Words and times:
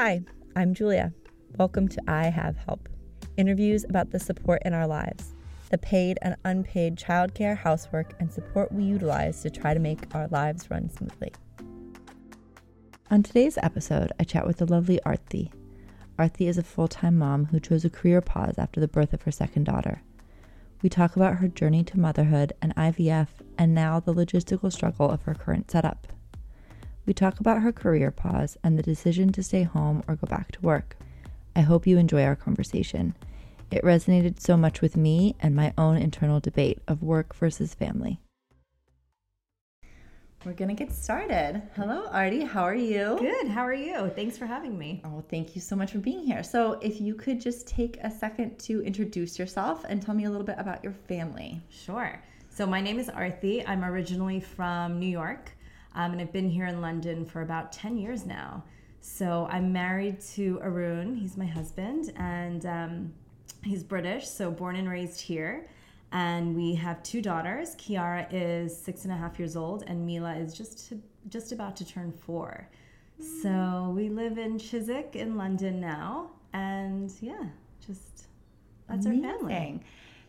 Hi, 0.00 0.22
I'm 0.54 0.74
Julia. 0.74 1.12
Welcome 1.56 1.88
to 1.88 2.00
I 2.06 2.26
Have 2.26 2.56
Help 2.56 2.88
interviews 3.36 3.82
about 3.82 4.12
the 4.12 4.20
support 4.20 4.62
in 4.64 4.72
our 4.72 4.86
lives, 4.86 5.34
the 5.72 5.78
paid 5.78 6.20
and 6.22 6.36
unpaid 6.44 6.94
childcare, 6.94 7.56
housework, 7.56 8.14
and 8.20 8.32
support 8.32 8.70
we 8.70 8.84
utilize 8.84 9.42
to 9.42 9.50
try 9.50 9.74
to 9.74 9.80
make 9.80 10.14
our 10.14 10.28
lives 10.28 10.70
run 10.70 10.88
smoothly. 10.88 11.32
On 13.10 13.24
today's 13.24 13.58
episode, 13.60 14.12
I 14.20 14.22
chat 14.22 14.46
with 14.46 14.58
the 14.58 14.72
lovely 14.72 15.00
Aarti. 15.04 15.50
Aarti 16.16 16.46
is 16.46 16.58
a 16.58 16.62
full 16.62 16.86
time 16.86 17.18
mom 17.18 17.46
who 17.46 17.58
chose 17.58 17.84
a 17.84 17.90
career 17.90 18.20
pause 18.20 18.54
after 18.56 18.78
the 18.78 18.86
birth 18.86 19.12
of 19.12 19.22
her 19.22 19.32
second 19.32 19.64
daughter. 19.64 20.02
We 20.80 20.88
talk 20.88 21.16
about 21.16 21.38
her 21.38 21.48
journey 21.48 21.82
to 21.82 21.98
motherhood 21.98 22.52
and 22.62 22.72
IVF, 22.76 23.26
and 23.58 23.74
now 23.74 23.98
the 23.98 24.14
logistical 24.14 24.72
struggle 24.72 25.10
of 25.10 25.22
her 25.22 25.34
current 25.34 25.72
setup. 25.72 25.97
We 27.08 27.14
talk 27.14 27.40
about 27.40 27.62
her 27.62 27.72
career 27.72 28.10
pause 28.10 28.58
and 28.62 28.78
the 28.78 28.82
decision 28.82 29.32
to 29.32 29.42
stay 29.42 29.62
home 29.62 30.02
or 30.06 30.16
go 30.16 30.26
back 30.26 30.52
to 30.52 30.60
work. 30.60 30.94
I 31.56 31.62
hope 31.62 31.86
you 31.86 31.96
enjoy 31.96 32.22
our 32.22 32.36
conversation. 32.36 33.14
It 33.70 33.82
resonated 33.82 34.40
so 34.40 34.58
much 34.58 34.82
with 34.82 34.94
me 34.94 35.34
and 35.40 35.56
my 35.56 35.72
own 35.78 35.96
internal 35.96 36.38
debate 36.38 36.82
of 36.86 37.02
work 37.02 37.34
versus 37.34 37.72
family. 37.72 38.20
We're 40.44 40.52
going 40.52 40.68
to 40.68 40.74
get 40.74 40.92
started. 40.92 41.62
Hello, 41.76 42.10
Aarti. 42.12 42.46
How 42.46 42.64
are 42.64 42.74
you? 42.74 43.16
Good. 43.18 43.48
How 43.48 43.62
are 43.62 43.72
you? 43.72 44.12
Thanks 44.14 44.36
for 44.36 44.44
having 44.44 44.78
me. 44.78 45.00
Oh, 45.06 45.24
thank 45.30 45.54
you 45.54 45.62
so 45.62 45.74
much 45.74 45.92
for 45.92 45.98
being 46.00 46.22
here. 46.22 46.42
So, 46.42 46.74
if 46.82 47.00
you 47.00 47.14
could 47.14 47.40
just 47.40 47.66
take 47.66 47.96
a 48.02 48.10
second 48.10 48.58
to 48.60 48.82
introduce 48.82 49.38
yourself 49.38 49.82
and 49.88 50.02
tell 50.02 50.14
me 50.14 50.26
a 50.26 50.30
little 50.30 50.46
bit 50.46 50.56
about 50.58 50.84
your 50.84 50.92
family. 50.92 51.62
Sure. 51.70 52.22
So, 52.50 52.66
my 52.66 52.82
name 52.82 52.98
is 52.98 53.08
Aarti. 53.08 53.64
I'm 53.66 53.82
originally 53.82 54.40
from 54.40 55.00
New 55.00 55.08
York. 55.08 55.52
Um, 55.94 56.12
and 56.12 56.20
I've 56.20 56.32
been 56.32 56.48
here 56.48 56.66
in 56.66 56.80
London 56.80 57.24
for 57.24 57.42
about 57.42 57.72
10 57.72 57.96
years 57.96 58.26
now. 58.26 58.64
So 59.00 59.48
I'm 59.50 59.72
married 59.72 60.20
to 60.34 60.60
Arun, 60.62 61.16
he's 61.16 61.36
my 61.36 61.46
husband, 61.46 62.12
and 62.16 62.66
um, 62.66 63.14
he's 63.62 63.82
British, 63.82 64.28
so 64.28 64.50
born 64.50 64.76
and 64.76 64.88
raised 64.88 65.20
here. 65.20 65.66
And 66.12 66.56
we 66.56 66.74
have 66.74 67.02
two 67.02 67.20
daughters. 67.20 67.74
Kiara 67.76 68.26
is 68.32 68.76
six 68.76 69.04
and 69.04 69.12
a 69.12 69.16
half 69.16 69.38
years 69.38 69.56
old, 69.56 69.84
and 69.86 70.04
Mila 70.06 70.34
is 70.34 70.54
just 70.54 70.88
to, 70.88 71.00
just 71.28 71.52
about 71.52 71.76
to 71.76 71.84
turn 71.84 72.12
four. 72.12 72.68
So 73.42 73.92
we 73.96 74.08
live 74.08 74.38
in 74.38 74.58
Chiswick 74.58 75.16
in 75.16 75.36
London 75.36 75.80
now, 75.80 76.30
and 76.52 77.12
yeah, 77.20 77.44
just 77.84 78.26
that's 78.88 79.06
Amazing. 79.06 79.24
our 79.24 79.32
family. 79.38 79.80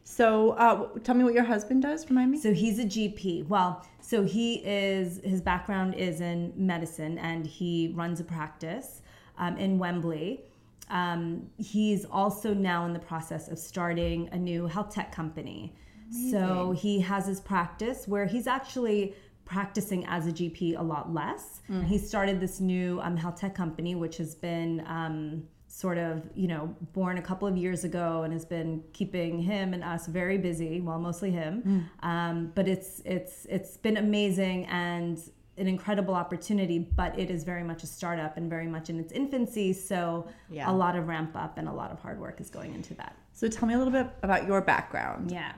So, 0.09 0.51
uh, 0.53 0.87
tell 1.03 1.13
me 1.13 1.23
what 1.23 1.35
your 1.35 1.43
husband 1.43 1.83
does. 1.83 2.09
Remind 2.09 2.31
me. 2.31 2.39
So 2.39 2.51
he's 2.51 2.79
a 2.79 2.83
GP. 2.83 3.47
Well, 3.47 3.85
so 4.01 4.23
he 4.23 4.55
is. 4.55 5.21
His 5.23 5.39
background 5.39 5.93
is 5.93 6.19
in 6.19 6.51
medicine, 6.55 7.19
and 7.19 7.45
he 7.45 7.93
runs 7.95 8.19
a 8.19 8.23
practice 8.23 9.03
um, 9.37 9.55
in 9.57 9.77
Wembley. 9.77 10.45
Um, 10.89 11.47
he's 11.59 12.05
also 12.05 12.55
now 12.55 12.87
in 12.87 12.93
the 12.93 12.99
process 12.99 13.49
of 13.49 13.59
starting 13.59 14.27
a 14.31 14.37
new 14.37 14.65
health 14.65 14.91
tech 14.91 15.11
company. 15.11 15.75
Amazing. 16.09 16.31
So 16.31 16.71
he 16.71 16.99
has 17.01 17.27
his 17.27 17.39
practice 17.39 18.07
where 18.07 18.25
he's 18.25 18.47
actually 18.47 19.13
practicing 19.45 20.07
as 20.07 20.25
a 20.25 20.31
GP 20.31 20.77
a 20.77 20.81
lot 20.81 21.13
less. 21.13 21.61
Mm. 21.69 21.85
He 21.85 21.99
started 21.99 22.39
this 22.39 22.59
new 22.59 22.99
um, 23.01 23.15
health 23.15 23.39
tech 23.39 23.53
company, 23.53 23.93
which 23.93 24.17
has 24.17 24.33
been 24.33 24.83
um, 24.87 25.43
sort 25.79 25.97
of, 25.97 26.23
you 26.35 26.47
know, 26.47 26.75
born 26.91 27.17
a 27.17 27.21
couple 27.21 27.47
of 27.47 27.55
years 27.55 27.85
ago 27.85 28.23
and 28.23 28.33
has 28.33 28.43
been 28.43 28.83
keeping 28.91 29.39
him 29.39 29.73
and 29.73 29.81
us 29.81 30.07
very 30.07 30.37
busy. 30.37 30.81
Well, 30.81 30.99
mostly 30.99 31.31
him. 31.31 31.89
Mm. 32.03 32.05
Um, 32.05 32.51
but 32.53 32.67
it's 32.67 33.01
it's 33.05 33.45
it's 33.49 33.77
been 33.77 33.95
amazing 33.95 34.65
and 34.65 35.17
an 35.57 35.67
incredible 35.67 36.15
opportunity, 36.15 36.79
but 36.79 37.17
it 37.17 37.31
is 37.31 37.45
very 37.45 37.63
much 37.63 37.83
a 37.83 37.87
startup 37.87 38.35
and 38.35 38.49
very 38.49 38.67
much 38.67 38.89
in 38.89 38.99
its 38.99 39.13
infancy. 39.13 39.71
So 39.71 40.27
yeah. 40.49 40.69
a 40.69 40.73
lot 40.73 40.97
of 40.97 41.07
ramp 41.07 41.31
up 41.35 41.57
and 41.57 41.69
a 41.69 41.73
lot 41.73 41.91
of 41.91 41.99
hard 42.01 42.19
work 42.19 42.41
is 42.41 42.49
going 42.49 42.73
into 42.73 42.93
that. 42.95 43.15
So 43.31 43.47
tell 43.47 43.65
me 43.65 43.73
a 43.73 43.77
little 43.77 43.93
bit 43.93 44.07
about 44.21 44.47
your 44.47 44.59
background. 44.59 45.31
Yeah. 45.31 45.53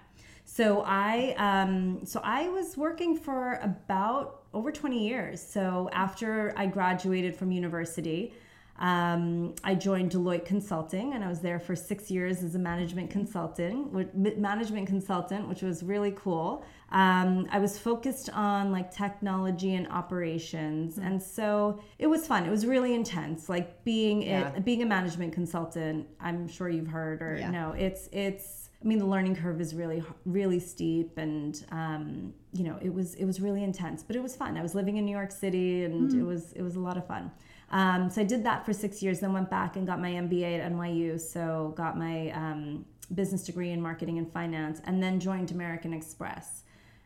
So 0.46 0.84
I 0.86 1.34
um, 1.38 2.06
so 2.06 2.22
I 2.24 2.48
was 2.50 2.78
working 2.78 3.18
for 3.18 3.60
about 3.64 4.44
over 4.54 4.72
20 4.72 5.08
years. 5.08 5.42
So 5.42 5.90
after 5.94 6.54
I 6.56 6.68
graduated 6.68 7.36
from 7.36 7.52
university, 7.52 8.34
um, 8.82 9.54
I 9.64 9.76
joined 9.76 10.12
Deloitte 10.12 10.44
Consulting, 10.44 11.14
and 11.14 11.24
I 11.24 11.30
was 11.30 11.40
there 11.40 11.60
for 11.60 11.76
six 11.76 12.10
years 12.10 12.44
as 12.44 12.56
a 12.56 12.60
management 12.60 13.12
consultant, 13.12 13.94
management 14.40 14.88
consultant, 14.88 15.48
which 15.48 15.62
was 15.62 15.84
really 15.84 16.12
cool. 16.16 16.66
Um, 16.92 17.48
I 17.52 17.60
was 17.60 17.78
focused 17.78 18.32
on 18.32 18.72
like 18.72 18.92
technology 18.92 19.76
and 19.76 19.88
operations, 19.88 20.96
mm-hmm. 20.96 21.06
and 21.06 21.22
so 21.22 21.80
it 22.00 22.08
was 22.08 22.26
fun. 22.26 22.44
It 22.44 22.50
was 22.50 22.66
really 22.66 22.96
intense. 22.96 23.50
Like 23.50 23.84
being 23.84 24.24
yeah. 24.24 24.52
it, 24.56 24.66
being 24.66 24.82
a 24.82 24.88
management 24.88 25.32
consultant, 25.32 26.08
I'm 26.20 26.48
sure 26.48 26.68
you've 26.68 26.88
heard 26.88 27.22
or 27.22 27.38
yeah. 27.38 27.52
no, 27.52 27.74
it's 27.74 28.10
it's. 28.12 28.70
I 28.84 28.88
mean, 28.88 28.98
the 28.98 29.06
learning 29.06 29.36
curve 29.36 29.62
is 29.62 29.76
really, 29.76 30.02
really 30.26 30.60
steep, 30.60 31.20
and 31.20 31.64
um, 31.72 32.34
you 32.52 32.64
know, 32.64 32.80
it 32.82 32.92
was 32.92 33.14
it 33.14 33.26
was 33.26 33.40
really 33.40 33.64
intense, 33.64 34.02
but 34.02 34.16
it 34.16 34.24
was 34.24 34.36
fun. 34.36 34.58
I 34.58 34.64
was 34.64 34.74
living 34.74 34.98
in 34.98 35.06
New 35.06 35.16
York 35.16 35.32
City, 35.32 35.84
and 35.84 36.10
mm. 36.10 36.20
it 36.20 36.24
was 36.24 36.52
it 36.54 36.64
was 36.64 36.78
a 36.78 36.80
lot 36.80 36.98
of 36.98 37.06
fun. 37.06 37.30
Um, 37.72 38.10
so 38.10 38.22
I 38.22 38.26
did 38.26 38.44
that 38.44 38.66
for 38.66 38.74
six 38.74 39.02
years, 39.02 39.22
then 39.22 39.34
went 39.34 39.50
back 39.50 39.78
and 39.78 39.88
got 39.88 40.00
my 40.00 40.12
MBA 40.12 40.60
at 40.60 40.72
NYU. 40.72 41.20
So 41.20 41.74
got 41.78 41.98
my 41.98 42.30
um, 42.32 42.86
business 43.16 43.44
degree 43.44 43.72
in 43.72 43.82
marketing 43.82 44.18
and 44.18 44.32
finance, 44.32 44.82
and 44.86 45.02
then 45.02 45.20
joined 45.20 45.52
American 45.52 45.94
Express. 45.94 46.64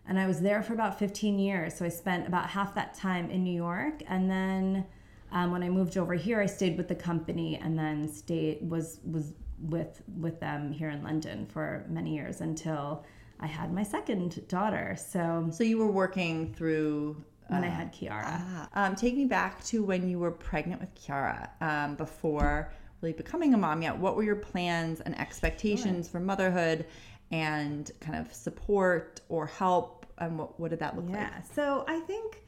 And 0.08 0.20
I 0.20 0.28
was 0.28 0.42
there 0.42 0.62
for 0.62 0.74
about 0.74 1.00
15 1.00 1.40
years. 1.40 1.76
So 1.76 1.86
I 1.86 1.90
spent 1.90 2.28
about 2.28 2.50
half 2.50 2.76
that 2.76 2.94
time 2.94 3.30
in 3.30 3.44
New 3.44 3.56
York, 3.56 4.02
and 4.08 4.30
then 4.30 4.86
um, 5.32 5.52
when 5.52 5.64
I 5.64 5.70
moved 5.70 5.98
over 5.98 6.14
here, 6.14 6.42
I 6.42 6.46
stayed 6.46 6.78
with 6.78 6.88
the 6.88 6.96
company, 6.96 7.60
and 7.62 7.78
then 7.78 8.08
stayed 8.08 8.68
was 8.68 9.00
was 9.04 9.34
with 9.60 10.02
with 10.18 10.40
them 10.40 10.72
here 10.72 10.90
in 10.90 11.04
London 11.04 11.46
for 11.46 11.86
many 11.90 12.14
years 12.16 12.42
until 12.42 13.06
I 13.40 13.48
had 13.48 13.74
my 13.74 13.84
second 13.84 14.48
daughter. 14.48 14.96
So 14.98 15.50
so 15.52 15.64
you 15.64 15.78
were 15.78 15.92
working 15.92 16.54
through 16.54 17.24
when 17.48 17.64
uh, 17.64 17.68
I 17.68 17.70
had 17.70 17.94
Kiara. 17.94 18.24
Ah, 18.26 18.70
um, 18.74 18.96
take 18.96 19.16
me 19.16 19.26
back 19.26 19.64
to 19.66 19.84
when 19.84 20.10
you 20.10 20.20
were 20.20 20.32
pregnant 20.32 20.82
with 20.82 20.94
Kiara 20.96 21.50
um, 21.62 21.96
before 21.96 22.72
really 23.02 23.14
becoming 23.14 23.54
a 23.54 23.58
mom 23.58 23.82
yet. 23.82 23.98
What 23.98 24.16
were 24.16 24.24
your 24.24 24.36
plans 24.36 25.02
and 25.02 25.18
expectations 25.20 26.06
sure. 26.06 26.14
for 26.14 26.20
motherhood 26.20 26.86
and 27.32 27.90
kind 28.00 28.18
of 28.18 28.34
support 28.34 29.22
or 29.30 29.46
help? 29.46 30.06
And 30.18 30.40
what, 30.40 30.60
what 30.60 30.70
did 30.70 30.80
that 30.80 30.96
look 30.96 31.06
yeah. 31.10 31.18
like? 31.18 31.32
Yeah. 31.32 31.42
So 31.54 31.86
I 31.88 32.00
think, 32.02 32.44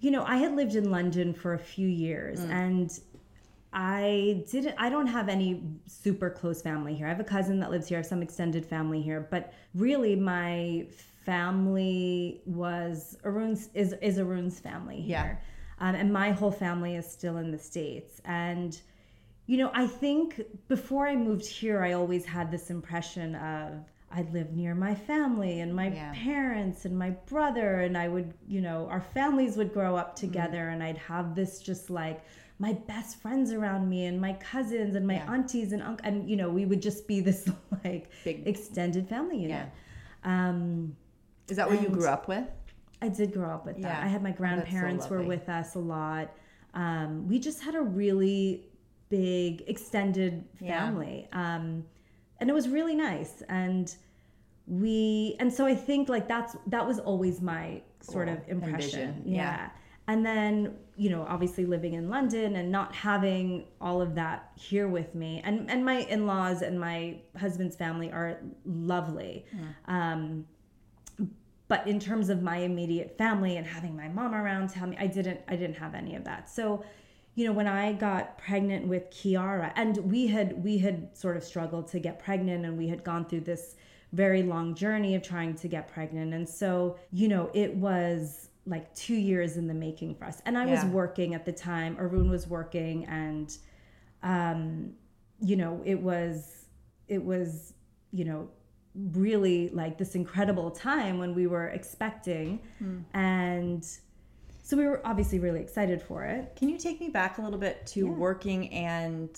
you 0.00 0.10
know, 0.10 0.24
I 0.24 0.36
had 0.36 0.54
lived 0.54 0.74
in 0.74 0.90
London 0.90 1.32
for 1.32 1.54
a 1.54 1.58
few 1.58 1.88
years 1.88 2.40
mm. 2.40 2.50
and 2.50 3.00
I 3.72 4.44
didn't 4.50 4.74
I 4.76 4.90
don't 4.90 5.06
have 5.06 5.30
any 5.30 5.62
super 5.86 6.28
close 6.28 6.60
family 6.60 6.94
here. 6.94 7.06
I 7.06 7.08
have 7.08 7.20
a 7.20 7.24
cousin 7.24 7.58
that 7.60 7.70
lives 7.70 7.88
here, 7.88 7.98
I 7.98 8.00
have 8.00 8.06
some 8.06 8.22
extended 8.22 8.66
family 8.66 9.00
here, 9.00 9.26
but 9.30 9.54
really 9.74 10.14
my 10.14 10.86
family 11.24 12.42
was 12.46 13.16
Arun's 13.24 13.70
is 13.74 13.94
is 14.02 14.18
Arun's 14.18 14.58
family 14.60 15.00
here, 15.00 15.40
yeah. 15.80 15.88
um, 15.88 15.94
and 15.94 16.12
my 16.12 16.30
whole 16.30 16.50
family 16.50 16.96
is 16.96 17.10
still 17.10 17.36
in 17.38 17.50
the 17.50 17.58
states. 17.58 18.20
And 18.24 18.80
you 19.46 19.58
know, 19.58 19.70
I 19.74 19.86
think 19.86 20.40
before 20.68 21.06
I 21.06 21.16
moved 21.16 21.46
here, 21.46 21.82
I 21.82 21.92
always 21.92 22.24
had 22.24 22.50
this 22.50 22.70
impression 22.70 23.34
of 23.36 23.84
I'd 24.10 24.32
live 24.32 24.52
near 24.52 24.74
my 24.74 24.94
family 24.94 25.60
and 25.60 25.74
my 25.74 25.88
yeah. 25.88 26.12
parents 26.14 26.84
and 26.84 26.98
my 26.98 27.10
brother, 27.10 27.80
and 27.80 27.96
I 27.96 28.08
would, 28.08 28.34
you 28.46 28.60
know, 28.60 28.86
our 28.88 29.00
families 29.00 29.56
would 29.56 29.72
grow 29.72 29.96
up 29.96 30.16
mm-hmm. 30.16 30.26
together, 30.26 30.58
mm-hmm. 30.58 30.74
and 30.74 30.82
I'd 30.82 30.98
have 30.98 31.34
this 31.34 31.60
just 31.60 31.90
like 31.90 32.22
my 32.62 32.72
best 32.72 33.20
friends 33.20 33.52
around 33.52 33.88
me 33.88 34.04
and 34.04 34.20
my 34.20 34.34
cousins 34.34 34.94
and 34.94 35.04
my 35.04 35.14
yeah. 35.14 35.32
aunties 35.32 35.72
and 35.72 35.82
uncle 35.82 36.06
and 36.06 36.30
you 36.30 36.36
know 36.36 36.48
we 36.48 36.64
would 36.64 36.80
just 36.80 37.08
be 37.08 37.20
this 37.20 37.50
like 37.84 38.08
big 38.22 38.46
extended 38.46 39.08
family 39.08 39.38
unit 39.38 39.68
yeah. 40.24 40.48
um 40.48 40.96
is 41.48 41.56
that 41.56 41.68
what 41.68 41.78
and 41.78 41.86
you 41.86 41.92
grew 41.92 42.08
up 42.08 42.28
with? 42.28 42.46
I 43.00 43.08
did 43.08 43.32
grow 43.32 43.50
up 43.50 43.66
with 43.66 43.76
that. 43.82 43.98
Yeah. 43.98 44.04
I 44.04 44.06
had 44.06 44.22
my 44.22 44.30
oh, 44.30 44.34
grandparents 44.34 45.06
so 45.06 45.10
were 45.10 45.22
with 45.22 45.48
us 45.48 45.74
a 45.74 45.78
lot. 45.78 46.32
Um, 46.74 47.28
we 47.28 47.38
just 47.38 47.62
had 47.62 47.74
a 47.74 47.82
really 47.82 48.66
big 49.08 49.64
extended 49.66 50.44
family. 50.58 51.28
Yeah. 51.30 51.56
Um, 51.56 51.84
and 52.40 52.48
it 52.48 52.52
was 52.52 52.68
really 52.68 52.94
nice. 52.94 53.42
And 53.48 53.94
we 54.66 55.36
and 55.40 55.52
so 55.52 55.66
I 55.66 55.74
think 55.74 56.08
like 56.08 56.28
that's 56.28 56.56
that 56.68 56.86
was 56.86 56.98
always 56.98 57.40
my 57.40 57.82
sort 58.00 58.28
cool. 58.28 58.36
of 58.36 58.48
impression. 58.48 59.22
Yeah. 59.24 59.36
yeah. 59.36 59.70
And 60.08 60.26
then, 60.26 60.76
you 60.96 61.10
know, 61.10 61.24
obviously 61.28 61.64
living 61.64 61.94
in 61.94 62.08
London 62.08 62.56
and 62.56 62.72
not 62.72 62.92
having 62.94 63.66
all 63.80 64.02
of 64.02 64.14
that 64.16 64.50
here 64.56 64.88
with 64.88 65.14
me. 65.14 65.40
And 65.44 65.70
and 65.70 65.84
my 65.84 66.00
in-laws 66.02 66.62
and 66.62 66.78
my 66.78 67.20
husband's 67.36 67.76
family 67.76 68.10
are 68.10 68.38
lovely. 68.64 69.44
Mm. 69.54 69.92
Um, 69.92 70.46
but 71.68 71.86
in 71.86 71.98
terms 71.98 72.28
of 72.28 72.42
my 72.42 72.58
immediate 72.58 73.16
family 73.16 73.56
and 73.56 73.66
having 73.66 73.96
my 73.96 74.08
mom 74.08 74.34
around 74.34 74.68
tell 74.68 74.86
me 74.86 74.96
i 74.98 75.06
didn't 75.06 75.40
i 75.48 75.56
didn't 75.56 75.76
have 75.76 75.94
any 75.94 76.14
of 76.14 76.24
that. 76.24 76.48
So 76.50 76.84
you 77.34 77.46
know 77.46 77.52
when 77.52 77.66
i 77.66 77.92
got 77.92 78.36
pregnant 78.38 78.86
with 78.86 79.10
kiara 79.10 79.72
and 79.76 79.96
we 79.98 80.26
had 80.26 80.62
we 80.62 80.78
had 80.78 81.16
sort 81.16 81.36
of 81.36 81.44
struggled 81.44 81.88
to 81.88 81.98
get 81.98 82.18
pregnant 82.18 82.66
and 82.66 82.76
we 82.76 82.88
had 82.88 83.02
gone 83.04 83.24
through 83.24 83.40
this 83.40 83.76
very 84.12 84.42
long 84.42 84.74
journey 84.74 85.14
of 85.14 85.22
trying 85.22 85.54
to 85.54 85.68
get 85.68 85.88
pregnant. 85.88 86.34
And 86.34 86.46
so 86.46 86.98
you 87.12 87.28
know 87.28 87.50
it 87.54 87.74
was 87.74 88.48
like 88.66 88.94
two 88.94 89.16
years 89.16 89.56
in 89.56 89.66
the 89.66 89.74
making 89.74 90.14
for 90.14 90.26
us. 90.26 90.40
And 90.46 90.56
i 90.56 90.64
yeah. 90.64 90.74
was 90.74 90.84
working 90.92 91.34
at 91.34 91.44
the 91.44 91.52
time 91.52 91.96
arun 91.98 92.30
was 92.30 92.46
working 92.46 93.06
and 93.06 93.56
um, 94.22 94.92
you 95.42 95.56
know, 95.56 95.82
it 95.84 96.00
was, 96.00 96.66
it 97.08 97.22
was, 97.22 97.74
you 98.12 98.24
know, 98.24 98.48
really 98.94 99.68
like 99.70 99.96
this 99.98 100.14
incredible 100.14 100.70
time 100.70 101.18
when 101.18 101.34
we 101.34 101.46
were 101.46 101.68
expecting. 101.68 102.60
Hmm. 102.78 102.98
And 103.14 103.86
so 104.62 104.76
we 104.76 104.86
were 104.86 105.00
obviously 105.04 105.38
really 105.38 105.60
excited 105.60 106.00
for 106.02 106.24
it. 106.24 106.54
Can 106.56 106.68
you 106.68 106.78
take 106.78 107.00
me 107.00 107.08
back 107.08 107.38
a 107.38 107.42
little 107.42 107.58
bit 107.58 107.86
to 107.88 108.04
working 108.06 108.72
and 108.72 109.30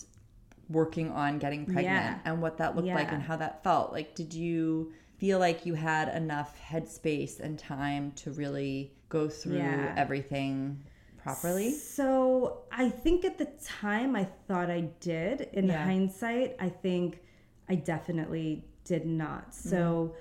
working 0.69 1.11
on 1.11 1.39
getting 1.39 1.65
pregnant 1.67 1.87
Yeah. 1.87 2.19
and 2.25 2.43
what 2.43 2.59
that 2.59 2.75
looked 2.75 2.89
like 2.89 3.13
and 3.13 3.23
how 3.23 3.37
that 3.37 3.63
felt? 3.63 3.93
Like, 3.93 4.15
did 4.15 4.35
you 4.35 4.93
feel 5.19 5.39
like 5.39 5.65
you 5.65 5.75
had 5.75 6.09
enough 6.09 6.59
headspace 6.61 7.39
and 7.41 7.59
time 7.59 8.13
to 8.17 8.33
really 8.33 8.93
go 9.09 9.29
through 9.29 9.59
Yeah. 9.59 9.95
everything 9.97 10.83
properly? 11.17 11.71
So 11.71 12.65
I 12.73 12.91
think 12.91 13.25
at 13.25 13.39
the 13.39 13.49
time 13.65 14.17
I 14.17 14.25
thought 14.25 14.71
I 14.71 14.83
did. 15.01 15.43
In 15.53 15.67
Yeah. 15.69 15.85
hindsight, 15.85 16.57
I 16.59 16.69
think 16.69 17.21
I 17.69 17.77
definitely 17.77 18.65
did 18.85 19.07
not. 19.07 19.55
So 19.55 20.15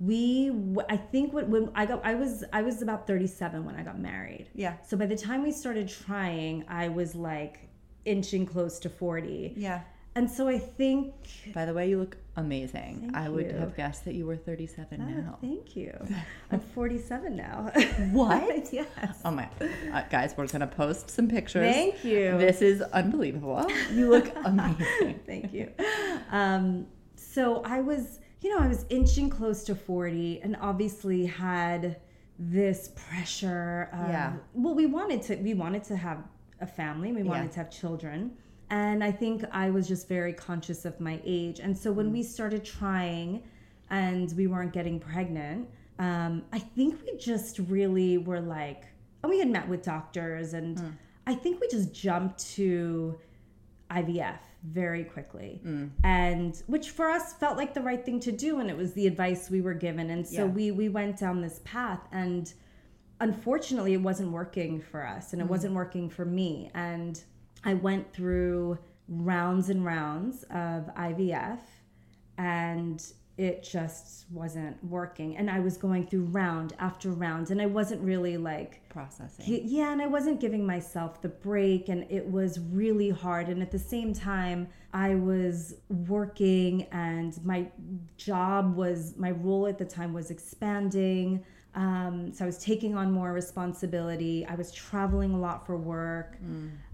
Mm-hmm. 0.00 0.06
we, 0.06 0.52
I 0.90 0.96
think 0.96 1.32
what 1.32 1.48
when 1.48 1.70
I 1.74 1.86
got, 1.86 2.04
I 2.04 2.14
was 2.14 2.44
I 2.52 2.62
was 2.62 2.82
about 2.82 3.06
thirty 3.06 3.26
seven 3.26 3.64
when 3.64 3.74
I 3.76 3.82
got 3.82 3.98
married. 3.98 4.46
Yeah. 4.54 4.74
So 4.86 4.96
by 4.96 5.06
the 5.06 5.16
time 5.16 5.42
we 5.42 5.52
started 5.52 5.88
trying, 5.88 6.64
I 6.68 6.88
was 6.88 7.14
like 7.14 7.68
inching 8.04 8.44
close 8.46 8.78
to 8.80 8.88
forty. 8.90 9.54
Yeah. 9.56 9.80
And 10.14 10.30
so 10.30 10.48
I 10.48 10.58
think 10.58 11.12
By 11.52 11.66
the 11.66 11.74
way, 11.74 11.90
you 11.90 11.98
look 11.98 12.16
amazing. 12.36 13.00
Thank 13.00 13.16
I 13.16 13.28
would 13.28 13.52
have 13.52 13.76
guessed 13.76 14.06
that 14.06 14.14
you 14.14 14.24
were 14.24 14.34
37 14.36 14.98
Oh, 14.98 15.04
now. 15.20 15.38
thank 15.42 15.76
you. 15.76 15.92
I'm 16.50 16.60
47 16.60 17.36
now. 17.36 17.70
What? 18.12 18.72
yes. 18.72 18.86
Oh 19.26 19.30
my, 19.30 19.46
uh, 19.92 20.02
guys, 20.08 20.34
we're 20.34 20.46
gonna 20.46 20.66
post 20.68 21.10
some 21.10 21.28
pictures. 21.28 21.70
Thank 21.70 22.02
you. 22.02 22.38
This 22.38 22.62
is 22.62 22.80
unbelievable. 22.80 23.66
You 23.92 24.08
look 24.08 24.32
amazing. 24.46 25.20
Thank 25.26 25.52
you. 25.52 25.70
Um, 26.30 26.86
so 27.36 27.60
I 27.66 27.82
was, 27.82 28.18
you 28.40 28.48
know, 28.48 28.58
I 28.64 28.66
was 28.66 28.86
inching 28.88 29.28
close 29.28 29.62
to 29.64 29.74
40 29.74 30.40
and 30.42 30.56
obviously 30.58 31.26
had 31.26 32.00
this 32.38 32.92
pressure 32.96 33.90
of, 33.92 34.08
Yeah. 34.08 34.32
well, 34.54 34.74
we 34.74 34.86
wanted 34.86 35.20
to, 35.26 35.36
we 35.36 35.52
wanted 35.52 35.84
to 35.84 35.96
have 35.96 36.24
a 36.62 36.66
family. 36.66 37.12
We 37.12 37.22
wanted 37.24 37.44
Yeah. 37.48 37.48
to 37.50 37.58
have 37.58 37.70
children. 37.70 38.30
And 38.70 39.04
I 39.04 39.10
think 39.12 39.44
I 39.52 39.68
was 39.68 39.86
just 39.86 40.08
very 40.08 40.32
conscious 40.32 40.86
of 40.86 40.98
my 40.98 41.20
age. 41.26 41.60
And 41.60 41.76
so 41.76 41.92
Mm. 41.92 41.96
when 41.96 42.12
we 42.12 42.22
started 42.22 42.64
trying 42.64 43.42
and 43.90 44.32
we 44.34 44.46
weren't 44.46 44.72
getting 44.72 44.98
pregnant, 44.98 45.68
um, 45.98 46.42
I 46.52 46.58
think 46.58 46.98
we 47.04 47.18
just 47.18 47.58
really 47.58 48.16
were 48.16 48.40
like, 48.40 48.86
and 49.22 49.28
we 49.30 49.38
had 49.38 49.50
met 49.50 49.68
with 49.68 49.82
doctors, 49.82 50.54
and 50.54 50.78
Hmm. 50.80 50.86
I 51.26 51.34
think 51.34 51.60
we 51.60 51.68
just 51.68 51.92
jumped 51.94 52.38
to 52.56 53.18
IVF 53.90 54.40
very 54.72 55.04
quickly. 55.04 55.60
Mm. 55.64 55.90
And 56.04 56.62
which 56.66 56.90
for 56.90 57.08
us 57.08 57.34
felt 57.34 57.56
like 57.56 57.74
the 57.74 57.80
right 57.80 58.04
thing 58.04 58.20
to 58.20 58.32
do 58.32 58.60
and 58.60 58.68
it 58.70 58.76
was 58.76 58.92
the 58.94 59.06
advice 59.06 59.50
we 59.50 59.60
were 59.60 59.74
given. 59.74 60.10
And 60.10 60.26
so 60.26 60.44
Yeah. 60.44 60.50
we 60.50 60.70
we 60.70 60.88
went 60.88 61.18
down 61.18 61.40
this 61.40 61.60
path 61.64 62.00
and 62.12 62.52
unfortunately 63.20 63.94
it 63.94 64.02
wasn't 64.02 64.30
working 64.30 64.80
for 64.80 65.06
us 65.06 65.32
and 65.32 65.40
it 65.40 65.48
wasn't 65.48 65.74
working 65.74 66.08
for 66.10 66.24
me. 66.24 66.70
And 66.74 67.22
I 67.64 67.74
went 67.74 68.12
through 68.12 68.78
rounds 69.08 69.70
and 69.70 69.84
rounds 69.84 70.42
of 70.44 70.90
IVF 70.96 71.60
and 72.38 73.02
it 73.38 73.62
just 73.62 74.26
wasn't 74.30 74.82
working. 74.84 75.36
And 75.36 75.50
I 75.50 75.60
was 75.60 75.76
going 75.76 76.06
through 76.06 76.24
round 76.24 76.74
after 76.78 77.10
round 77.10 77.50
and 77.50 77.60
I 77.60 77.66
wasn't 77.66 78.00
really 78.02 78.36
like 78.36 78.86
Processing. 78.96 79.60
Yeah, 79.66 79.92
and 79.92 80.00
I 80.00 80.06
wasn't 80.06 80.40
giving 80.40 80.64
myself 80.64 81.20
the 81.20 81.28
break, 81.28 81.90
and 81.90 82.06
it 82.10 82.26
was 82.26 82.58
really 82.58 83.10
hard. 83.10 83.48
And 83.48 83.60
at 83.60 83.70
the 83.70 83.78
same 83.78 84.14
time, 84.14 84.68
I 84.94 85.16
was 85.16 85.74
working, 86.08 86.84
and 86.92 87.38
my 87.44 87.66
job 88.16 88.74
was, 88.74 89.14
my 89.18 89.32
role 89.32 89.66
at 89.66 89.76
the 89.76 89.84
time 89.84 90.14
was 90.14 90.30
expanding. 90.30 91.44
Um, 91.74 92.32
so 92.32 92.44
I 92.44 92.46
was 92.46 92.56
taking 92.56 92.96
on 92.96 93.12
more 93.12 93.34
responsibility. 93.34 94.46
I 94.46 94.54
was 94.54 94.72
traveling 94.72 95.34
a 95.34 95.38
lot 95.38 95.66
for 95.66 95.76
work. 95.76 96.38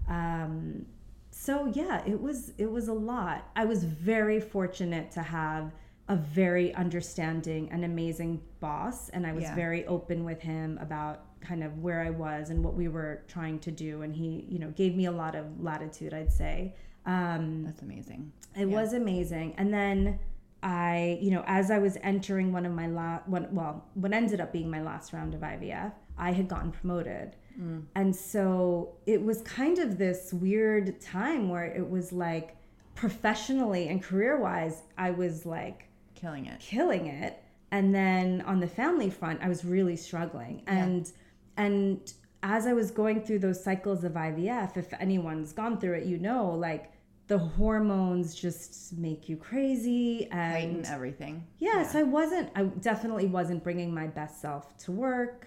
Um, 0.09 0.85
so 1.31 1.71
yeah, 1.73 2.03
it 2.05 2.19
was 2.19 2.51
it 2.57 2.69
was 2.69 2.89
a 2.89 2.93
lot. 2.93 3.49
I 3.55 3.63
was 3.63 3.85
very 3.85 4.41
fortunate 4.41 5.09
to 5.11 5.21
have 5.21 5.71
a 6.13 6.15
very 6.15 6.73
understanding 6.75 7.69
and 7.71 7.83
amazing 7.83 8.39
boss, 8.59 9.09
and 9.09 9.25
I 9.25 9.33
was 9.33 9.43
Yeah. 9.45 9.55
very 9.55 9.81
open 9.87 10.23
with 10.23 10.41
him 10.41 10.77
about 10.81 11.15
kind 11.41 11.63
of 11.63 11.71
where 11.85 12.01
I 12.01 12.09
was 12.11 12.49
and 12.51 12.63
what 12.63 12.75
we 12.75 12.87
were 12.87 13.23
trying 13.27 13.57
to 13.67 13.71
do, 13.71 14.01
and 14.03 14.15
he 14.15 14.45
you 14.53 14.59
know 14.59 14.69
gave 14.71 14.95
me 14.95 15.05
a 15.05 15.11
lot 15.23 15.33
of 15.35 15.45
latitude. 15.69 16.13
I'd 16.13 16.31
say. 16.31 16.75
Um, 17.05 17.63
That's 17.65 17.81
amazing. 17.81 18.31
it 18.55 18.67
Yeah. 18.69 18.79
was 18.81 18.93
amazing. 18.93 19.55
And 19.57 19.73
then 19.73 20.19
I, 20.61 21.19
you 21.21 21.31
know, 21.31 21.43
as 21.45 21.69
I 21.69 21.79
was 21.79 21.97
entering 22.01 22.53
one 22.53 22.65
of 22.65 22.71
my 22.73 22.87
last, 22.87 23.27
one, 23.27 23.45
well, 23.51 23.83
what 23.95 24.13
ended 24.13 24.39
up 24.39 24.53
being 24.53 24.69
my 24.71 24.81
last 24.81 25.11
round 25.11 25.33
of 25.35 25.41
IVF, 25.43 25.91
I 26.17 26.31
had 26.31 26.47
gotten 26.47 26.71
promoted. 26.71 27.35
Mm. 27.59 27.83
And 27.95 28.15
so 28.15 28.95
it 29.05 29.21
was 29.21 29.41
kind 29.41 29.77
of 29.79 29.97
this 29.97 30.31
weird 30.31 31.01
time 31.01 31.49
where 31.49 31.65
it 31.65 31.89
was 31.89 32.13
like 32.13 32.55
professionally 32.95 33.89
and 33.89 34.01
career 34.01 34.39
wise, 34.39 34.83
I 34.97 35.11
was 35.11 35.45
like 35.45 35.89
Killing 36.23 36.45
it. 36.45 36.59
killing 36.59 37.07
it. 37.07 37.43
And 37.71 37.93
then 37.93 38.41
on 38.41 38.59
the 38.59 38.67
family 38.67 39.09
front, 39.09 39.41
I 39.41 39.49
was 39.49 39.65
really 39.65 39.95
struggling. 39.95 40.63
And 40.67 41.11
and 41.57 42.13
as 42.43 42.67
I 42.67 42.73
was 42.73 42.91
going 42.91 43.21
through 43.21 43.39
those 43.39 43.63
cycles 43.63 44.03
of 44.03 44.13
IVF, 44.13 44.77
if 44.77 44.93
anyone's 44.99 45.53
gone 45.53 45.79
through 45.79 45.93
it, 45.93 46.05
you 46.05 46.17
know, 46.17 46.51
like 46.51 46.91
the 47.27 47.37
hormones 47.37 48.35
just 48.35 48.93
make 48.97 49.29
you 49.29 49.37
crazy 49.37 50.27
and 50.31 50.53
Heighten 50.53 50.85
everything. 50.85 51.47
yeah, 51.59 51.81
so 51.83 51.99
I 51.99 52.03
wasn't, 52.03 52.49
I 52.53 52.63
definitely 52.63 53.27
wasn't 53.27 53.63
bringing 53.63 53.93
my 53.93 54.07
best 54.07 54.41
self 54.41 54.77
to 54.79 54.91
work. 54.91 55.45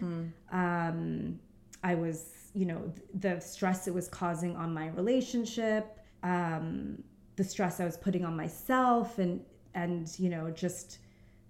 Um, 0.51 1.39
I 1.85 1.95
was, 1.95 2.51
you 2.55 2.65
know, 2.65 2.93
the 3.15 3.41
stress 3.41 3.87
it 3.87 3.95
was 3.95 4.09
causing 4.09 4.57
on 4.57 4.73
my 4.73 4.89
relationship, 4.89 5.99
um, 6.23 7.03
the 7.37 7.45
stress 7.45 7.79
I 7.79 7.85
was 7.85 7.99
putting 7.99 8.25
on 8.25 8.35
myself, 8.37 9.19
and 9.19 9.45
and 9.77 10.19
you 10.19 10.29
know, 10.29 10.51
just 10.51 10.99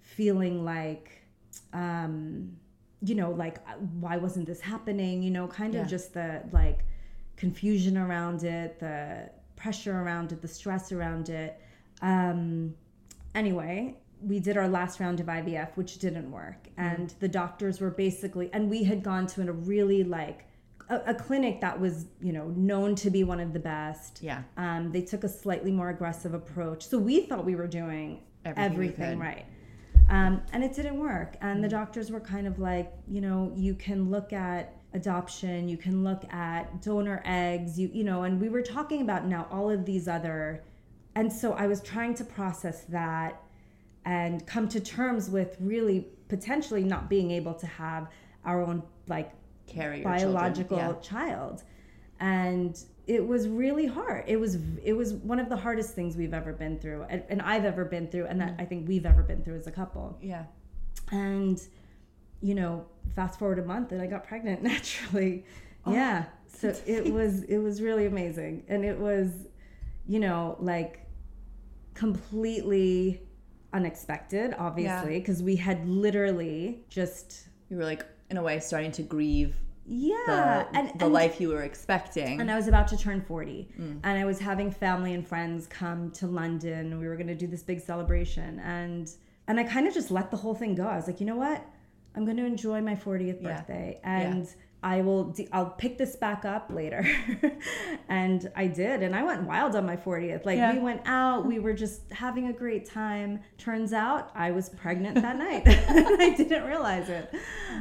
feeling 0.01 0.65
like, 0.65 1.23
um, 1.73 2.53
you 3.01 3.15
know, 3.15 3.31
like 3.31 3.59
uh, 3.67 3.73
why 4.01 4.17
wasn't 4.19 4.47
this 4.47 4.61
happening? 4.61 5.23
You 5.23 5.31
know, 5.31 5.47
kind 5.49 5.73
Yeah. 5.73 5.83
of 5.83 5.89
just 5.89 6.13
the 6.13 6.43
like 6.53 6.81
confusion 7.37 7.97
around 7.97 8.45
it, 8.45 8.79
the 8.81 9.31
pressure 9.57 9.99
around 10.03 10.33
it, 10.33 10.43
the 10.43 10.49
stress 10.49 10.93
around 10.93 11.29
it. 11.29 11.61
Um, 12.03 12.75
anyway, 13.35 13.97
we 14.21 14.41
did 14.41 14.57
our 14.57 14.69
last 14.69 15.01
round 15.01 15.21
of 15.21 15.27
IVF, 15.27 15.77
which 15.77 15.99
didn't 15.99 16.31
work. 16.31 16.69
And 16.77 17.15
the 17.21 17.29
doctors 17.29 17.81
were 17.81 17.91
basically, 17.91 18.51
and 18.53 18.69
we 18.69 18.83
had 18.85 19.03
gone 19.03 19.27
to 19.29 19.49
a 19.49 19.53
really 19.53 20.03
like 20.05 20.47
a, 20.89 21.01
a 21.09 21.15
clinic 21.15 21.61
that 21.61 21.79
was, 21.79 22.07
you 22.21 22.33
know, 22.33 22.49
known 22.57 22.95
to 22.97 23.11
be 23.11 23.25
one 23.25 23.41
of 23.41 23.53
the 23.53 23.59
best. 23.59 24.21
Yeah. 24.23 24.43
Um, 24.57 24.93
they 24.93 25.03
took 25.03 25.25
a 25.25 25.29
slightly 25.29 25.71
more 25.71 25.91
aggressive 25.91 26.33
approach. 26.35 26.87
So 26.87 26.99
we 26.99 27.23
thought 27.27 27.45
we 27.45 27.55
were 27.57 27.67
doing 27.67 28.23
Everything 28.47 28.73
everything, 28.73 29.19
right. 29.19 29.45
Um, 30.09 30.43
and 30.53 30.63
it 30.63 30.73
didn't 30.73 30.99
work. 30.99 31.37
And 31.41 31.63
the 31.63 31.69
doctors 31.69 32.11
were 32.11 32.21
kind 32.21 32.47
of 32.47 32.59
like, 32.59 32.93
you 33.09 33.21
know, 33.21 33.53
you 33.57 33.75
can 33.75 34.11
look 34.11 34.33
at 34.33 34.77
adoption, 34.95 35.69
you 35.69 35.77
can 35.77 36.05
look 36.05 36.25
at 36.33 36.81
donor 36.81 37.23
eggs, 37.25 37.79
you 37.79 37.91
you 37.93 38.05
know, 38.05 38.23
and 38.23 38.41
we 38.41 38.49
were 38.49 38.63
talking 38.63 39.03
about 39.03 39.27
now 39.27 39.47
all 39.51 39.71
of 39.71 39.85
these 39.85 40.09
other 40.09 40.63
and 41.17 41.33
so 41.33 41.55
I 41.55 41.67
was 41.67 41.81
trying 41.81 42.15
to 42.17 42.25
process 42.25 42.83
that 42.85 43.43
and 44.05 44.47
come 44.47 44.69
to 44.69 44.81
terms 44.81 45.31
with 45.31 45.57
really 45.61 46.07
potentially 46.29 46.85
not 46.85 47.09
being 47.09 47.31
able 47.31 47.55
to 47.55 47.67
have 47.67 48.09
our 48.45 48.63
own 48.63 48.83
like 49.09 49.33
Carry 49.67 50.03
biological 50.03 50.79
children. 50.79 51.03
child 51.03 51.63
and 52.21 52.79
it 53.07 53.25
was 53.25 53.47
really 53.49 53.87
hard. 53.87 54.25
It 54.27 54.39
was 54.39 54.59
it 54.83 54.93
was 54.93 55.15
one 55.15 55.39
of 55.39 55.49
the 55.49 55.57
hardest 55.57 55.95
things 55.95 56.17
we've 56.17 56.35
ever 56.35 56.53
been 56.53 56.79
through 56.79 57.07
and, 57.09 57.23
and 57.29 57.41
i've 57.43 57.65
ever 57.65 57.85
been 57.85 58.09
through 58.09 58.27
and 58.27 58.41
that 58.41 58.57
mm. 58.57 58.63
i 58.63 58.65
think 58.65 58.89
we've 58.89 59.07
ever 59.07 59.23
been 59.23 59.43
through 59.43 59.57
as 59.57 59.67
a 59.67 59.73
couple. 59.73 60.19
Yeah. 60.21 60.45
and 61.13 61.63
you 62.43 62.55
know 62.55 62.85
fast 63.15 63.39
forward 63.39 63.59
a 63.59 63.65
month 63.65 63.93
and 63.93 64.03
i 64.03 64.07
got 64.07 64.27
pregnant 64.27 64.63
naturally. 64.73 65.45
Oh. 65.85 65.93
Yeah. 65.93 66.25
So 66.49 66.75
it 66.87 67.13
was 67.13 67.43
it 67.45 67.59
was 67.59 67.81
really 67.81 68.07
amazing. 68.07 68.65
And 68.69 68.85
it 68.85 68.99
was 68.99 69.31
you 70.07 70.21
know 70.21 70.57
like 70.59 71.07
completely 71.95 73.23
unexpected 73.73 74.55
obviously 74.59 75.19
because 75.19 75.43
we 75.43 75.57
had 75.57 75.89
literally 75.89 76.85
just 76.89 77.49
You 77.69 77.77
were 77.77 77.85
like, 77.85 78.05
in 78.31 78.37
a 78.37 78.43
way, 78.43 78.59
starting 78.61 78.93
to 78.93 79.03
grieve 79.03 79.55
yeah 79.87 80.65
the, 80.73 80.79
and 80.79 80.89
the 80.99 81.05
and- 81.05 81.15
life 81.15 81.41
you 81.41 81.49
were 81.49 81.63
expecting. 81.63 82.41
and 82.41 82.51
I 82.51 82.57
was 82.57 82.69
about 82.69 82.89
to 82.89 82.97
turn 82.97 83.21
40 83.21 83.69
mm. 83.79 84.01
and 84.03 84.19
I 84.19 84.25
was 84.25 84.39
having 84.39 84.71
family 84.71 85.15
and 85.15 85.27
friends 85.27 85.67
come 85.67 86.11
to 86.13 86.27
London. 86.27 86.99
We 86.99 87.07
were 87.07 87.17
going 87.17 87.29
to 87.29 87.35
do 87.35 87.47
this 87.47 87.63
big 87.63 87.81
celebration. 87.81 88.59
And 88.61 89.11
and 89.49 89.61
I 89.61 89.65
kind 89.65 89.87
of 89.87 89.95
just 89.95 90.11
let 90.11 90.31
the 90.31 90.37
whole 90.37 90.55
thing 90.55 90.75
go. 90.75 90.87
I 90.87 90.97
was 90.97 91.07
like 91.07 91.21
you 91.21 91.27
know 91.27 91.37
what? 91.37 91.65
I'm 92.15 92.25
going 92.25 92.39
to 92.39 92.47
enjoy 92.47 92.81
my 92.81 92.95
40th 92.95 93.43
birthday. 93.43 94.01
Yeah. 94.03 94.21
and 94.21 94.49
I 94.87 95.01
will 95.01 95.35
I'll 95.53 95.71
pick 95.71 95.99
this 95.99 96.15
back 96.15 96.45
up 96.45 96.71
later. 96.71 97.05
and 98.09 98.51
I 98.55 98.69
did 98.69 99.03
and 99.03 99.17
I 99.17 99.25
went 99.25 99.43
wild 99.43 99.75
on 99.75 99.85
my 99.85 99.97
40th. 99.97 100.45
Like 100.47 100.59
Yeah. 100.59 100.73
we 100.75 100.79
went 100.79 101.01
out, 101.07 101.45
we 101.45 101.59
were 101.59 101.73
just 101.73 102.03
having 102.13 102.47
a 102.47 102.53
great 102.53 102.87
time. 102.89 103.41
Turns 103.59 103.93
out 103.93 104.31
I 104.37 104.53
was 104.53 104.69
pregnant 104.69 105.17
that 105.23 105.37
night. 105.39 105.65
I 105.67 106.35
didn't 106.37 106.65
realize 106.65 107.09
it. 107.09 107.35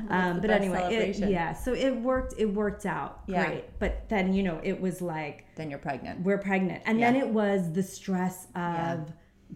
Um, 0.09 0.41
but 0.41 0.50
anyway, 0.50 0.81
it, 0.95 1.17
yeah, 1.29 1.53
so 1.53 1.74
it 1.75 1.91
worked 1.95 2.33
it 2.39 2.47
worked 2.47 2.88
out 2.88 3.21
Yeah. 3.27 3.45
great. 3.45 3.65
But 3.77 4.09
then, 4.09 4.33
you 4.33 4.41
know, 4.41 4.59
it 4.63 4.81
was 4.81 5.00
like 5.00 5.45
Then 5.55 5.69
you're 5.69 5.77
pregnant. 5.77 6.21
we're 6.21 6.39
pregnant. 6.39 6.81
And 6.88 7.00
then 7.00 7.15
it 7.15 7.27
was 7.27 7.71
the 7.71 7.83
stress 7.83 8.45
of 8.55 8.55
Yeah. 8.55 9.03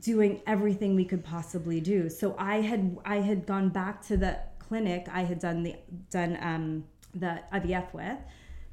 doing 0.01 0.41
everything 0.45 0.95
we 0.95 1.05
could 1.05 1.23
possibly 1.23 1.81
do. 1.81 2.09
So 2.09 2.35
I 2.37 2.61
had 2.61 2.95
I 3.05 3.17
had 3.29 3.47
gone 3.47 3.69
back 3.69 4.03
to 4.09 4.17
the 4.17 4.37
clinic 4.59 5.07
I 5.11 5.23
had 5.23 5.39
done 5.39 5.63
the 5.63 5.75
done 6.11 6.37
um 6.41 6.83
the 7.13 7.41
IVF 7.53 7.93
with 7.93 8.17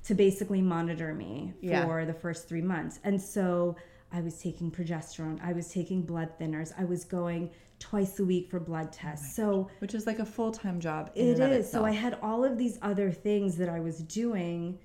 to 0.04 0.14
basically 0.14 0.62
monitor 0.62 1.14
me 1.14 1.54
Yeah. 1.60 1.84
for 1.84 2.04
the 2.04 2.14
first 2.14 2.48
3 2.48 2.62
months. 2.62 3.00
And 3.04 3.20
so 3.20 3.76
I 4.12 4.20
was 4.20 4.40
taking 4.40 4.70
progesterone, 4.70 5.40
I 5.42 5.52
was 5.52 5.72
taking 5.72 6.02
blood 6.02 6.30
thinners, 6.38 6.72
I 6.78 6.84
was 6.84 7.04
going 7.04 7.50
twice 7.78 8.18
a 8.20 8.24
week 8.24 8.48
for 8.50 8.58
blood 8.60 8.92
tests. 8.92 9.34
so 9.34 9.68
Which 9.80 9.94
is 9.94 10.06
like 10.06 10.18
a 10.18 10.24
full 10.24 10.52
time 10.52 10.80
job. 10.80 11.10
In 11.14 11.28
it 11.28 11.40
of. 11.60 11.64
So 11.66 11.84
I 11.84 11.90
had 11.90 12.18
all 12.22 12.44
of 12.44 12.56
these 12.56 12.78
other 12.82 13.10
things 13.10 13.56
that 13.58 13.68
I 13.68 13.80
was 13.80 13.98
doing 13.98 14.78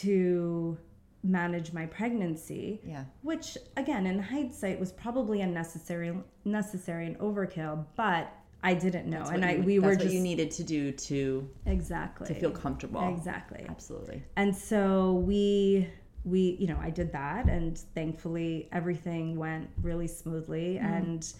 to 0.00 0.78
manage 1.24 1.72
my 1.72 1.86
pregnancy. 1.86 2.80
Yeah. 2.84 3.04
Which 3.22 3.58
again, 3.76 4.06
in 4.06 4.18
hindsight, 4.18 4.80
was 4.80 4.92
probably 4.92 5.40
unnecessary, 5.40 6.16
necessary 6.44 7.06
and 7.06 7.18
overkill. 7.18 7.84
But 7.96 8.32
I 8.64 8.74
didn't 8.74 9.06
know, 9.10 9.22
and 9.24 9.44
I 9.44 9.54
you- 9.54 9.62
we 9.62 9.78
were 9.80 9.96
just 9.96 10.14
you 10.14 10.20
needed 10.20 10.50
to 10.52 10.62
do 10.64 10.92
to 10.92 11.48
exactly 11.66 12.26
to 12.28 12.34
feel 12.34 12.50
comfortable. 12.52 13.06
exactly. 13.14 13.64
Absolutely. 13.68 14.22
And 14.36 14.54
so 14.54 15.14
we 15.26 15.88
we 16.24 16.56
you 16.60 16.68
know 16.68 16.78
I 16.80 16.90
did 16.90 17.10
that, 17.12 17.48
and 17.48 17.76
thankfully 17.94 18.68
everything 18.72 19.36
went 19.36 19.68
really 19.82 20.06
smoothly, 20.06 20.76
Mm-hmm. 20.80 20.94
and 20.94 21.32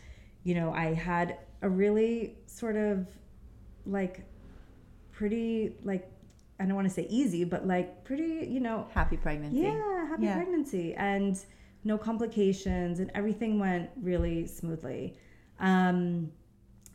you 0.45 0.55
know 0.57 0.73
I 0.73 0.93
had 0.95 1.37
a 1.62 1.69
really 1.69 2.37
sort 2.47 2.75
of 2.76 3.07
like 3.87 4.25
pretty 5.12 5.76
like 5.85 6.11
I 6.59 6.64
don't 6.67 6.75
want 6.75 6.88
to 6.88 6.95
say 6.95 7.07
easy, 7.09 7.45
but 7.45 7.67
like 7.67 8.05
pretty 8.05 8.47
you 8.50 8.61
know 8.61 8.87
Happy 8.95 9.17
pregnancy. 9.17 9.61
yeah 9.62 10.07
happy 10.09 10.25
Yeah. 10.25 10.37
pregnancy 10.37 10.95
and 10.95 11.38
no 11.85 11.99
complications 11.99 13.00
and 13.00 13.11
everything 13.14 13.59
went 13.59 13.91
really 14.00 14.47
smoothly. 14.47 15.17
Um, 15.59 16.31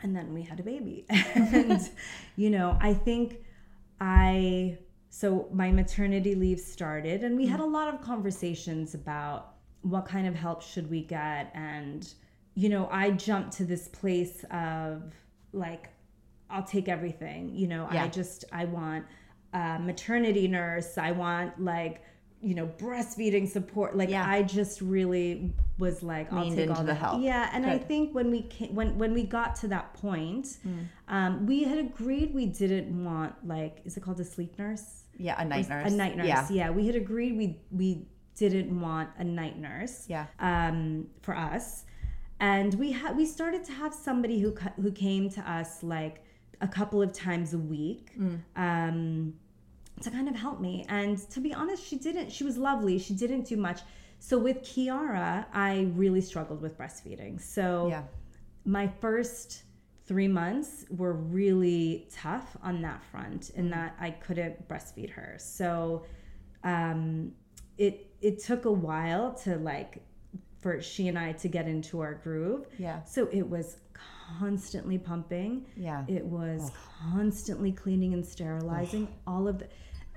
and 0.02 0.16
then 0.16 0.34
we 0.34 0.44
had 0.44 0.60
a 0.60 0.64
baby, 0.64 1.06
and 1.10 1.90
you 2.36 2.50
know 2.50 2.78
I 2.80 2.94
think 2.94 3.40
I 4.00 4.78
so 5.10 5.48
my 5.52 5.72
maternity 5.72 6.36
leave 6.36 6.60
started 6.60 7.24
and 7.24 7.36
we 7.36 7.48
had 7.48 7.60
a 7.60 7.66
lot 7.66 7.92
of 7.92 8.02
conversations 8.02 8.94
about 8.94 9.54
what 9.82 10.06
kind 10.06 10.28
of 10.28 10.36
help 10.36 10.62
should 10.62 10.90
we 10.90 11.02
get. 11.02 11.52
And 11.56 12.08
you 12.56 12.70
know 12.70 12.88
I 12.92 13.12
jumped 13.12 13.54
to 13.58 13.66
this 13.66 13.88
place 13.88 14.46
of 14.52 15.14
like 15.54 15.90
I'll 16.50 16.64
take 16.64 16.88
everything. 16.88 17.56
You 17.56 17.68
know 17.68 17.88
Yeah. 17.92 18.04
I 18.04 18.08
just 18.08 18.46
I 18.52 18.66
want 18.66 19.06
a 19.54 19.80
maternity 19.80 20.48
nurse. 20.48 20.98
I 20.98 21.12
want 21.12 21.60
like 21.62 22.04
you 22.42 22.54
know 22.54 22.68
breastfeeding 22.68 23.48
support 23.50 23.96
like 23.98 24.10
Yeah. 24.10 24.26
I 24.30 24.44
just 24.44 24.80
really 24.82 25.54
was 25.80 26.04
like 26.04 26.32
I'll 26.32 26.44
Leaned 26.44 26.56
take 26.56 26.68
into 26.68 26.80
all 26.80 26.86
the 26.86 26.94
help. 26.94 27.22
yeah 27.22 27.50
and 27.52 27.66
I 27.66 27.78
think 27.80 28.14
when 28.14 28.30
we 28.30 28.44
came, 28.44 28.76
when 28.76 28.98
when 28.98 29.14
we 29.14 29.24
got 29.24 29.56
to 29.58 29.68
that 29.70 29.94
point 29.96 30.58
um, 31.08 31.46
we 31.48 31.64
had 31.64 31.78
agreed 31.80 32.34
we 32.34 32.46
didn't 32.46 33.04
want 33.04 33.34
like 33.46 33.80
is 33.86 33.98
it 33.98 34.02
called 34.02 34.20
a 34.20 34.24
sleep 34.26 34.58
nurse 34.60 35.04
Yeah. 35.18 35.42
A 35.42 35.46
night 35.46 35.68
nurse. 35.68 35.92
a 35.92 35.96
night 35.96 36.16
nurse 36.18 36.28
Yeah. 36.28 36.48
yeah. 36.52 36.70
we 36.70 36.86
had 36.86 36.96
agreed 36.96 37.38
we 37.38 37.60
we 37.72 38.08
didn't 38.36 38.80
want 38.80 39.10
a 39.18 39.24
night 39.24 39.58
nurse 39.58 40.06
Yeah. 40.08 40.28
um, 40.40 41.08
for 41.24 41.36
us 41.36 41.86
and 42.40 42.72
we 42.76 42.92
had 42.92 43.18
we 43.18 43.26
started 43.26 43.64
to 43.64 43.72
have 43.72 43.94
somebody 43.96 44.40
who 44.40 44.54
who 44.80 44.92
came 44.92 45.28
to 45.32 45.42
us 45.52 45.82
like 45.82 46.24
a 46.62 46.68
couple 46.68 47.02
of 47.02 47.12
times 47.14 47.54
a 47.56 47.58
week 47.60 48.12
Mm. 48.18 48.40
um, 48.56 49.34
to 50.02 50.12
kind 50.12 50.28
of 50.30 50.36
help 50.36 50.60
me 50.60 50.86
and 50.90 51.18
to 51.30 51.40
be 51.40 51.54
honest 51.54 51.86
she 51.86 51.98
didn't 51.98 52.32
she 52.32 52.44
was 52.44 52.58
lovely 52.58 52.98
she 53.00 53.14
didn't 53.14 53.46
do 53.48 53.58
much 53.58 53.82
so 54.20 54.38
with 54.38 54.58
kiara 54.62 55.46
i 55.54 55.88
really 55.96 56.22
struggled 56.22 56.62
with 56.62 56.78
breastfeeding 56.78 57.40
so 57.42 57.88
Yeah. 57.90 58.04
my 58.66 58.88
first 59.02 59.64
three 60.06 60.28
months 60.28 60.86
were 60.90 61.14
really 61.14 62.08
tough 62.12 62.56
on 62.64 62.82
that 62.82 63.04
front 63.12 63.50
in 63.56 63.70
that 63.72 63.94
I 64.00 64.12
couldn't 64.12 64.66
breastfeed 64.70 65.10
her. 65.10 65.36
So 65.38 66.06
um, 66.64 67.34
it 67.78 68.10
it 68.22 68.40
took 68.42 68.64
a 68.64 68.72
while 68.72 69.34
to 69.44 69.58
like 69.58 70.02
for 70.62 70.82
she 70.82 71.10
and 71.10 71.20
I 71.20 71.34
to 71.34 71.50
get 71.50 71.68
into 71.68 72.00
our 72.00 72.14
groove. 72.16 72.68
Yeah. 72.80 73.04
So 73.04 73.28
it 73.34 73.48
was 73.50 73.78
constantly 74.40 74.98
pumping. 74.98 75.66
Yeah. 75.76 76.06
It 76.08 76.24
was 76.24 76.72
constantly 77.12 77.74
cleaning 77.74 78.14
and 78.14 78.26
sterilizing 78.26 79.10
all 79.28 79.48
of 79.48 79.60
the 79.60 79.68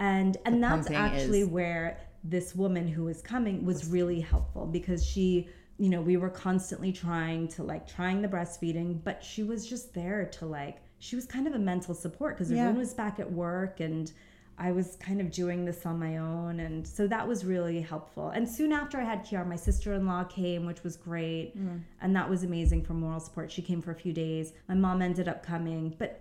and 0.00 0.37
and 0.45 0.62
that's 0.62 0.90
actually 0.90 1.42
is- 1.42 1.49
where 1.49 1.99
this 2.25 2.54
woman 2.54 2.88
who 2.88 3.04
was 3.04 3.23
coming 3.23 3.64
was 3.64 3.87
really 3.87 4.21
helpful 4.21 4.66
because 4.66 5.04
she 5.07 5.49
you 5.78 5.88
know 5.88 6.00
we 6.02 6.16
were 6.16 6.28
constantly 6.28 6.92
trying 6.92 7.47
to 7.49 7.62
like 7.62 7.87
trying 7.87 8.21
the 8.21 8.28
breastfeeding 8.28 9.02
but 9.04 9.23
she 9.25 9.42
was 9.42 9.66
just 9.66 9.95
there 9.95 10.26
to 10.26 10.45
like 10.45 10.83
she 10.99 11.16
was 11.16 11.25
kind 11.25 11.47
of 11.47 11.54
a 11.54 11.59
mental 11.59 11.95
support 11.95 12.35
because 12.37 12.50
Yeah. 12.50 12.59
everyone 12.62 12.78
was 12.80 12.92
back 12.95 13.19
at 13.21 13.30
work 13.33 13.80
and 13.80 14.12
I 14.59 14.73
was 14.73 14.97
kind 14.97 15.23
of 15.23 15.30
doing 15.30 15.64
this 15.64 15.87
on 15.87 15.99
my 15.99 16.19
own 16.19 16.61
and 16.61 16.87
so 16.87 17.07
that 17.07 17.26
was 17.26 17.47
really 17.47 17.80
helpful. 17.80 18.28
And 18.28 18.47
soon 18.47 18.73
after 18.73 18.99
I 19.00 19.04
had 19.04 19.25
Kiara, 19.25 19.47
my 19.49 19.57
sister-in-law 19.57 20.25
came, 20.25 20.66
which 20.66 20.83
was 20.85 20.99
great. 20.99 21.54
And 22.02 22.14
that 22.14 22.28
was 22.28 22.45
amazing 22.45 22.85
for 22.85 22.92
moral 22.92 23.21
support. 23.21 23.50
She 23.50 23.62
came 23.62 23.80
for 23.80 23.90
a 23.92 23.95
few 23.95 24.12
days. 24.12 24.52
My 24.69 24.75
mom 24.75 25.00
ended 25.00 25.28
up 25.28 25.42
coming, 25.42 25.95
but 25.99 26.21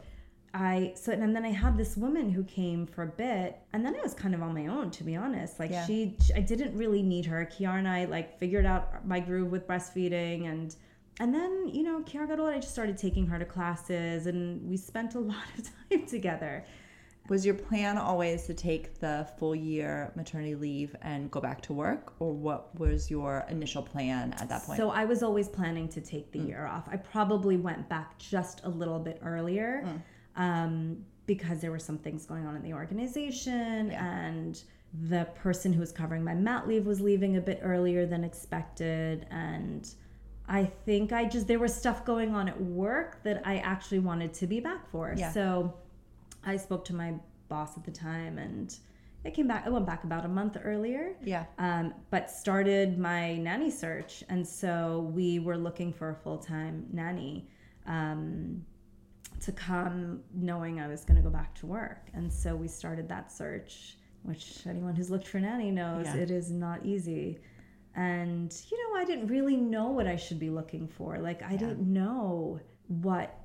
I 0.53 0.93
so 0.95 1.11
and 1.11 1.35
then 1.35 1.45
I 1.45 1.51
had 1.51 1.77
this 1.77 1.95
woman 1.95 2.29
who 2.29 2.43
came 2.43 2.87
for 2.87 3.03
a 3.03 3.07
bit, 3.07 3.59
and 3.73 3.85
then 3.85 3.95
I 3.95 4.01
was 4.01 4.13
kind 4.13 4.33
of 4.33 4.41
on 4.41 4.53
my 4.53 4.67
own, 4.67 4.89
to 4.91 5.03
be 5.03 5.15
honest. 5.15 5.59
Like 5.59 5.71
Yeah. 5.71 5.85
she, 5.85 6.15
I 6.35 6.39
didn't 6.39 6.75
really 6.75 7.03
need 7.03 7.25
her. 7.27 7.45
Kiara 7.45 7.77
and 7.77 7.87
I 7.87 8.05
like 8.05 8.39
figured 8.39 8.65
out 8.65 9.05
my 9.05 9.19
groove 9.19 9.51
with 9.51 9.67
breastfeeding, 9.67 10.49
and 10.49 10.75
and 11.19 11.33
then 11.33 11.69
you 11.71 11.83
know 11.83 12.01
Kiara 12.01 12.27
got 12.27 12.39
old. 12.39 12.49
I 12.49 12.59
just 12.59 12.73
started 12.73 12.97
taking 12.97 13.27
her 13.27 13.37
to 13.37 13.45
classes, 13.45 14.25
and 14.25 14.67
we 14.67 14.77
spent 14.77 15.15
a 15.15 15.19
lot 15.33 15.37
of 15.57 15.69
time 15.89 16.07
together. 16.07 16.65
Was 17.27 17.45
your 17.45 17.53
plan 17.53 17.99
always 17.99 18.47
to 18.47 18.55
take 18.55 18.99
the 18.99 19.27
full 19.37 19.53
year 19.53 20.11
maternity 20.15 20.55
leave 20.55 20.95
and 21.03 21.29
go 21.29 21.39
back 21.39 21.61
to 21.61 21.73
work, 21.73 22.13
or 22.19 22.33
what 22.33 22.77
was 22.79 23.11
your 23.11 23.45
initial 23.49 23.83
plan 23.83 24.33
at 24.39 24.49
that 24.49 24.63
point? 24.63 24.77
So 24.77 24.89
I 24.89 25.05
was 25.05 25.21
always 25.21 25.47
planning 25.47 25.87
to 25.89 26.01
take 26.01 26.31
the 26.31 26.39
mm. 26.39 26.47
year 26.47 26.65
off. 26.65 26.89
I 26.91 26.97
probably 26.97 27.57
went 27.57 27.87
back 27.87 28.17
just 28.17 28.61
a 28.63 28.69
little 28.69 28.97
bit 28.97 29.19
earlier 29.21 29.83
mm. 29.85 30.01
Um, 30.39 30.97
because 31.27 31.61
there 31.61 31.69
were 31.69 31.77
some 31.77 31.99
things 31.99 32.25
going 32.25 32.47
on 32.47 32.55
in 32.55 32.63
the 32.63 32.73
organization 32.73 33.91
and 33.91 34.63
the 35.07 35.25
person 35.35 35.71
who 35.71 35.79
was 35.79 35.91
covering 35.91 36.23
my 36.23 36.33
mat 36.33 36.67
leave 36.67 36.87
was 36.87 36.99
leaving 36.99 37.37
a 37.37 37.41
bit 37.41 37.59
earlier 37.61 38.07
than 38.07 38.23
expected 38.23 39.27
and 39.29 39.93
I 40.47 40.65
think 40.65 41.13
I 41.13 41.25
just 41.25 41.47
there 41.47 41.59
was 41.59 41.75
stuff 41.75 42.03
going 42.03 42.33
on 42.33 42.49
at 42.49 42.59
work 42.59 43.21
that 43.23 43.43
I 43.45 43.57
actually 43.57 43.99
wanted 43.99 44.33
to 44.33 44.47
be 44.47 44.59
back 44.59 44.89
for. 44.89 45.13
Yeah. 45.15 45.31
So 45.31 45.75
I 46.43 46.57
spoke 46.57 46.83
to 46.85 46.95
my 46.95 47.13
boss 47.49 47.77
at 47.77 47.83
the 47.83 47.91
time 47.91 48.39
and 48.39 48.75
I 49.23 49.29
came 49.29 49.47
back 49.47 49.67
I 49.67 49.69
went 49.69 49.85
back 49.85 50.05
about 50.05 50.25
a 50.25 50.27
month 50.27 50.57
earlier 50.63 51.13
yeah. 51.23 51.45
um, 51.59 51.93
but 52.09 52.31
started 52.31 52.97
my 52.97 53.37
nanny 53.37 53.69
search. 53.69 54.23
And 54.29 54.47
so 54.47 55.11
we 55.13 55.37
were 55.37 55.57
looking 55.57 55.93
for 55.93 56.09
a 56.09 56.15
full 56.15 56.39
time 56.39 56.87
nanny 56.91 57.47
um, 57.85 58.65
to 59.41 59.51
come 59.51 60.21
knowing 60.33 60.79
I 60.79 60.87
was 60.87 61.05
going 61.05 61.17
to 61.17 61.21
go 61.23 61.29
back 61.29 61.55
to 61.55 61.65
work. 61.65 62.09
And 62.13 62.31
so 62.31 62.55
we 62.55 62.67
started 62.67 63.07
that 63.09 63.31
search, 63.31 63.97
which 64.23 64.65
anyone 64.67 64.95
who's 64.95 65.09
looked 65.09 65.27
for 65.27 65.37
a 65.37 65.41
nanny 65.41 65.71
knows 65.71 66.05
Yeah. 66.07 66.15
it 66.17 66.31
is 66.31 66.51
not 66.51 66.85
easy. 66.85 67.39
And, 67.95 68.55
you 68.69 68.77
know, 68.77 68.99
I 68.99 69.05
didn't 69.05 69.27
really 69.27 69.57
know 69.57 69.89
what 69.89 70.07
I 70.07 70.15
should 70.15 70.39
be 70.39 70.49
looking 70.49 70.87
for. 70.87 71.17
Like, 71.17 71.41
I 71.43 71.55
didn't 71.55 71.81
know 71.81 72.59
what. 72.87 73.35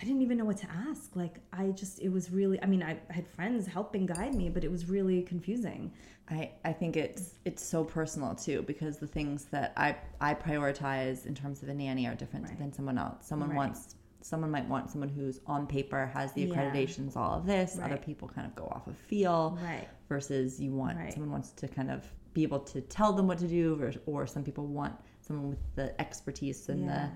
I 0.00 0.04
didn't 0.04 0.22
even 0.22 0.38
know 0.38 0.44
what 0.44 0.58
to 0.58 0.70
ask. 0.70 1.16
Like, 1.16 1.40
I 1.52 1.70
just, 1.70 1.98
it 2.00 2.08
was 2.08 2.30
really, 2.30 2.62
I 2.62 2.66
mean, 2.66 2.84
I, 2.84 3.00
I 3.10 3.12
had 3.12 3.26
friends 3.26 3.66
helping 3.66 4.06
guide 4.06 4.32
me, 4.32 4.48
but 4.48 4.62
it 4.62 4.70
was 4.70 4.88
really 4.88 5.22
confusing. 5.22 5.90
I, 6.30 6.52
I 6.64 6.72
think 6.72 6.96
it's 6.96 7.38
it's 7.44 7.64
so 7.66 7.82
personal 7.82 8.34
too 8.34 8.62
because 8.62 8.98
the 8.98 9.06
things 9.08 9.46
that 9.46 9.72
I 9.76 9.96
I 10.20 10.34
prioritize 10.34 11.24
in 11.26 11.34
terms 11.34 11.62
of 11.62 11.68
a 11.70 11.74
nanny 11.74 12.06
are 12.06 12.14
different 12.14 12.46
Right. 12.46 12.58
than 12.58 12.72
someone 12.72 12.98
else. 12.98 13.26
Someone 13.26 13.48
Right. 13.48 13.56
wants 13.56 13.96
someone 14.28 14.50
might 14.50 14.68
want 14.68 14.90
someone 14.90 15.08
who's 15.08 15.40
on 15.46 15.66
paper 15.66 16.06
has 16.06 16.32
the 16.32 16.42
Yeah. 16.42 16.54
accreditations, 16.54 17.16
all 17.16 17.38
of 17.38 17.46
this. 17.46 17.78
Other 17.78 17.96
people 17.96 18.28
kind 18.28 18.46
of 18.46 18.54
go 18.54 18.64
off 18.66 18.86
of 18.86 18.96
feel 18.96 19.58
Right. 19.62 19.88
versus 20.08 20.60
you 20.60 20.72
want 20.72 20.98
Right. 20.98 21.12
someone 21.12 21.30
wants 21.32 21.50
to 21.52 21.68
kind 21.68 21.90
of 21.90 22.04
be 22.34 22.42
able 22.42 22.60
to 22.60 22.80
tell 22.82 23.12
them 23.12 23.26
what 23.26 23.38
to 23.38 23.48
do 23.48 23.80
or, 23.82 23.92
or 24.06 24.26
some 24.26 24.44
people 24.44 24.66
want 24.66 24.94
someone 25.22 25.48
with 25.48 25.74
the 25.74 25.98
expertise 26.00 26.68
and 26.68 26.84
Yeah. 26.84 27.10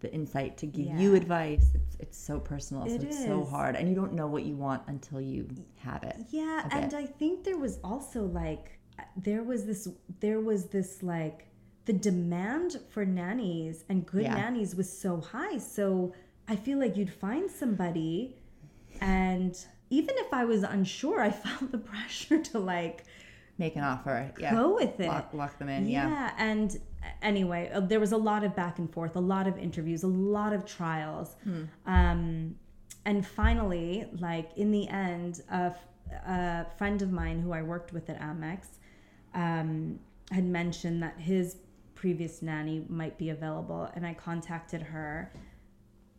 the 0.00 0.12
insight 0.12 0.56
to 0.58 0.66
give 0.66 0.86
Yeah. 0.86 0.98
you 0.98 1.14
advice. 1.14 1.66
It's 1.74 1.96
it's 2.00 2.18
so 2.18 2.38
personal, 2.40 2.86
so 2.86 2.94
It 2.94 3.04
it's 3.04 3.24
so 3.24 3.44
hard, 3.44 3.76
and 3.76 3.88
you 3.88 3.94
don't 3.94 4.12
know 4.12 4.26
what 4.26 4.44
you 4.44 4.54
want 4.56 4.82
until 4.88 5.20
you 5.20 5.48
have 5.76 6.02
it. 6.04 6.16
Yeah, 6.30 6.68
and. 6.70 6.92
I 6.94 7.06
think 7.06 7.44
there 7.44 7.56
was 7.58 7.78
also 7.82 8.26
like 8.26 8.78
there 9.16 9.42
was 9.42 9.64
this 9.66 9.88
there 10.20 10.40
was 10.40 10.66
this 10.66 11.02
like 11.02 11.46
the 11.86 11.92
demand 11.92 12.80
for 12.88 13.04
nannies 13.06 13.84
and 13.88 14.04
good 14.06 14.22
Yeah. 14.24 14.34
nannies 14.34 14.74
was 14.74 14.90
so 15.04 15.20
high. 15.20 15.58
So 15.58 16.12
I 16.48 16.56
feel 16.56 16.78
like 16.78 16.96
you'd 16.96 17.12
find 17.12 17.50
somebody 17.50 18.36
and 19.00 19.56
even 19.90 20.14
if 20.18 20.32
I 20.32 20.44
was 20.44 20.62
unsure, 20.62 21.20
I 21.20 21.30
felt 21.44 21.70
the 21.72 21.78
pressure 21.78 22.42
to 22.42 22.58
like 22.58 23.04
Make 23.58 23.76
an 23.76 23.84
offer, 23.84 24.30
yeah, 24.38 24.52
go 24.52 24.74
with 24.74 25.00
it. 25.00 25.08
lock, 25.08 25.30
lock 25.32 25.58
them 25.58 25.70
in, 25.70 25.88
yeah. 25.88 26.32
and 26.36 26.78
anyway, 27.22 27.70
uh, 27.72 27.80
there 27.80 28.00
was 28.00 28.12
a 28.12 28.16
lot 28.16 28.44
of 28.44 28.54
back 28.54 28.78
and 28.78 28.92
forth, 28.92 29.16
a 29.16 29.20
lot 29.20 29.46
of 29.46 29.56
interviews, 29.58 30.02
a 30.02 30.08
lot 30.08 30.52
of 30.52 30.66
trials. 30.66 31.36
Hmm. 31.42 31.62
Um, 31.86 32.54
and 33.06 33.26
finally, 33.26 34.06
like 34.18 34.50
in 34.56 34.70
the 34.72 34.88
end, 34.88 35.42
a, 35.50 35.54
f- 35.54 35.86
a 36.26 36.66
friend 36.76 37.00
of 37.02 37.12
mine 37.12 37.40
who 37.40 37.52
I 37.52 37.62
worked 37.62 37.92
with 37.92 38.10
at 38.10 38.20
Amex 38.20 38.66
um, 39.34 39.98
had 40.30 40.44
mentioned 40.44 41.02
that 41.02 41.18
his 41.18 41.56
previous 41.94 42.42
nanny 42.42 42.84
might 42.88 43.16
be 43.16 43.30
available. 43.30 43.88
And 43.94 44.06
I 44.06 44.12
contacted 44.14 44.82
her, 44.82 45.32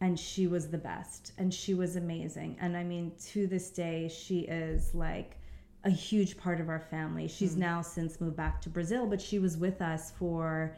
and 0.01 0.19
she 0.19 0.47
was 0.47 0.69
the 0.69 0.77
best. 0.77 1.33
And 1.37 1.53
she 1.53 1.73
was 1.73 1.95
amazing. 1.95 2.57
And 2.61 2.77
I 2.77 2.83
mean, 2.83 3.11
to 3.27 3.47
this 3.47 3.69
day, 3.69 4.07
she 4.09 4.41
is 4.41 4.93
like 4.93 5.37
a 5.83 5.89
huge 5.89 6.37
part 6.37 6.59
of 6.59 6.69
our 6.69 6.79
family. 6.79 7.27
She's 7.27 7.53
Hmm. 7.53 7.59
now 7.61 7.81
since 7.81 8.19
moved 8.21 8.35
back 8.35 8.61
to 8.61 8.69
Brazil, 8.69 9.07
but 9.07 9.21
she 9.21 9.39
was 9.39 9.57
with 9.57 9.81
us 9.81 10.11
for, 10.11 10.75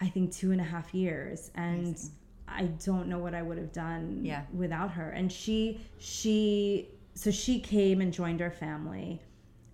I 0.00 0.08
think, 0.08 0.32
two 0.32 0.52
and 0.52 0.60
a 0.60 0.64
half 0.64 0.92
years. 0.94 1.50
And 1.54 1.86
Amazing. 1.86 2.10
I 2.46 2.64
don't 2.84 3.08
know 3.08 3.18
what 3.18 3.34
I 3.34 3.42
would 3.42 3.58
have 3.58 3.72
done 3.72 4.20
Yeah. 4.22 4.42
without 4.52 4.90
her. 4.92 5.10
And 5.10 5.32
she, 5.32 5.80
she, 5.98 6.90
so 7.14 7.30
she 7.30 7.58
came 7.60 8.00
and 8.00 8.12
joined 8.12 8.42
our 8.42 8.50
family. 8.50 9.20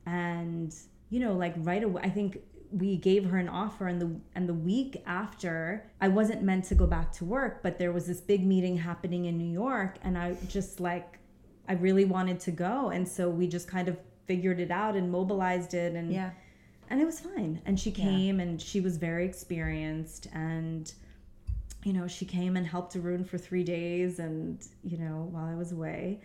And, 0.06 0.74
you 1.10 1.20
know, 1.20 1.34
like 1.34 1.54
right 1.58 1.82
away, 1.82 2.00
I 2.04 2.10
think 2.10 2.38
we 2.72 2.96
gave 2.96 3.24
her 3.26 3.36
an 3.38 3.48
offer 3.48 3.88
and 3.88 4.00
the 4.00 4.10
and 4.34 4.48
the 4.48 4.54
week 4.54 5.02
after 5.06 5.90
I 6.00 6.08
wasn't 6.08 6.42
meant 6.42 6.64
to 6.66 6.74
go 6.74 6.86
back 6.86 7.10
to 7.12 7.24
work 7.24 7.62
but 7.62 7.78
there 7.78 7.90
was 7.92 8.06
this 8.06 8.20
big 8.20 8.46
meeting 8.46 8.76
happening 8.76 9.24
in 9.24 9.36
New 9.38 9.50
York 9.52 9.96
and 10.02 10.16
I 10.16 10.36
just 10.48 10.78
like 10.80 11.18
I 11.68 11.74
really 11.74 12.04
wanted 12.04 12.40
to 12.40 12.50
go. 12.50 12.90
And 12.90 13.06
so 13.06 13.30
we 13.30 13.46
just 13.46 13.68
kind 13.68 13.86
of 13.88 13.96
figured 14.26 14.58
it 14.58 14.70
out 14.72 14.96
and 14.96 15.10
mobilized 15.10 15.74
it 15.74 15.94
and 15.94 16.12
Yeah. 16.12 16.30
and 16.88 17.00
it 17.00 17.04
was 17.04 17.20
fine. 17.20 17.60
And 17.66 17.78
she 17.78 17.90
came 17.92 18.40
and 18.40 18.60
she 18.60 18.80
was 18.80 18.96
very 18.96 19.24
experienced 19.24 20.26
and 20.32 20.92
you 21.84 21.92
know 21.92 22.06
she 22.06 22.24
came 22.26 22.56
and 22.56 22.66
helped 22.66 22.94
Arun 22.96 23.24
for 23.24 23.38
3 23.38 23.64
days 23.64 24.18
and 24.18 24.64
you 24.84 24.98
know 24.98 25.28
while 25.32 25.46
I 25.46 25.54
was 25.54 25.72
away. 25.72 26.20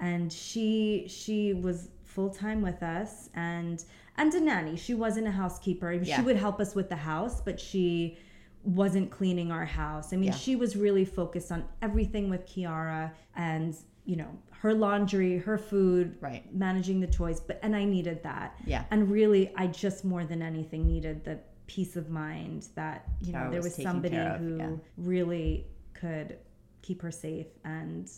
And 0.00 0.32
she 0.32 1.06
she 1.08 1.54
was 1.54 1.88
full 2.04 2.30
time 2.30 2.60
with 2.62 2.82
us 2.82 3.28
and 3.34 3.84
and 4.18 4.32
a 4.34 4.40
nanny 4.40 4.76
she 4.76 4.94
wasn't 4.94 5.26
a 5.26 5.30
housekeeper 5.30 5.92
Yeah. 5.92 6.16
she 6.16 6.22
would 6.22 6.36
help 6.36 6.60
us 6.60 6.74
with 6.74 6.88
the 6.88 6.96
house 6.96 7.40
but 7.40 7.58
she 7.60 8.18
wasn't 8.64 9.10
cleaning 9.10 9.50
our 9.52 9.64
house 9.64 10.12
i 10.12 10.16
mean 10.16 10.26
Yeah. 10.30 10.34
she 10.34 10.56
was 10.56 10.76
really 10.76 11.04
focused 11.04 11.52
on 11.52 11.64
everything 11.82 12.28
with 12.28 12.46
kiara 12.46 13.12
and 13.36 13.76
you 14.04 14.16
know 14.16 14.30
her 14.50 14.72
laundry 14.74 15.38
her 15.38 15.58
food 15.58 16.16
Right. 16.20 16.42
managing 16.54 17.00
the 17.00 17.06
toys 17.06 17.40
but 17.40 17.58
and 17.62 17.76
i 17.76 17.84
needed 17.84 18.22
that 18.22 18.56
Yeah. 18.64 18.84
and 18.90 19.10
really 19.10 19.52
i 19.56 19.66
just 19.66 20.04
more 20.04 20.24
than 20.24 20.42
anything 20.42 20.86
needed 20.86 21.24
the 21.24 21.38
peace 21.66 21.96
of 21.96 22.08
mind 22.10 22.68
that 22.74 23.06
you 23.20 23.32
know 23.32 23.50
there 23.50 23.62
was 23.62 23.74
somebody 23.74 24.16
of, 24.16 24.38
who 24.40 24.56
yeah. 24.56 24.70
really 24.96 25.66
could 25.94 26.38
keep 26.82 27.02
her 27.02 27.10
safe 27.10 27.46
and 27.64 28.10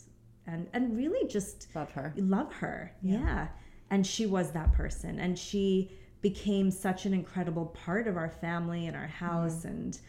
and 0.46 0.66
and 0.72 0.96
really 0.96 1.26
just 1.28 1.68
Love 1.74 1.90
her. 1.92 2.12
love 2.16 2.52
her 2.52 2.92
yeah. 3.02 3.48
And 3.90 4.06
she 4.06 4.26
was 4.26 4.50
that 4.52 4.72
person 4.72 5.18
and 5.20 5.38
she 5.38 5.90
became 6.20 6.70
such 6.70 7.06
an 7.06 7.14
incredible 7.14 7.66
part 7.66 8.06
of 8.06 8.16
our 8.16 8.28
family 8.30 8.86
and 8.86 8.96
our 8.96 9.06
house 9.06 9.58
Mm-hmm. 9.60 9.68
and 9.68 10.00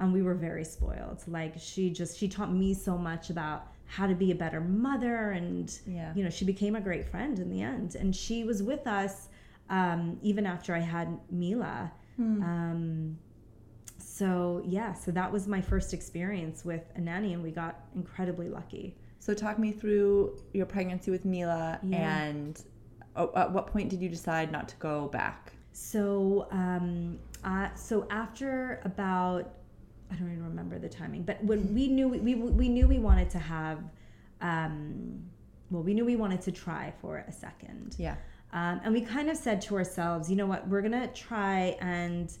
and 0.00 0.12
we 0.12 0.22
were 0.22 0.34
very 0.34 0.64
spoiled 0.64 1.22
like 1.26 1.54
she 1.58 1.90
just 1.90 2.16
she 2.18 2.28
taught 2.28 2.52
me 2.52 2.72
so 2.72 2.96
much 2.96 3.30
about 3.30 3.72
how 3.86 4.06
to 4.06 4.14
be 4.14 4.30
a 4.30 4.34
better 4.34 4.60
mother 4.60 5.30
and 5.32 5.78
Yeah. 5.86 6.12
you 6.14 6.22
know 6.24 6.30
she 6.30 6.44
became 6.44 6.76
a 6.76 6.80
great 6.80 7.06
friend 7.08 7.38
in 7.38 7.50
the 7.50 7.60
end 7.62 7.96
and 7.96 8.14
she 8.14 8.44
was 8.44 8.62
with 8.62 8.86
us 8.86 9.28
um, 9.70 10.18
even 10.22 10.46
after 10.46 10.74
i 10.74 10.78
had 10.80 11.08
mila 11.30 11.90
Hmm. 12.16 12.42
um, 12.42 13.18
so 13.98 14.62
yeah 14.66 14.92
so 14.92 15.10
that 15.12 15.30
was 15.32 15.46
my 15.46 15.60
first 15.60 15.92
experience 15.94 16.64
with 16.64 16.82
a 16.96 17.00
nanny 17.00 17.32
and 17.34 17.42
we 17.42 17.50
got 17.50 17.80
incredibly 17.94 18.48
lucky 18.48 18.96
So 19.20 19.34
talk 19.34 19.58
me 19.58 19.72
through 19.72 20.38
your 20.52 20.66
pregnancy 20.66 21.10
with 21.10 21.24
Mila 21.24 21.78
Yeah. 21.82 21.98
and 22.24 22.60
at 23.36 23.52
what 23.52 23.66
point 23.66 23.88
did 23.88 24.00
you 24.00 24.08
decide 24.08 24.50
not 24.52 24.68
to 24.68 24.76
go 24.76 25.08
back? 25.08 25.52
So, 25.72 26.48
um, 26.50 27.18
uh, 27.44 27.68
so 27.74 28.06
after 28.10 28.80
about, 28.84 29.54
I 30.10 30.14
don't 30.16 30.32
even 30.32 30.44
remember 30.44 30.78
the 30.78 30.88
timing, 30.88 31.22
but 31.22 31.42
when 31.44 31.72
we 31.74 31.88
knew 31.88 32.08
we, 32.08 32.18
we, 32.18 32.34
we 32.34 32.68
knew 32.68 32.88
we 32.88 32.98
wanted 32.98 33.30
to 33.30 33.38
have, 33.38 33.78
um, 34.40 35.22
well, 35.70 35.82
we 35.82 35.94
knew 35.94 36.04
we 36.04 36.16
wanted 36.16 36.40
to 36.42 36.52
try 36.52 36.92
for 37.00 37.18
a 37.28 37.32
second. 37.32 37.94
Yeah. 37.98 38.16
Um, 38.52 38.80
and 38.82 38.92
we 38.94 39.02
kind 39.02 39.28
of 39.28 39.36
said 39.36 39.60
to 39.62 39.76
ourselves, 39.76 40.30
you 40.30 40.36
know 40.36 40.46
what, 40.46 40.66
we're 40.68 40.80
going 40.80 40.92
to 40.92 41.08
try 41.08 41.76
and 41.80 42.32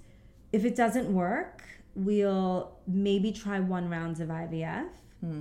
if 0.52 0.64
it 0.64 0.74
doesn't 0.74 1.12
work, 1.12 1.62
we'll 1.94 2.72
maybe 2.86 3.30
try 3.32 3.60
one 3.60 3.88
rounds 3.90 4.20
of 4.20 4.28
IVF. 4.28 4.88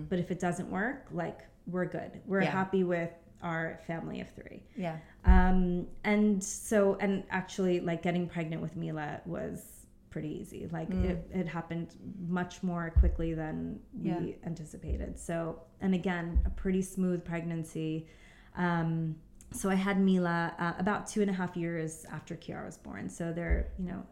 But 0.09 0.17
if 0.19 0.31
it 0.31 0.39
doesn't 0.39 0.69
work, 0.71 1.05
like 1.11 1.41
we're 1.67 1.85
good. 1.85 2.19
We're 2.25 2.41
Yeah. 2.41 2.49
happy 2.51 2.83
with 2.83 3.11
our 3.43 3.79
family 3.87 4.21
of 4.21 4.29
three. 4.31 4.63
Yeah. 4.75 4.97
Um, 5.25 5.87
and 6.03 6.43
so, 6.43 6.97
and 6.99 7.23
actually, 7.29 7.79
like 7.79 8.01
getting 8.01 8.27
pregnant 8.27 8.61
with 8.61 8.75
Mila 8.75 9.21
was 9.25 9.63
pretty 10.09 10.29
easy. 10.39 10.67
Like 10.71 10.89
it, 10.89 11.29
it 11.33 11.47
happened 11.47 11.93
much 12.27 12.63
more 12.63 12.91
quickly 12.97 13.33
than 13.35 13.79
Yeah. 14.01 14.17
we 14.19 14.37
anticipated. 14.45 15.19
So, 15.19 15.61
and 15.81 15.93
again, 15.93 16.39
a 16.45 16.49
pretty 16.49 16.81
smooth 16.81 17.23
pregnancy. 17.23 18.07
Um, 18.55 19.15
so 19.51 19.69
I 19.69 19.75
had 19.75 19.99
Mila 19.99 20.53
uh, 20.57 20.73
about 20.79 21.05
two 21.07 21.21
and 21.21 21.29
a 21.29 21.33
half 21.33 21.55
years 21.55 22.05
after 22.11 22.35
Kiara 22.35 22.65
was 22.65 22.77
born. 22.77 23.09
So 23.09 23.31
they're, 23.31 23.67
you 23.77 23.85
know, 23.85 24.03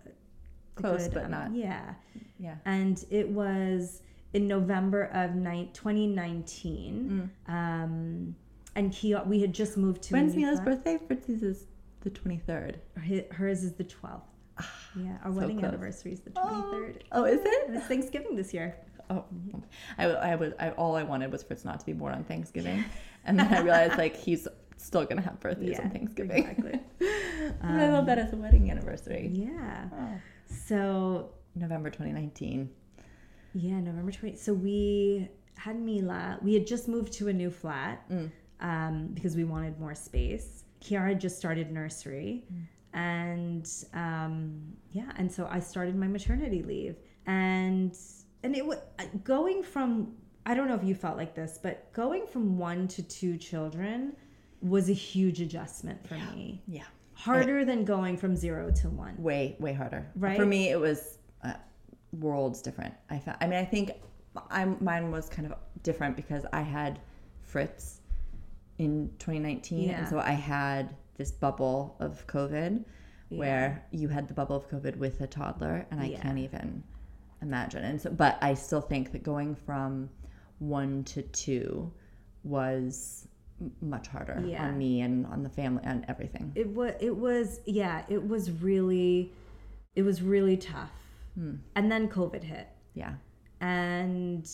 Close, 0.75 1.07
but 1.07 1.29
not- 1.29 1.55
Yeah. 1.55 1.93
Yeah. 2.37 2.55
And 2.65 3.03
it 3.09 3.27
was 3.29 4.01
in 4.33 4.47
November 4.47 5.05
of 5.13 5.33
ni- 5.33 5.69
2019. 5.73 7.31
Um, 7.47 8.35
and 8.75 8.91
Kia, 8.91 9.23
we 9.25 9.41
had 9.41 9.53
just 9.53 9.77
moved 9.77 10.01
to 10.03 10.13
When's 10.13 10.35
Mila's 10.35 10.59
birthday? 10.59 10.97
Birthday's 11.07 11.43
is 11.43 11.65
the 12.01 12.09
23rd. 12.09 12.75
Hers 13.31 13.63
is 13.63 13.73
the 13.73 13.83
12th. 13.83 14.21
Yeah, 14.95 15.17
our 15.23 15.31
so 15.33 15.37
wedding 15.39 15.59
close. 15.59 15.69
anniversary 15.69 16.13
is 16.13 16.21
the 16.21 16.29
23rd. 16.31 17.01
Oh, 17.11 17.25
is 17.25 17.39
And 17.39 17.47
it? 17.47 17.69
it's 17.77 17.85
Thanksgiving 17.87 18.35
this 18.35 18.53
year. 18.53 18.75
Oh, 19.09 19.23
I, 19.97 20.05
I 20.05 20.35
was 20.35 20.53
I, 20.59 20.71
all 20.71 20.95
I 20.95 21.03
wanted 21.03 21.31
was 21.31 21.43
for 21.43 21.53
it 21.53 21.63
not 21.65 21.79
to 21.79 21.85
be 21.85 21.93
born 21.93 22.13
on 22.13 22.23
Thanksgiving, 22.23 22.83
and 23.25 23.37
then 23.39 23.53
I 23.53 23.59
realized 23.61 23.97
like 23.99 24.15
he's 24.15 24.47
still 24.77 25.05
gonna 25.05 25.21
have 25.21 25.39
birthdays 25.39 25.79
on 25.79 25.91
Thanksgiving. 25.91 26.37
Exactly. 26.47 26.79
but 26.99 27.69
I 27.69 27.89
love 27.91 28.05
that 28.07 28.17
as 28.17 28.33
a 28.33 28.35
wedding 28.35 28.71
anniversary. 28.71 29.29
yeah. 29.31 29.85
Oh. 29.93 30.09
So, 30.47 31.29
November 31.55 31.89
2019. 31.89 32.69
yeah, 33.53 33.79
November 33.79 34.11
20th. 34.11 34.37
So 34.39 34.53
we 34.53 35.27
had 35.55 35.79
Mila. 35.79 36.39
We 36.41 36.53
had 36.53 36.65
just 36.65 36.87
moved 36.87 37.13
to 37.13 37.27
a 37.27 37.33
new 37.33 37.51
flat 37.51 38.09
Mm. 38.09 38.31
Um, 38.61 39.07
because 39.13 39.35
we 39.35 39.43
wanted 39.43 39.79
more 39.79 39.95
space. 39.95 40.63
Kiara 40.81 41.17
just 41.17 41.37
started 41.37 41.71
nursery. 41.71 42.45
And 42.93 43.69
um, 43.93 44.61
yeah, 44.91 45.11
and 45.17 45.31
so 45.31 45.47
I 45.51 45.59
started 45.59 45.95
my 45.95 46.07
maternity 46.07 46.63
leave. 46.63 46.95
And 47.25 47.97
and 48.43 48.55
it 48.55 48.65
was 48.65 48.77
going 49.23 49.63
from 49.63 50.13
I 50.45 50.53
don't 50.53 50.67
know 50.67 50.75
if 50.75 50.83
you 50.83 50.93
felt 50.95 51.17
like 51.17 51.33
this, 51.35 51.57
but 51.61 51.91
going 51.93 52.27
from 52.27 52.57
one 52.57 52.87
to 52.89 53.01
two 53.03 53.35
children 53.37 54.15
was 54.61 54.89
a 54.89 54.93
huge 54.93 55.41
adjustment 55.41 56.07
for 56.07 56.13
me. 56.15 56.61
Yeah. 56.67 56.83
Harder 57.13 57.65
than 57.65 57.83
going 57.85 58.17
from 58.17 58.35
zero 58.35 58.71
to 58.71 58.89
one. 58.89 59.15
way 59.21 59.55
way 59.59 59.73
harder 59.73 60.05
Right? 60.15 60.37
for 60.37 60.45
me 60.45 60.69
it 60.69 60.79
was 60.79 61.17
uh, 61.43 61.53
worlds 62.19 62.61
different 62.61 62.93
i 63.09 63.17
found 63.19 63.37
i 63.41 63.47
mean 63.47 63.57
i 63.59 63.63
think 63.65 63.91
i'm 64.51 64.77
mine 64.81 65.11
was 65.11 65.29
kind 65.29 65.49
of 65.49 65.57
different 65.83 66.15
because 66.17 66.45
i 66.51 66.61
had 66.61 66.99
fritz 67.41 68.01
in 68.77 69.09
2019 69.19 69.79
Yeah. 69.89 69.99
and 69.99 70.07
so 70.07 70.19
i 70.19 70.31
had 70.31 70.95
this 71.17 71.31
bubble 71.31 71.95
of 71.99 72.25
covid 72.27 72.83
where 73.29 73.83
you 73.91 74.07
had 74.07 74.27
the 74.27 74.33
bubble 74.33 74.55
of 74.55 74.69
covid 74.69 74.97
with 74.97 75.21
a 75.21 75.27
toddler 75.27 75.85
and 75.91 75.99
i 76.01 76.05
Yeah. 76.05 76.21
can't 76.21 76.37
even 76.39 76.83
imagine 77.41 77.83
and 77.83 78.01
so 78.01 78.09
but 78.11 78.37
i 78.41 78.53
still 78.53 78.81
think 78.81 79.11
that 79.13 79.23
going 79.23 79.55
from 79.55 80.09
one 80.59 81.03
to 81.05 81.21
two 81.21 81.91
was 82.43 83.27
much 83.81 84.07
harder 84.07 84.41
Yeah. 84.45 84.65
on 84.65 84.77
me 84.77 85.01
and 85.01 85.25
on 85.27 85.41
the 85.43 85.49
family 85.49 85.81
and 85.85 86.05
everything 86.07 86.51
It 86.55 86.67
was 86.69 86.93
it 86.99 87.15
was 87.15 87.61
yeah, 87.65 88.03
it 88.09 88.25
was 88.27 88.51
really 88.51 89.31
it 89.95 90.01
was 90.03 90.21
really 90.21 90.57
tough. 90.57 90.91
Hmm. 91.35 91.55
And 91.75 91.89
then 91.91 92.09
COVID 92.09 92.43
hit. 92.43 92.67
yeah 92.93 93.13
And 93.61 94.49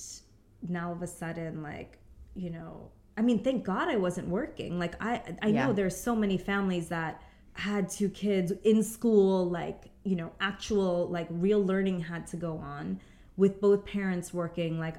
now 0.68 0.90
all 0.90 0.94
of 0.96 1.02
a 1.02 1.08
sudden 1.08 1.64
like 1.64 1.98
you 2.36 2.52
know 2.52 2.90
i 3.17 3.21
mean 3.21 3.39
thank 3.43 3.63
god 3.63 3.88
i 3.88 3.95
wasn't 3.97 4.28
working 4.28 4.80
like 4.80 4.95
i 5.04 5.21
i 5.41 5.47
Yeah. 5.47 5.67
know 5.67 5.74
there's 5.74 5.95
so 5.95 6.15
many 6.15 6.38
families 6.38 6.88
that 6.89 7.21
had 7.54 7.89
two 7.89 8.10
kids 8.10 8.52
in 8.63 8.82
school 8.84 9.50
like 9.50 9.86
you 10.04 10.15
know 10.15 10.32
actual 10.39 11.08
like 11.08 11.28
real 11.30 11.63
learning 11.63 12.00
had 12.02 12.26
to 12.28 12.38
go 12.38 12.58
on 12.58 13.00
with 13.38 13.60
both 13.60 13.86
parents 13.86 14.34
working 14.34 14.80
like 14.80 14.95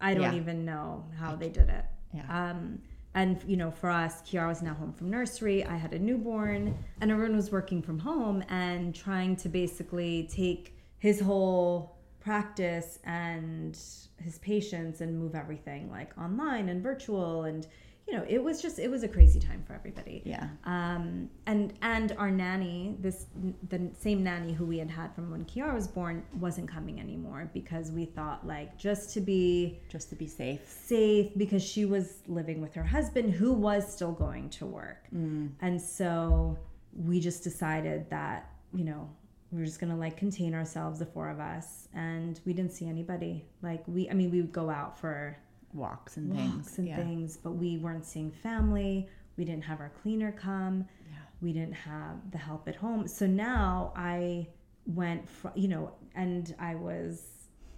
i 0.00 0.14
don't 0.14 0.22
Yeah. 0.32 0.34
even 0.34 0.64
know 0.64 1.04
how 1.18 1.36
they 1.36 1.48
did 1.48 1.68
it 1.68 1.84
Yeah. 2.14 2.50
um 2.50 2.80
and 3.14 3.42
you 3.46 3.56
know 3.56 3.70
for 3.70 3.90
us 3.90 4.22
kiara 4.22 4.48
was 4.48 4.62
now 4.62 4.74
home 4.74 4.92
from 4.92 5.10
nursery 5.10 5.64
i 5.64 5.76
had 5.76 5.92
a 5.92 5.98
newborn 5.98 6.74
and 7.00 7.10
arun 7.10 7.36
was 7.36 7.50
working 7.50 7.82
from 7.82 7.98
home 7.98 8.42
and 8.48 8.94
trying 8.94 9.36
to 9.36 9.48
basically 9.48 10.28
take 10.32 10.74
his 10.98 11.20
whole 11.20 11.96
practice 12.20 12.98
and 13.04 13.78
his 14.22 14.38
patients 14.40 15.00
and 15.00 15.18
move 15.18 15.34
everything 15.34 15.90
like 15.90 16.16
online 16.18 16.68
and 16.68 16.82
virtual 16.82 17.44
and 17.44 17.66
you 18.06 18.14
know 18.16 18.24
it 18.28 18.42
was 18.42 18.60
just 18.60 18.78
it 18.78 18.90
was 18.90 19.02
a 19.04 19.08
crazy 19.08 19.38
time 19.38 19.62
for 19.66 19.72
everybody 19.72 20.20
Yeah. 20.26 20.48
um, 20.64 21.30
and 21.46 21.72
and 21.82 22.12
our 22.18 22.30
nanny, 22.30 22.96
this 23.00 23.26
the 23.68 23.90
same 23.98 24.22
nanny 24.24 24.52
who 24.52 24.66
we 24.66 24.78
had 24.78 24.90
had 24.90 25.14
from 25.14 25.30
when 25.30 25.44
Kiara 25.44 25.74
was 25.74 25.86
born, 25.88 26.24
wasn't 26.38 26.68
coming 26.68 26.98
anymore 27.00 27.48
because 27.54 27.90
we 27.92 28.04
thought 28.04 28.46
like 28.46 28.76
just 28.76 29.14
to 29.14 29.20
be 29.20 29.78
Just 29.88 30.10
to 30.10 30.16
be 30.16 30.26
safe. 30.26 30.60
safe 30.68 31.30
because 31.36 31.62
she 31.62 31.84
was 31.84 32.18
living 32.26 32.60
with 32.60 32.74
her 32.74 32.84
husband 32.84 33.32
who 33.32 33.52
was 33.52 33.90
still 33.90 34.12
going 34.12 34.50
to 34.50 34.66
work, 34.66 35.06
and 35.12 35.80
so 35.80 36.58
we 36.94 37.20
just 37.20 37.44
decided 37.44 38.10
that 38.10 38.50
you 38.74 38.84
know 38.84 39.08
we 39.52 39.58
were 39.58 39.64
just 39.64 39.80
gonna 39.80 39.96
like 39.96 40.16
contain 40.16 40.54
ourselves, 40.54 40.98
the 40.98 41.06
four 41.06 41.28
of 41.28 41.40
us, 41.40 41.88
and 41.94 42.40
we 42.44 42.52
didn't 42.52 42.72
see 42.72 42.88
anybody. 42.88 43.44
Like 43.62 43.82
we, 43.86 44.08
I 44.08 44.14
mean, 44.14 44.30
we 44.30 44.40
would 44.40 44.52
go 44.52 44.70
out 44.70 44.98
for 44.98 45.36
Walks 45.72 46.16
and 46.16 46.32
things. 46.34 46.54
walks 46.54 46.78
and 46.78 46.88
yeah. 46.88 46.96
things, 46.96 47.36
but 47.36 47.52
we 47.52 47.78
weren't 47.78 48.04
seeing 48.04 48.30
family. 48.30 49.08
We 49.36 49.44
didn't 49.44 49.64
have 49.64 49.78
our 49.80 49.92
cleaner 50.02 50.32
come. 50.32 50.84
Yeah. 51.10 51.18
We 51.40 51.52
didn't 51.52 51.74
have 51.74 52.30
the 52.32 52.38
help 52.38 52.66
at 52.68 52.74
home. 52.74 53.06
So 53.06 53.26
now 53.26 53.92
I 53.94 54.48
went, 54.86 55.28
fr- 55.28 55.48
you 55.54 55.68
know, 55.68 55.92
and 56.16 56.52
I 56.58 56.74
was, 56.74 57.22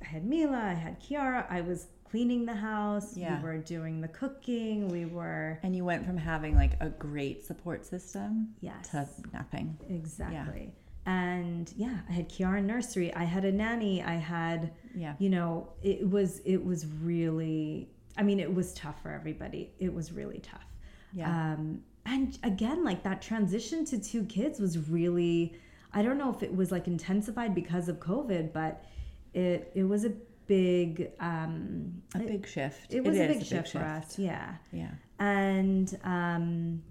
I 0.02 0.06
had 0.06 0.24
Mila, 0.24 0.56
I 0.58 0.72
had 0.74 1.00
Kiara, 1.02 1.44
I 1.50 1.60
was 1.60 1.88
cleaning 2.10 2.46
the 2.46 2.54
house. 2.54 3.14
Yeah. 3.16 3.36
We 3.38 3.42
were 3.44 3.58
doing 3.58 4.00
the 4.00 4.08
cooking. 4.08 4.88
We 4.88 5.04
were, 5.04 5.58
And 5.62 5.76
you 5.76 5.84
went 5.84 6.06
from 6.06 6.16
having 6.16 6.54
like 6.56 6.72
a 6.80 6.88
great 6.88 7.44
support 7.44 7.84
system 7.84 8.54
yes, 8.60 8.88
to 8.90 9.06
nothing. 9.34 9.76
exactly. 9.90 10.72
And 11.06 11.72
yeah, 11.76 11.98
I 12.08 12.12
had 12.12 12.28
Kiara 12.28 12.58
in 12.58 12.66
nursery. 12.66 13.12
I 13.14 13.24
had 13.24 13.44
a 13.44 13.52
nanny. 13.52 14.02
I 14.02 14.14
had, 14.14 14.72
Yeah. 14.94 15.14
you 15.18 15.30
know, 15.30 15.72
it 15.82 16.08
was, 16.08 16.40
it 16.44 16.64
was 16.64 16.86
really, 17.02 17.88
I 18.16 18.22
mean, 18.22 18.38
it 18.38 18.52
was 18.52 18.72
tough 18.74 19.02
for 19.02 19.10
everybody. 19.10 19.72
It 19.78 19.92
was 19.92 20.12
really 20.12 20.38
tough. 20.38 20.66
Yeah. 21.12 21.54
Um, 21.54 21.82
and 22.06 22.38
again, 22.42 22.84
like 22.84 23.02
that 23.04 23.20
transition 23.22 23.84
to 23.86 23.98
two 23.98 24.24
kids 24.24 24.60
was 24.60 24.78
really, 24.88 25.54
I 25.92 26.02
don't 26.02 26.18
know 26.18 26.30
if 26.30 26.42
it 26.42 26.54
was 26.54 26.70
like 26.72 26.86
intensified 26.86 27.54
because 27.54 27.88
of 27.88 27.98
COVID, 28.00 28.52
but 28.52 28.84
it 29.34 29.70
it 29.74 29.84
was 29.84 30.04
a 30.04 30.12
big, 30.46 31.10
um, 31.20 32.02
a 32.14 32.20
it, 32.22 32.26
big 32.28 32.46
shift. 32.48 32.92
it 32.92 33.04
was 33.04 33.16
a 33.16 33.24
is 33.30 33.36
big 33.38 33.46
shift 33.46 33.72
for 33.72 33.78
us. 33.78 34.18
Yeah. 34.18 34.54
Yeah. 34.72 34.90
And 35.18 35.96
um, 36.04 36.82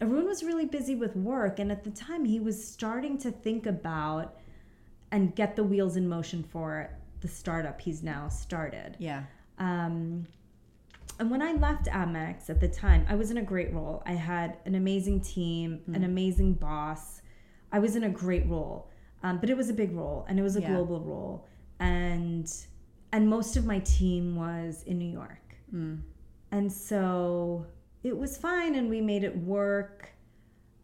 Arun 0.00 0.26
was 0.26 0.42
really 0.42 0.66
busy 0.66 0.94
with 0.94 1.16
work. 1.16 1.58
And 1.58 1.70
at 1.72 1.84
the 1.84 1.90
time, 1.90 2.24
he 2.24 2.40
was 2.40 2.62
starting 2.62 3.18
to 3.18 3.30
think 3.30 3.66
about 3.66 4.36
and 5.10 5.34
get 5.34 5.56
the 5.56 5.64
wheels 5.64 5.96
in 5.96 6.08
motion 6.08 6.42
for 6.42 6.90
the 7.20 7.28
startup 7.28 7.80
he's 7.80 8.02
now 8.02 8.28
started. 8.28 8.96
Yeah. 8.98 9.24
Um, 9.58 10.26
and 11.18 11.30
when 11.30 11.42
I 11.42 11.52
left 11.54 11.86
Amex 11.86 12.48
at 12.48 12.60
the 12.60 12.68
time, 12.68 13.04
I 13.08 13.16
was 13.16 13.30
in 13.32 13.38
a 13.38 13.42
great 13.42 13.72
role. 13.72 14.02
I 14.06 14.12
had 14.12 14.58
an 14.66 14.76
amazing 14.76 15.20
team, 15.20 15.80
an 15.92 16.04
amazing 16.04 16.54
boss. 16.54 17.22
I 17.72 17.80
was 17.80 17.96
in 17.96 18.04
a 18.04 18.08
great 18.08 18.46
role, 18.46 18.88
um, 19.24 19.38
but 19.38 19.50
it 19.50 19.56
was 19.56 19.68
a 19.68 19.72
big 19.72 19.92
role 19.96 20.24
and 20.28 20.38
it 20.38 20.42
was 20.42 20.54
a 20.56 20.60
Yeah. 20.60 20.74
global 20.74 21.00
role, 21.00 21.46
and 21.80 22.48
and 23.10 23.28
most 23.28 23.56
of 23.56 23.64
my 23.64 23.80
team 23.80 24.36
was 24.36 24.84
in 24.84 24.98
New 24.98 25.10
York, 25.10 25.56
and 26.52 26.72
so 26.72 27.66
it 28.02 28.16
was 28.16 28.36
fine, 28.36 28.74
and 28.74 28.88
we 28.88 29.00
made 29.00 29.24
it 29.24 29.36
work. 29.36 30.10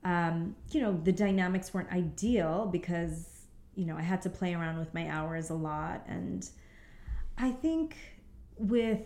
Um, 0.05 0.55
you 0.71 0.81
know, 0.81 1.01
the 1.03 1.13
dynamics 1.13 1.73
weren't 1.73 1.91
ideal 1.93 2.69
because 2.71 3.47
you 3.75 3.87
know 3.87 3.97
I 3.97 4.03
had 4.03 4.23
to 4.23 4.31
play 4.31 4.55
around 4.55 4.79
with 4.79 4.93
my 4.95 5.09
hours 5.09 5.51
a 5.51 5.55
lot, 5.55 6.05
and 6.09 6.49
I 7.39 7.51
think 7.51 7.97
with 8.59 9.01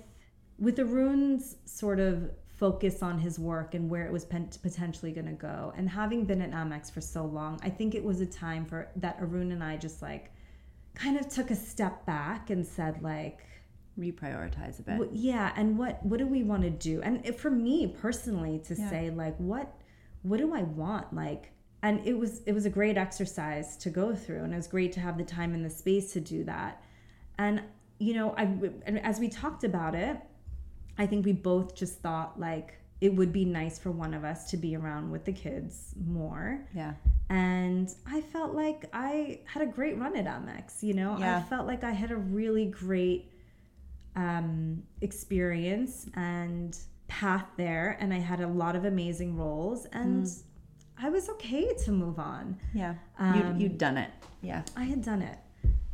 with 0.59 0.79
Arun's 0.79 1.57
sort 1.65 2.01
of 2.01 2.31
focus 2.49 3.03
on 3.05 3.19
his 3.19 3.39
work 3.39 3.75
and 3.75 3.89
where 3.89 4.05
it 4.05 4.13
was 4.13 4.25
potentially 4.25 5.13
going 5.13 5.27
to 5.27 5.33
go, 5.33 5.73
and 5.77 5.89
having 5.89 6.25
been 6.25 6.43
at 6.43 6.51
Amex 6.51 6.91
for 6.91 7.01
so 7.01 7.25
long, 7.25 7.61
I 7.63 7.71
think 7.71 7.95
it 7.95 8.03
was 8.03 8.21
a 8.21 8.27
time 8.27 8.65
for 8.65 8.89
that 8.97 9.19
Arun 9.21 9.53
and 9.53 9.63
I 9.63 9.77
just 9.77 10.03
like 10.03 10.33
kind 10.95 11.17
of 11.17 11.29
took 11.29 11.51
a 11.51 11.55
step 11.55 12.05
back 12.05 12.51
and 12.51 12.67
said 12.67 13.01
like, 13.03 13.47
Reprioritize 13.99 14.79
a 14.79 14.83
bit. 14.83 14.99
well, 14.99 15.09
yeah, 15.13 15.53
and 15.57 15.77
what 15.79 16.05
what 16.05 16.19
do 16.19 16.27
we 16.27 16.43
want 16.45 16.63
to 16.63 16.71
do? 16.71 17.01
And 17.03 17.35
for 17.37 17.51
me 17.51 17.87
personally, 17.87 18.61
to 18.67 18.75
Yeah. 18.75 18.91
say 18.91 19.11
like, 19.11 19.37
what 19.39 19.75
what 20.23 20.39
do 20.39 20.55
I 20.55 20.63
want? 20.63 21.13
Like, 21.13 21.53
and 21.83 22.01
it 22.07 22.19
was 22.19 22.43
it 22.47 22.53
was 22.53 22.67
a 22.67 22.71
great 22.71 22.97
exercise 22.97 23.77
to 23.79 23.91
go 23.91 24.15
through, 24.15 24.45
and 24.45 24.53
it 24.53 24.57
was 24.57 24.69
great 24.69 24.93
to 24.93 25.01
have 25.01 25.17
the 25.19 25.25
time 25.25 25.55
and 25.55 25.65
the 25.65 25.71
space 25.71 26.13
to 26.13 26.21
do 26.21 26.45
that. 26.45 26.83
And 27.39 27.63
you 27.99 28.15
know, 28.15 28.35
I 28.37 28.43
and 28.87 28.99
as 29.05 29.19
we 29.21 29.29
talked 29.29 29.65
about 29.65 29.95
it, 29.95 30.17
I 30.97 31.07
think 31.07 31.25
we 31.27 31.33
both 31.33 31.75
just 31.75 32.01
thought 32.01 32.39
like 32.39 32.75
it 33.01 33.15
would 33.15 33.33
be 33.33 33.45
nice 33.45 33.79
for 33.79 33.91
one 33.93 34.13
of 34.13 34.25
us 34.25 34.51
to 34.51 34.57
be 34.57 34.75
around 34.77 35.11
with 35.11 35.25
the 35.25 35.33
kids 35.33 35.95
more. 36.05 36.67
yeah. 36.75 36.95
And 37.31 37.95
I 38.07 38.23
felt 38.23 38.55
like 38.55 38.87
I 38.93 39.41
had 39.45 39.63
a 39.63 39.67
great 39.67 39.99
run 39.99 40.17
at 40.17 40.25
Amex. 40.25 40.83
You 40.83 40.95
know, 40.95 41.17
Yeah. 41.19 41.39
I 41.39 41.43
felt 41.43 41.67
like 41.67 41.85
I 41.85 41.93
had 41.93 42.11
a 42.11 42.17
really 42.17 42.67
great 42.67 43.31
um, 44.19 44.83
experience 45.01 46.07
and 46.15 46.77
path 47.07 47.47
there, 47.57 47.97
and 48.01 48.13
I 48.13 48.19
had 48.19 48.41
a 48.41 48.47
lot 48.49 48.75
of 48.77 48.85
amazing 48.85 49.37
roles, 49.37 49.87
and 49.93 50.25
Mm. 50.27 50.43
I 51.01 51.09
was 51.11 51.29
okay 51.35 51.73
to 51.85 51.93
move 51.93 52.19
on. 52.19 52.59
Yeah. 52.75 52.95
Um, 53.19 53.35
you 53.59 53.65
you'd 53.65 53.79
done 53.79 53.97
it. 53.97 54.11
Yeah. 54.43 54.63
I 54.77 54.85
had 54.85 55.03
done 55.03 55.23
it, 55.23 55.39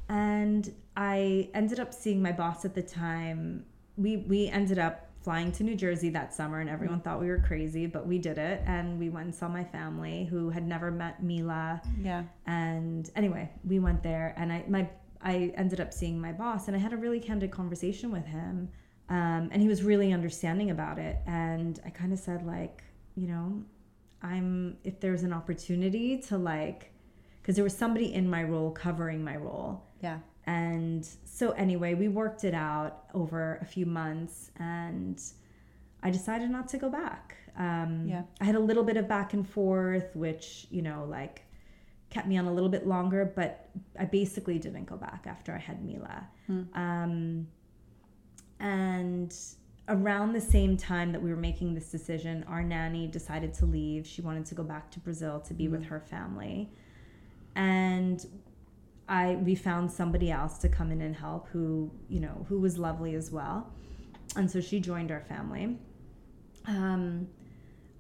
and 0.09 0.73
I 0.97 1.51
ended 1.55 1.79
up 1.81 1.93
seeing 1.93 2.23
my 2.23 2.33
boss 2.33 2.65
at 2.65 2.75
the 2.75 2.83
time. 2.83 3.65
We 3.97 4.17
we 4.17 4.49
ended 4.49 4.79
up 4.79 4.97
flying 5.23 5.53
to 5.53 5.63
New 5.65 5.75
Jersey 5.75 6.11
that 6.11 6.35
summer, 6.35 6.61
and 6.61 6.69
everyone 6.71 7.01
thought 7.01 7.21
we 7.21 7.29
were 7.29 7.39
crazy, 7.51 7.87
but 7.87 8.07
we 8.07 8.19
did 8.19 8.39
it, 8.39 8.63
and 8.67 8.99
we 8.99 9.09
went 9.11 9.27
and 9.27 9.35
saw 9.35 9.49
my 9.49 9.65
family 9.65 10.25
who 10.25 10.51
had 10.51 10.67
never 10.67 10.91
met 10.91 11.23
Mila. 11.23 11.81
Yeah. 12.01 12.25
And 12.47 13.11
anyway, 13.15 13.51
we 13.65 13.79
went 13.79 14.03
there, 14.03 14.35
and 14.39 14.53
I 14.53 14.65
my 14.69 14.89
I 15.25 15.53
ended 15.57 15.81
up 15.81 15.93
seeing 15.93 16.21
my 16.21 16.33
boss, 16.33 16.69
and 16.69 16.77
I 16.77 16.81
had 16.81 16.93
a 16.93 16.97
really 16.97 17.19
candid 17.19 17.51
conversation 17.51 18.13
with 18.13 18.27
him, 18.27 18.69
um, 19.09 19.49
and 19.53 19.61
he 19.63 19.69
was 19.69 19.83
really 19.83 20.13
understanding 20.13 20.71
about 20.71 20.99
it. 20.99 21.17
And 21.27 21.81
I 21.85 21.91
kind 21.91 22.13
of 22.13 22.19
said 22.19 22.45
like, 22.47 22.85
you 23.17 23.27
know, 23.29 23.63
I'm 24.23 24.77
if 24.85 25.01
there's 25.01 25.23
an 25.23 25.33
opportunity 25.33 26.19
to 26.29 26.37
like, 26.39 26.93
because 27.41 27.55
there 27.57 27.65
was 27.65 27.77
somebody 27.77 28.13
in 28.15 28.29
my 28.29 28.43
role 28.45 28.71
covering 28.71 29.25
my 29.25 29.37
role, 29.37 29.83
Yeah. 30.03 30.19
and 30.47 31.07
so 31.25 31.51
anyway, 31.53 31.95
we 31.95 32.09
worked 32.09 32.45
it 32.45 32.55
out 32.55 33.05
over 33.15 33.59
a 33.63 33.65
few 33.65 33.87
months, 33.87 34.51
and 34.59 35.21
I 36.03 36.11
decided 36.11 36.51
not 36.51 36.69
to 36.69 36.79
go 36.79 36.91
back. 36.91 37.37
Um, 37.57 38.07
Yeah. 38.09 38.25
I 38.41 38.45
had 38.45 38.57
a 38.57 38.61
little 38.61 38.85
bit 38.85 38.97
of 38.99 39.09
back 39.09 39.33
and 39.33 39.49
forth, 39.49 40.15
which 40.15 40.67
you 40.71 40.83
know, 40.83 41.07
like 41.09 41.44
kept 42.15 42.29
me 42.29 42.39
on 42.39 42.47
a 42.47 42.53
little 42.53 42.69
bit 42.71 42.87
longer, 42.87 43.31
but 43.35 43.69
I 43.99 44.05
basically 44.05 44.59
didn't 44.59 44.85
go 44.85 44.97
back 44.97 45.27
after 45.27 45.53
I 45.53 45.59
had 45.59 45.85
Mila. 45.85 46.27
Um, 46.75 47.49
and 48.61 49.37
around 49.89 50.33
the 50.33 50.41
same 50.41 50.77
time 50.77 51.11
that 51.13 51.21
we 51.21 51.29
were 51.29 51.37
making 51.37 51.75
this 51.75 51.91
decision, 51.91 52.45
our 52.49 52.63
nanny 52.63 53.09
decided 53.09 53.53
to 53.55 53.67
leave. 53.67 54.07
She 54.07 54.23
wanted 54.23 54.47
to 54.47 54.55
go 54.55 54.63
back 54.63 54.91
to 54.93 55.01
Brazil 55.01 55.41
to 55.41 55.53
be 55.53 55.67
with 55.69 55.85
her 55.85 56.01
family. 56.01 56.71
And 57.57 58.25
I 59.09 59.35
we 59.43 59.55
found 59.55 59.91
somebody 59.91 60.31
else 60.31 60.57
to 60.59 60.69
come 60.69 60.91
in 60.93 61.01
and 61.03 61.15
help 61.15 61.49
who, 61.49 61.91
you 62.09 62.21
know, 62.21 62.47
who 62.49 62.61
was 62.61 62.79
lovely 62.79 63.15
as 63.15 63.31
well. 63.31 63.71
And 64.37 64.51
so 64.51 64.61
she 64.61 64.81
joined 64.81 65.11
our 65.11 65.21
family. 65.21 65.79
Um, 66.67 67.29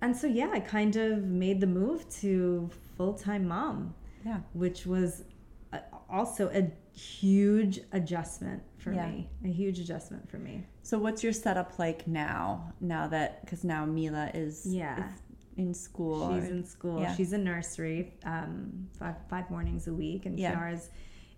and 0.01 0.17
so 0.17 0.27
yeah, 0.27 0.51
I 0.53 0.61
kind 0.61 0.97
of 0.97 1.25
made 1.25 1.61
the 1.61 1.67
move 1.67 2.09
to 2.21 2.71
full-time 2.97 3.47
mom 3.47 3.95
Yeah. 4.25 4.41
which 4.53 4.87
was 4.87 5.25
also 6.09 6.49
a 6.51 6.71
huge 6.97 7.81
adjustment 7.93 8.63
for 8.79 8.93
Yeah. 8.93 9.09
me. 9.11 9.29
A 9.45 9.49
huge 9.49 9.81
adjustment 9.81 10.29
for 10.31 10.39
me. 10.39 10.65
So 10.83 10.99
what's 10.99 11.23
your 11.25 11.33
setup 11.33 11.79
like 11.79 12.07
now? 12.07 12.73
Now 12.81 13.09
that 13.09 13.41
because 13.45 13.65
now 13.65 13.85
Mila 13.85 14.31
is 14.35 14.65
Yeah. 14.67 15.05
is 15.09 15.21
in 15.57 15.75
school. 15.75 16.35
She's 16.41 16.49
in 16.51 16.65
school. 16.65 17.01
yeah. 17.01 17.15
She's 17.17 17.33
in 17.33 17.43
nursery 17.45 18.15
um, 18.25 18.89
five 18.99 19.17
five 19.29 19.51
mornings 19.51 19.89
a 19.89 19.93
week, 19.93 20.27
and 20.27 20.39
Yeah. 20.39 20.53
Kiara's 20.55 20.91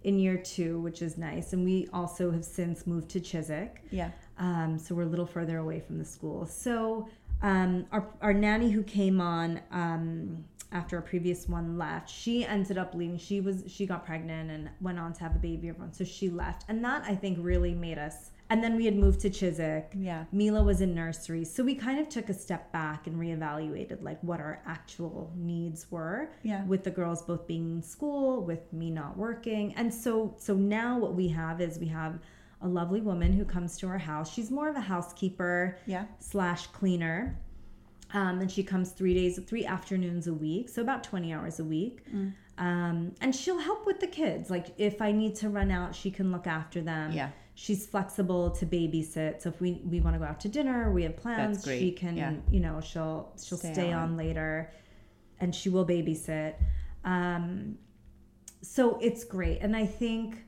in 0.03 0.19
year 0.19 0.37
two, 0.37 0.81
which 0.81 1.01
is 1.03 1.17
nice. 1.17 1.53
And 1.55 1.65
we 1.65 1.89
also 1.93 2.31
have 2.31 2.45
since 2.45 2.87
moved 2.87 3.09
to 3.11 3.21
Chiswick. 3.21 3.83
Yeah. 3.91 4.11
Um, 4.39 4.79
so 4.79 4.95
we're 4.95 5.03
a 5.03 5.07
little 5.07 5.27
further 5.27 5.59
away 5.59 5.81
from 5.81 5.99
the 5.99 6.05
school. 6.05 6.45
So 6.47 7.09
um, 7.43 7.87
our, 7.93 8.07
our 8.21 8.33
nanny 8.35 8.71
who 8.71 8.83
came 8.83 9.21
on 9.21 9.61
um, 9.71 10.45
after 10.73 10.99
a 10.99 11.03
previous 11.03 11.49
one 11.49 11.79
left, 11.79 12.11
she 12.11 12.45
ended 12.45 12.79
up 12.79 12.95
leaving. 12.95 13.19
She 13.19 13.41
was 13.41 13.65
she 13.67 13.87
got 13.87 14.05
pregnant 14.05 14.51
and 14.51 14.69
went 14.81 14.99
on 14.99 15.13
to 15.15 15.21
have 15.21 15.35
a 15.37 15.39
baby. 15.39 15.69
Everyone, 15.69 15.93
so 15.93 16.05
she 16.05 16.29
left, 16.31 16.65
and 16.69 16.85
that 16.85 17.03
I 17.07 17.15
think 17.15 17.39
really 17.41 17.75
made 17.75 17.99
us. 17.99 18.31
And 18.49 18.63
then 18.63 18.77
we 18.77 18.85
had 18.85 18.95
moved 18.95 19.19
to 19.21 19.31
Chiswick. 19.31 19.91
Yeah. 19.97 20.25
Mila 20.31 20.63
was 20.63 20.81
in 20.81 20.95
nursery, 20.95 21.45
so 21.45 21.65
we 21.65 21.75
kind 21.75 21.99
of 21.99 22.09
took 22.09 22.29
a 22.29 22.35
step 22.35 22.71
back 22.73 23.09
and 23.09 23.17
reevaluated 23.17 24.03
like 24.05 24.21
what 24.23 24.39
our 24.39 24.63
actual 24.67 25.33
needs 25.37 25.91
were. 25.91 26.31
Yeah. 26.45 26.65
With 26.65 26.85
the 26.85 26.93
girls 26.93 27.23
both 27.23 27.47
being 27.49 27.71
in 27.77 27.83
school, 27.83 28.45
with 28.45 28.73
me 28.73 28.91
not 28.91 29.17
working, 29.17 29.75
and 29.75 29.93
so 29.93 30.35
so 30.39 30.55
now 30.55 30.99
what 30.99 31.15
we 31.15 31.29
have 31.29 31.61
is 31.61 31.79
we 31.79 31.89
have 31.89 32.21
a 32.63 32.69
lovely 32.69 33.01
woman 33.01 33.33
who 33.33 33.45
comes 33.45 33.77
to 33.79 33.87
our 33.89 33.99
house. 33.99 34.33
She's 34.33 34.51
more 34.51 34.69
of 34.69 34.77
a 34.77 34.81
housekeeper 34.81 35.79
Yeah. 35.87 36.07
slash 36.19 36.67
cleaner. 36.69 37.39
Um, 38.15 38.41
and 38.41 38.51
she 38.51 38.63
comes 38.63 38.91
three 38.93 39.15
days, 39.15 39.39
three 39.47 39.67
afternoons 39.67 40.27
a 40.29 40.33
week, 40.33 40.69
so 40.69 40.81
about 40.81 41.03
20 41.03 41.33
hours 41.33 41.59
a 41.61 41.65
week. 41.65 42.05
Mm. 42.15 42.35
Um, 42.59 43.15
and 43.21 43.35
she'll 43.35 43.59
help 43.59 43.85
with 43.85 44.01
the 44.01 44.07
kids. 44.07 44.49
Like 44.49 44.69
if 44.79 45.03
I 45.03 45.13
need 45.13 45.35
to 45.37 45.49
run 45.49 45.71
out, 45.71 45.95
she 45.95 46.11
can 46.11 46.31
look 46.33 46.47
after 46.47 46.81
them. 46.81 47.13
Yeah. 47.13 47.31
She's 47.55 47.87
flexible 47.87 48.51
to 48.51 48.67
babysit. 48.67 49.43
So 49.43 49.49
if 49.49 49.61
we, 49.61 49.83
we 49.85 50.01
want 50.01 50.15
to 50.15 50.21
go 50.21 50.25
out 50.27 50.41
to 50.41 50.49
dinner, 50.49 50.93
we 50.93 51.03
have 51.03 51.17
plans, 51.17 51.57
That's 51.59 51.67
great. 51.67 51.81
she 51.81 51.93
can, 51.93 52.17
Yeah. 52.17 52.35
you 52.51 52.61
know, 52.61 52.81
she'll 52.81 53.33
she'll 53.43 53.59
Stay 53.59 53.73
stay, 53.73 53.93
on. 53.93 54.11
on. 54.11 54.17
later 54.17 54.71
and 55.41 55.55
she 55.55 55.69
will 55.69 55.85
babysit. 55.87 56.55
Um, 57.05 57.77
so 58.63 58.99
it's 59.03 59.25
great. 59.25 59.59
And 59.61 59.77
I 59.77 59.85
think 59.87 60.45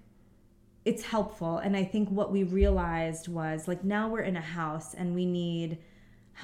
it's 0.84 1.02
helpful. 1.02 1.58
And 1.58 1.76
I 1.76 1.84
think 1.84 2.08
what 2.10 2.32
we 2.32 2.44
realized 2.44 3.28
was 3.28 3.68
like 3.68 3.84
now 3.84 4.08
we're 4.08 4.22
in 4.22 4.36
a 4.36 4.40
house 4.40 4.94
and 4.94 5.14
we 5.14 5.26
need 5.26 5.78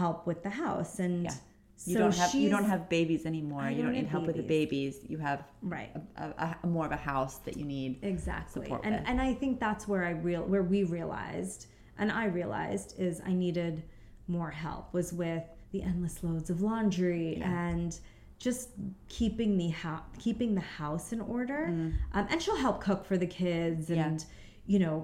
help 0.01 0.27
with 0.27 0.43
the 0.43 0.51
house. 0.51 0.99
And 0.99 1.25
Yeah. 1.25 1.31
so 1.77 1.91
You 1.91 1.99
don't 1.99 2.15
have 2.23 2.35
you 2.35 2.51
don't 2.51 2.65
have 2.75 2.89
babies 2.89 3.23
anymore. 3.27 3.63
I 3.63 3.71
you 3.71 3.77
don't 3.83 3.87
don't 3.93 3.95
need 4.03 4.07
help 4.15 4.27
with 4.27 4.37
the 4.37 4.43
babies. 4.59 4.95
You 5.13 5.19
have 5.19 5.41
right. 5.63 5.91
a, 6.17 6.25
a, 6.47 6.57
a 6.63 6.67
more 6.67 6.87
of 6.87 6.93
a 6.93 7.03
house 7.13 7.37
that 7.47 7.57
you 7.57 7.65
need. 7.65 7.99
Exactly. 8.03 8.63
support 8.65 8.81
And 8.85 8.95
with. 8.97 9.05
and 9.09 9.21
I 9.21 9.35
think 9.35 9.61
that's 9.67 9.85
where 9.91 10.05
I 10.05 10.11
real 10.11 10.43
where 10.53 10.63
we 10.63 10.81
realized 10.85 11.67
and 11.99 12.11
I 12.11 12.25
realized 12.27 12.89
is 12.99 13.21
I 13.25 13.33
needed 13.33 13.75
more 14.27 14.51
help 14.51 14.85
was 14.99 15.13
with 15.13 15.45
the 15.73 15.83
endless 15.83 16.17
loads 16.25 16.49
of 16.51 16.61
laundry 16.63 17.41
and 17.43 17.91
just 18.39 18.71
keeping 19.09 19.57
the 19.57 19.69
house 19.69 20.03
keeping 20.19 20.55
the 20.55 20.61
house 20.83 21.13
in 21.13 21.21
order. 21.21 21.61
Um, 22.15 22.27
and 22.31 22.41
she'll 22.43 22.57
help 22.67 22.81
cook 22.89 23.05
for 23.05 23.17
the 23.25 23.27
kids 23.27 23.89
Mm. 23.91 23.97
Yeah. 23.97 24.07
and 24.07 24.25
you 24.67 24.79
know 24.85 24.97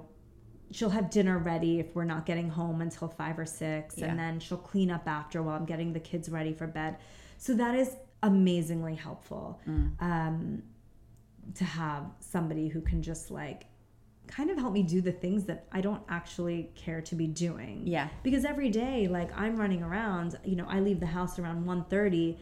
she'll 0.70 0.90
have 0.90 1.11
dinner 1.11 1.38
ready 1.38 1.80
if 1.80 1.94
we're 1.94 2.04
not 2.04 2.24
getting 2.26 2.48
home 2.48 2.80
until 2.80 3.09
5 3.09 3.38
or 3.38 3.44
6 3.46 3.98
Yeah. 3.98 4.06
and 4.06 4.18
then 4.18 4.38
she'll 4.40 4.56
clean 4.59 4.90
up 4.90 5.09
after 5.09 5.42
while 5.42 5.56
I'm 5.56 5.64
getting 5.64 5.92
the 5.92 6.00
kids 6.00 6.28
ready 6.28 6.52
for 6.52 6.66
bed. 6.66 6.96
So 7.38 7.54
that 7.54 7.74
is 7.74 7.96
amazingly 8.22 8.94
helpful. 8.94 9.61
Mm. 9.68 10.02
Um 10.02 10.62
to 11.54 11.64
have 11.64 12.04
somebody 12.20 12.68
who 12.68 12.80
can 12.80 13.02
just 13.02 13.30
like 13.30 13.64
kind 14.28 14.50
of 14.50 14.56
help 14.59 14.72
me 14.72 14.85
do 14.85 15.00
the 15.00 15.11
things 15.11 15.44
that 15.46 15.66
I 15.72 15.80
don't 15.80 16.02
actually 16.09 16.70
care 16.76 17.00
to 17.00 17.16
be 17.16 17.26
doing. 17.26 17.83
Yeah. 17.87 18.09
Because 18.22 18.44
every 18.44 18.70
day 18.70 19.09
like 19.09 19.30
I'm 19.37 19.56
running 19.56 19.83
around, 19.83 20.38
you 20.44 20.54
know, 20.54 20.66
I 20.68 20.78
leave 20.80 21.00
the 21.00 21.06
house 21.06 21.38
around 21.40 21.64
1:30 21.66 22.37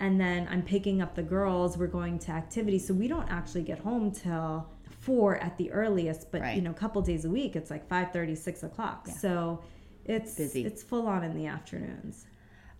and 0.00 0.18
then 0.20 0.48
I'm 0.50 0.62
picking 0.62 1.02
up 1.02 1.14
the 1.14 1.22
girls, 1.22 1.76
we're 1.76 1.86
going 1.86 2.18
to 2.20 2.30
activities. 2.32 2.86
So 2.86 2.94
we 2.94 3.06
don't 3.08 3.30
actually 3.30 3.62
get 3.62 3.78
home 3.80 4.10
till 4.10 4.66
4 5.04 5.36
at 5.36 5.56
the 5.58 5.70
earliest, 5.70 6.30
but 6.32 6.40
Right. 6.40 6.56
you 6.56 6.62
know, 6.62 6.70
a 6.70 6.74
couple 6.74 7.00
days 7.02 7.24
a 7.24 7.30
week 7.30 7.56
it's 7.56 7.70
like 7.70 7.88
5:30, 7.88 8.34
6 8.36 8.62
o'clock. 8.62 9.06
So 9.08 9.60
it's 10.04 10.34
Busy. 10.36 10.64
it's 10.64 10.82
full 10.82 11.06
on 11.06 11.22
in 11.24 11.34
the 11.34 11.46
afternoons. 11.46 12.26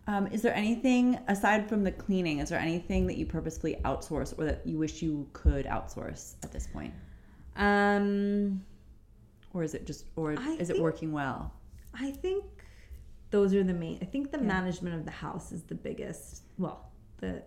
Um, 0.06 0.26
is 0.28 0.42
there 0.42 0.54
anything 0.54 1.18
aside 1.28 1.66
from 1.68 1.82
the 1.82 1.92
cleaning? 1.92 2.38
Is 2.40 2.50
there 2.50 2.58
anything 2.58 3.06
that 3.06 3.16
you 3.16 3.24
purposefully 3.26 3.76
outsource 3.84 4.38
or 4.38 4.44
that 4.44 4.66
you 4.66 4.76
wish 4.78 5.00
you 5.02 5.26
could 5.32 5.64
outsource 5.66 6.34
at 6.44 6.52
this 6.52 6.66
point, 6.66 6.92
Um 7.56 8.64
or 9.52 9.62
is 9.62 9.74
it 9.74 9.86
just 9.86 10.04
or 10.16 10.34
I 10.38 10.52
is 10.58 10.68
it 10.70 10.80
working 10.80 11.12
well? 11.12 11.52
I 11.94 12.10
think 12.10 12.44
those 13.30 13.54
are 13.54 13.62
the 13.64 13.72
main. 13.74 13.98
I 14.02 14.04
think 14.04 14.30
the 14.30 14.38
management 14.38 14.94
of 14.96 15.04
the 15.04 15.10
house 15.10 15.52
is 15.52 15.62
the 15.62 15.74
biggest. 15.74 16.42
Well, 16.58 16.90
the, 17.18 17.42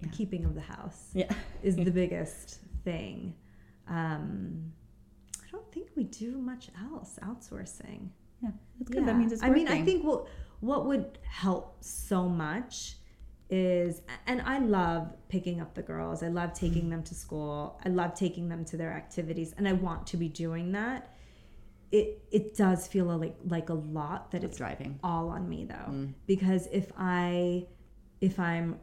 the 0.00 0.08
keeping 0.08 0.44
of 0.44 0.54
the 0.54 0.60
house 0.60 1.10
Yeah. 1.14 1.30
is 1.62 1.76
the 1.88 1.90
biggest 1.90 2.60
thing. 2.84 3.34
Um, 3.90 4.72
I 5.46 5.50
don't 5.52 5.70
think 5.72 5.88
we 5.96 6.04
do 6.04 6.38
much 6.38 6.68
else 6.90 7.18
outsourcing. 7.22 8.08
Yeah. 8.42 8.50
That's 8.78 8.90
good. 8.90 9.04
That 9.06 9.16
means 9.18 9.32
it's 9.32 9.42
I 9.42 9.48
working. 9.48 9.64
mean, 9.64 9.72
I 9.72 9.84
think 9.84 10.04
what 10.04 10.26
what 10.60 10.86
would 10.86 11.18
help 11.24 11.76
so 11.84 12.28
much 12.28 12.96
is, 13.50 14.02
and 14.26 14.40
I 14.42 14.58
love 14.60 15.12
picking 15.28 15.60
up 15.60 15.74
the 15.74 15.82
girls. 15.82 16.22
I 16.22 16.28
love 16.28 16.52
taking 16.54 16.88
them 16.88 17.02
to 17.02 17.14
school. 17.14 17.80
I 17.84 17.88
love 17.88 18.14
taking 18.14 18.48
them 18.48 18.64
to 18.66 18.76
their 18.76 18.92
activities, 18.92 19.52
and 19.58 19.66
I 19.68 19.72
want 19.72 20.06
to 20.08 20.16
be 20.16 20.28
doing 20.28 20.72
that. 20.72 21.16
It 21.90 22.22
it 22.30 22.56
does 22.56 22.86
feel 22.86 23.06
like 23.06 23.36
like 23.44 23.68
a 23.70 23.74
lot 23.74 24.30
that 24.30 24.44
it's 24.44 24.52
it's 24.52 24.58
driving. 24.58 25.00
all 25.02 25.28
on 25.30 25.48
me 25.48 25.64
though, 25.64 25.90
Mm. 25.92 26.14
because 26.26 26.68
if 26.70 26.92
I 26.96 27.66
if 28.20 28.38
I'm 28.38 28.78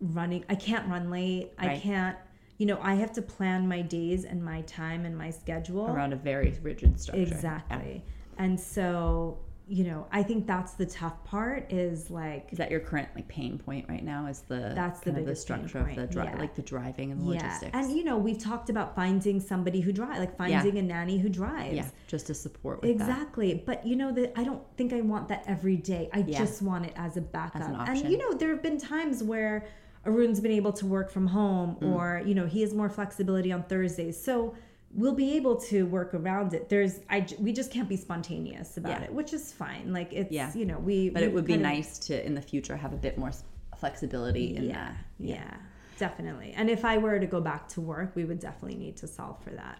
running, 0.00 0.44
I 0.48 0.54
can't 0.54 0.88
run 0.88 1.10
late. 1.10 1.52
I 1.58 1.78
can't. 1.78 2.16
You 2.64 2.68
know, 2.68 2.78
I 2.80 2.94
have 2.94 3.12
to 3.12 3.20
plan 3.20 3.68
my 3.68 3.82
days 3.82 4.24
and 4.24 4.42
my 4.42 4.62
time 4.62 5.04
and 5.04 5.14
my 5.14 5.28
schedule 5.28 5.86
around 5.86 6.14
a 6.14 6.16
very 6.16 6.58
rigid 6.62 6.98
structure. 6.98 7.20
Exactly. 7.20 8.02
And 8.38 8.58
so, 8.58 9.36
you 9.68 9.84
know, 9.84 10.06
I 10.10 10.22
think 10.22 10.46
that's 10.46 10.72
the 10.72 10.86
tough 10.86 11.22
part 11.26 11.70
is 11.70 12.08
like 12.08 12.48
Is 12.52 12.56
that 12.56 12.70
your 12.70 12.80
current 12.80 13.10
like 13.14 13.28
pain 13.28 13.58
point 13.58 13.84
right 13.86 14.02
now? 14.02 14.28
Is 14.28 14.44
the 14.48 14.72
That's 14.74 15.00
the 15.00 15.12
the 15.12 15.36
structure 15.36 15.80
of 15.80 15.94
the 15.94 16.06
dri- 16.06 16.24
yeah. 16.24 16.38
like 16.38 16.54
the 16.54 16.62
driving 16.62 17.12
and 17.12 17.20
the 17.20 17.34
yeah. 17.34 17.42
logistics? 17.42 17.72
And 17.74 17.94
you 17.94 18.02
know, 18.02 18.16
we've 18.16 18.38
talked 18.38 18.70
about 18.70 18.96
finding 18.96 19.40
somebody 19.40 19.82
who 19.82 19.92
drives, 19.92 20.18
like 20.18 20.34
finding 20.38 20.78
a 20.78 20.82
nanny 20.82 21.18
who 21.18 21.28
drives. 21.28 21.74
yeah, 21.76 21.90
just 22.08 22.28
to 22.28 22.34
support 22.34 22.80
with 22.80 22.96
that. 22.96 23.06
Exactly. 23.10 23.62
But 23.66 23.86
you 23.86 23.94
know 23.94 24.10
that 24.12 24.32
I 24.38 24.42
don't 24.42 24.62
think 24.78 24.94
I 24.94 25.02
want 25.02 25.28
that 25.28 25.44
every 25.46 25.76
day. 25.76 26.08
I 26.14 26.24
Yeah. 26.26 26.38
just 26.38 26.62
want 26.62 26.86
it 26.86 26.94
as 26.96 27.18
a 27.18 27.20
backup. 27.20 27.60
an 27.60 27.74
and 27.74 28.10
you 28.10 28.16
know, 28.16 28.32
there 28.32 28.48
have 28.48 28.62
been 28.62 28.78
times 28.78 29.22
where 29.22 29.66
Arun's 30.06 30.40
been 30.40 30.52
able 30.52 30.72
to 30.72 30.86
work 30.86 31.10
from 31.10 31.26
home 31.26 31.76
Mm. 31.80 31.94
or, 31.94 32.22
you 32.24 32.34
know, 32.34 32.46
he 32.46 32.60
has 32.60 32.74
more 32.74 32.88
flexibility 32.88 33.52
on 33.52 33.62
Thursdays. 33.64 34.22
So 34.22 34.54
we'll 34.92 35.14
be 35.14 35.34
able 35.36 35.56
to 35.56 35.86
work 35.86 36.14
around 36.14 36.54
it. 36.54 36.68
There's 36.68 37.00
I, 37.10 37.26
we 37.38 37.52
just 37.52 37.70
can't 37.70 37.88
be 37.88 37.96
spontaneous 37.96 38.76
about 38.76 39.00
Yeah. 39.00 39.04
it, 39.06 39.12
which 39.14 39.32
is 39.32 39.52
fine. 39.52 39.92
Like 39.92 40.12
it's, 40.12 40.30
Yeah. 40.32 40.52
you 40.54 40.64
know, 40.66 40.78
we 40.78 41.10
But 41.10 41.22
it 41.22 41.26
we've 41.26 41.34
would 41.36 41.44
be 41.46 41.54
of- 41.54 41.60
nice 41.60 41.98
to 42.00 42.24
in 42.24 42.34
the 42.34 42.42
future 42.42 42.76
have 42.76 42.92
a 42.92 42.96
bit 42.96 43.18
more 43.18 43.32
flexibility 43.76 44.56
in 44.56 44.64
yeah, 44.64 44.72
that. 44.74 44.94
yeah. 45.18 45.54
Definitely. 45.98 46.52
And 46.56 46.68
if 46.68 46.84
I 46.84 46.98
were 46.98 47.20
to 47.20 47.26
go 47.26 47.40
back 47.40 47.68
to 47.68 47.80
work, 47.80 48.16
we 48.16 48.24
would 48.24 48.40
definitely 48.40 48.76
need 48.76 48.96
to 48.96 49.06
solve 49.06 49.40
for 49.44 49.50
that. 49.50 49.78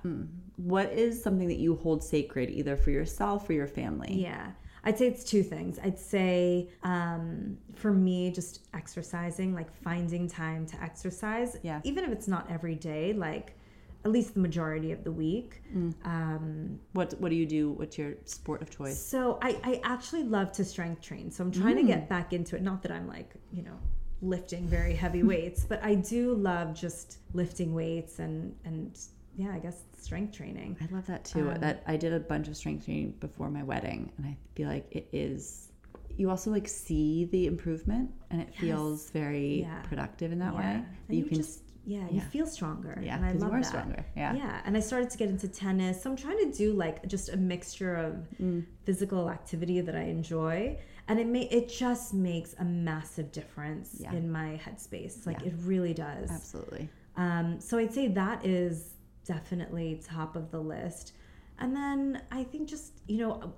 What 0.56 0.92
is 0.92 1.20
something 1.20 1.48
that 1.48 1.58
you 1.58 1.74
hold 1.76 2.04
sacred 2.04 2.50
either 2.50 2.76
for 2.76 2.90
yourself 2.92 3.50
or 3.50 3.52
your 3.52 3.66
family? 3.66 4.22
Yeah. 4.22 4.52
I'd 4.84 4.98
say 4.98 5.06
it's 5.08 5.24
two 5.24 5.42
things. 5.42 5.78
I'd 5.82 5.98
say 5.98 6.68
um, 6.82 7.56
for 7.74 7.92
me, 7.92 8.30
just 8.30 8.66
exercising, 8.74 9.54
like 9.54 9.72
finding 9.82 10.28
time 10.28 10.66
to 10.66 10.82
exercise. 10.82 11.56
Yeah. 11.62 11.80
Even 11.84 12.04
if 12.04 12.10
it's 12.12 12.28
not 12.28 12.50
every 12.50 12.74
day, 12.74 13.12
like 13.14 13.56
at 14.04 14.12
least 14.12 14.34
the 14.34 14.40
majority 14.40 14.92
of 14.92 15.02
the 15.02 15.10
week. 15.10 15.62
Mm. 15.74 15.94
Um, 16.04 16.78
What 16.92 17.14
What 17.20 17.30
do 17.30 17.36
you 17.36 17.46
do? 17.46 17.70
What's 17.72 17.96
your 17.96 18.12
sport 18.26 18.60
of 18.60 18.68
choice? 18.70 18.98
so 19.02 19.38
I, 19.40 19.58
I 19.64 19.80
actually 19.82 20.24
love 20.24 20.52
to 20.52 20.64
strength 20.64 21.00
train. 21.00 21.30
So 21.30 21.42
I'm 21.44 21.50
trying 21.50 21.76
to 21.76 21.82
Mm. 21.82 21.86
get 21.86 22.08
back 22.08 22.32
into 22.34 22.54
it. 22.56 22.62
Not 22.62 22.82
that 22.82 22.92
I'm 22.92 23.08
like, 23.08 23.30
you 23.52 23.62
know, 23.62 23.78
lifting 24.20 24.66
very 24.68 24.94
heavy 24.94 25.22
weights, 25.32 25.64
but 25.64 25.82
I 25.82 25.94
do 25.94 26.34
love 26.34 26.74
just 26.74 27.18
lifting 27.32 27.72
weights 27.74 28.18
and, 28.18 28.54
and 28.66 28.98
yeah, 29.36 29.52
I 29.52 29.58
guess 29.58 29.82
strength 29.98 30.36
training. 30.36 30.76
I 30.80 30.92
love 30.94 31.06
that 31.06 31.24
too. 31.24 31.50
Um, 31.50 31.60
that 31.60 31.82
I 31.86 31.96
did 31.96 32.12
a 32.12 32.20
bunch 32.20 32.48
of 32.48 32.56
strength 32.56 32.84
training 32.84 33.14
before 33.20 33.50
my 33.50 33.62
wedding, 33.62 34.12
and 34.16 34.26
I 34.26 34.36
feel 34.54 34.68
like 34.68 34.86
it 34.90 35.08
is. 35.12 35.68
You 36.16 36.30
also 36.30 36.50
like 36.50 36.68
see 36.68 37.24
the 37.26 37.46
improvement, 37.46 38.10
and 38.30 38.40
it 38.40 38.54
feels 38.54 39.10
very 39.10 39.60
Yeah. 39.62 39.82
productive 39.82 40.30
in 40.32 40.38
that 40.38 40.52
Yeah. 40.54 40.58
way. 40.58 40.84
And 41.08 41.18
you, 41.18 41.24
can 41.24 41.36
just 41.36 41.62
yeah, 41.86 42.08
you 42.10 42.20
feel 42.20 42.46
stronger. 42.46 42.98
Yeah, 43.02 43.16
and 43.16 43.24
I 43.26 43.32
'cause 43.32 43.40
you 43.40 43.46
love 43.46 43.54
are 43.54 43.60
that. 43.60 43.66
stronger. 43.66 44.06
Yeah. 44.16 44.34
yeah. 44.34 44.62
And 44.64 44.76
I 44.76 44.80
started 44.80 45.10
to 45.10 45.18
get 45.18 45.28
into 45.28 45.48
tennis. 45.48 46.02
So 46.02 46.10
I'm 46.10 46.16
trying 46.16 46.38
to 46.50 46.56
do 46.56 46.72
like 46.72 47.04
just 47.08 47.28
a 47.30 47.36
mixture 47.36 47.94
of 47.96 48.28
Mm. 48.40 48.64
physical 48.84 49.28
activity 49.28 49.80
that 49.80 49.94
I 49.96 50.02
enjoy, 50.04 50.78
and 51.08 51.18
it 51.18 51.26
may 51.26 51.42
it 51.48 51.68
just 51.68 52.14
makes 52.14 52.54
a 52.60 52.64
massive 52.64 53.32
difference 53.32 53.96
Yeah. 54.00 54.12
in 54.14 54.30
my 54.30 54.60
headspace. 54.64 55.26
Like 55.26 55.40
Yeah. 55.40 55.48
it 55.48 55.54
really 55.64 55.94
does. 55.94 56.30
absolutely. 56.30 56.88
Um, 57.16 57.60
so 57.60 57.76
I'd 57.78 57.92
say 57.92 58.06
that 58.08 58.46
is 58.46 58.94
definitely 59.24 60.00
top 60.04 60.36
of 60.36 60.50
the 60.50 60.60
list. 60.60 61.12
And 61.58 61.74
then 61.74 62.22
I 62.32 62.42
think 62.44 62.68
just, 62.68 63.00
you 63.06 63.18
know, 63.18 63.54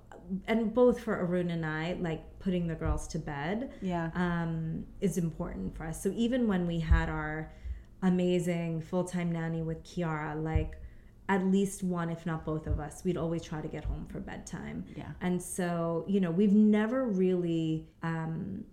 and 0.47 0.73
both 0.73 0.99
for 0.99 1.15
Arun 1.15 1.49
and 1.49 1.65
I, 1.65 1.97
like 1.99 2.39
putting 2.39 2.67
the 2.67 2.75
girls 2.75 3.07
to 3.09 3.19
bed 3.19 3.71
Yeah. 3.81 4.11
um, 4.13 4.85
is 5.01 5.17
important 5.17 5.75
for 5.75 5.85
us. 5.85 6.01
So 6.03 6.11
even 6.15 6.47
when 6.47 6.67
we 6.67 6.79
had 6.79 7.09
our 7.09 7.51
amazing 8.03 8.81
full 8.81 9.03
time 9.03 9.31
nanny 9.31 9.63
with 9.63 9.83
Kiara, 9.83 10.41
like 10.41 10.79
at 11.29 11.45
least 11.45 11.83
one, 11.83 12.09
if 12.09 12.25
not 12.25 12.45
both 12.45 12.67
of 12.67 12.79
us, 12.79 13.03
we'd 13.03 13.17
always 13.17 13.41
try 13.43 13.61
to 13.61 13.67
get 13.67 13.83
home 13.83 14.05
for 14.09 14.19
bedtime. 14.19 14.85
Yeah. 14.95 15.11
And 15.21 15.41
so, 15.41 16.05
you 16.07 16.19
know, 16.21 16.31
we've 16.31 16.53
never 16.53 17.05
really 17.05 17.87
um, 18.03 18.63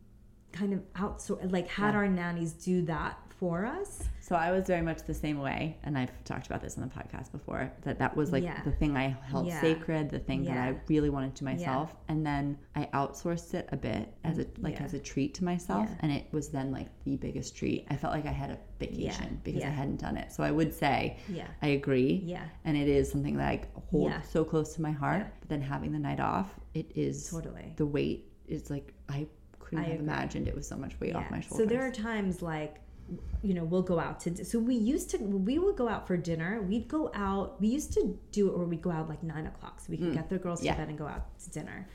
kind 0.52 0.72
of 0.72 0.80
outsourced, 0.94 1.50
like 1.50 1.66
had 1.66 1.94
Yeah. 1.94 1.98
our 2.00 2.08
nannies 2.08 2.52
do 2.52 2.82
that 2.82 3.18
for 3.38 3.64
us. 3.66 4.04
So 4.20 4.36
I 4.36 4.52
was 4.52 4.66
very 4.66 4.80
much 4.80 5.02
the 5.02 5.12
same 5.14 5.38
way, 5.38 5.76
and 5.82 5.98
I've 5.98 6.10
talked 6.24 6.46
about 6.46 6.62
this 6.62 6.78
on 6.78 6.82
the 6.88 6.94
podcast 6.94 7.30
before. 7.32 7.70
That 7.82 7.98
that 7.98 8.16
was 8.16 8.32
like 8.32 8.42
Yeah. 8.44 8.62
the 8.62 8.70
thing 8.72 8.96
I 8.96 9.08
held 9.08 9.46
Yeah. 9.46 9.60
sacred, 9.60 10.08
the 10.10 10.18
thing 10.18 10.44
that 10.44 10.56
I 10.56 10.76
really 10.88 11.10
wanted 11.10 11.34
to 11.36 11.44
myself, 11.44 11.94
and 12.08 12.24
then 12.24 12.56
I 12.74 12.86
outsourced 12.94 13.52
it 13.54 13.68
a 13.72 13.76
bit 13.76 14.08
as 14.24 14.38
a 14.38 14.46
like 14.58 14.76
Yeah. 14.78 14.84
as 14.84 14.94
a 14.94 14.98
treat 14.98 15.34
to 15.34 15.44
myself, 15.44 15.88
Yeah. 15.90 15.96
and 16.00 16.12
it 16.12 16.26
was 16.32 16.48
then 16.48 16.70
like 16.72 16.88
the 17.04 17.16
biggest 17.16 17.54
treat. 17.56 17.86
I 17.90 17.96
felt 17.96 18.14
like 18.14 18.26
I 18.26 18.32
had 18.32 18.50
a 18.50 18.58
vacation 18.78 19.40
because 19.44 19.62
I 19.62 19.68
hadn't 19.68 20.00
done 20.00 20.16
it. 20.16 20.32
So 20.32 20.42
I 20.42 20.50
would 20.50 20.72
say, 20.72 21.18
Yeah. 21.28 21.46
I 21.60 21.68
agree, 21.68 22.22
Yeah. 22.24 22.44
and 22.64 22.76
it 22.76 22.88
is 22.88 23.10
something 23.10 23.36
that 23.36 23.48
I 23.48 23.60
hold 23.90 24.10
Yeah. 24.10 24.20
so 24.22 24.44
close 24.44 24.74
to 24.74 24.82
my 24.82 24.92
heart. 24.92 25.20
Yeah. 25.22 25.30
But 25.40 25.48
then 25.50 25.60
having 25.60 25.92
the 25.92 25.98
night 25.98 26.20
off, 26.20 26.58
it 26.72 26.90
is 26.94 27.28
Totally. 27.30 27.74
the 27.76 27.86
weight 27.86 28.30
is 28.46 28.70
like 28.70 28.94
I 29.08 29.26
couldn't 29.58 29.78
I 29.84 29.88
have 29.88 29.94
agree. 30.00 30.06
imagined 30.06 30.48
it 30.48 30.54
was 30.54 30.66
so 30.68 30.76
much 30.76 30.98
weight 31.00 31.14
off 31.16 31.30
my 31.30 31.40
shoulders. 31.40 31.58
So 31.58 31.64
there 31.66 31.86
are 31.86 31.90
times 31.90 32.42
like, 32.42 32.80
you 33.42 33.52
know, 33.54 33.64
we'll 33.64 33.82
go 33.82 33.98
out 33.98 34.20
to. 34.20 34.44
So 34.44 34.58
we 34.58 34.74
used 34.74 35.10
to, 35.10 35.18
we 35.18 35.58
would 35.58 35.76
go 35.76 35.88
out 35.88 36.06
for 36.06 36.16
dinner. 36.16 36.62
We'd 36.62 36.88
go 36.88 37.10
out. 37.14 37.60
We 37.60 37.68
used 37.68 37.92
to 37.94 38.18
do 38.32 38.48
it 38.48 38.56
where 38.56 38.66
we'd 38.66 38.82
go 38.82 38.90
out 38.90 39.08
like 39.08 39.22
nine 39.22 39.46
o'clock 39.46 39.80
so 39.80 39.86
we 39.90 39.98
could 39.98 40.14
get 40.14 40.28
the 40.30 40.38
girls 40.38 40.60
to 40.60 40.68
Mm. 40.68 40.76
Bed 40.76 40.88
and 40.88 40.98
go 40.98 41.06
out 41.06 41.38
to 41.40 41.50
dinner. 41.50 41.88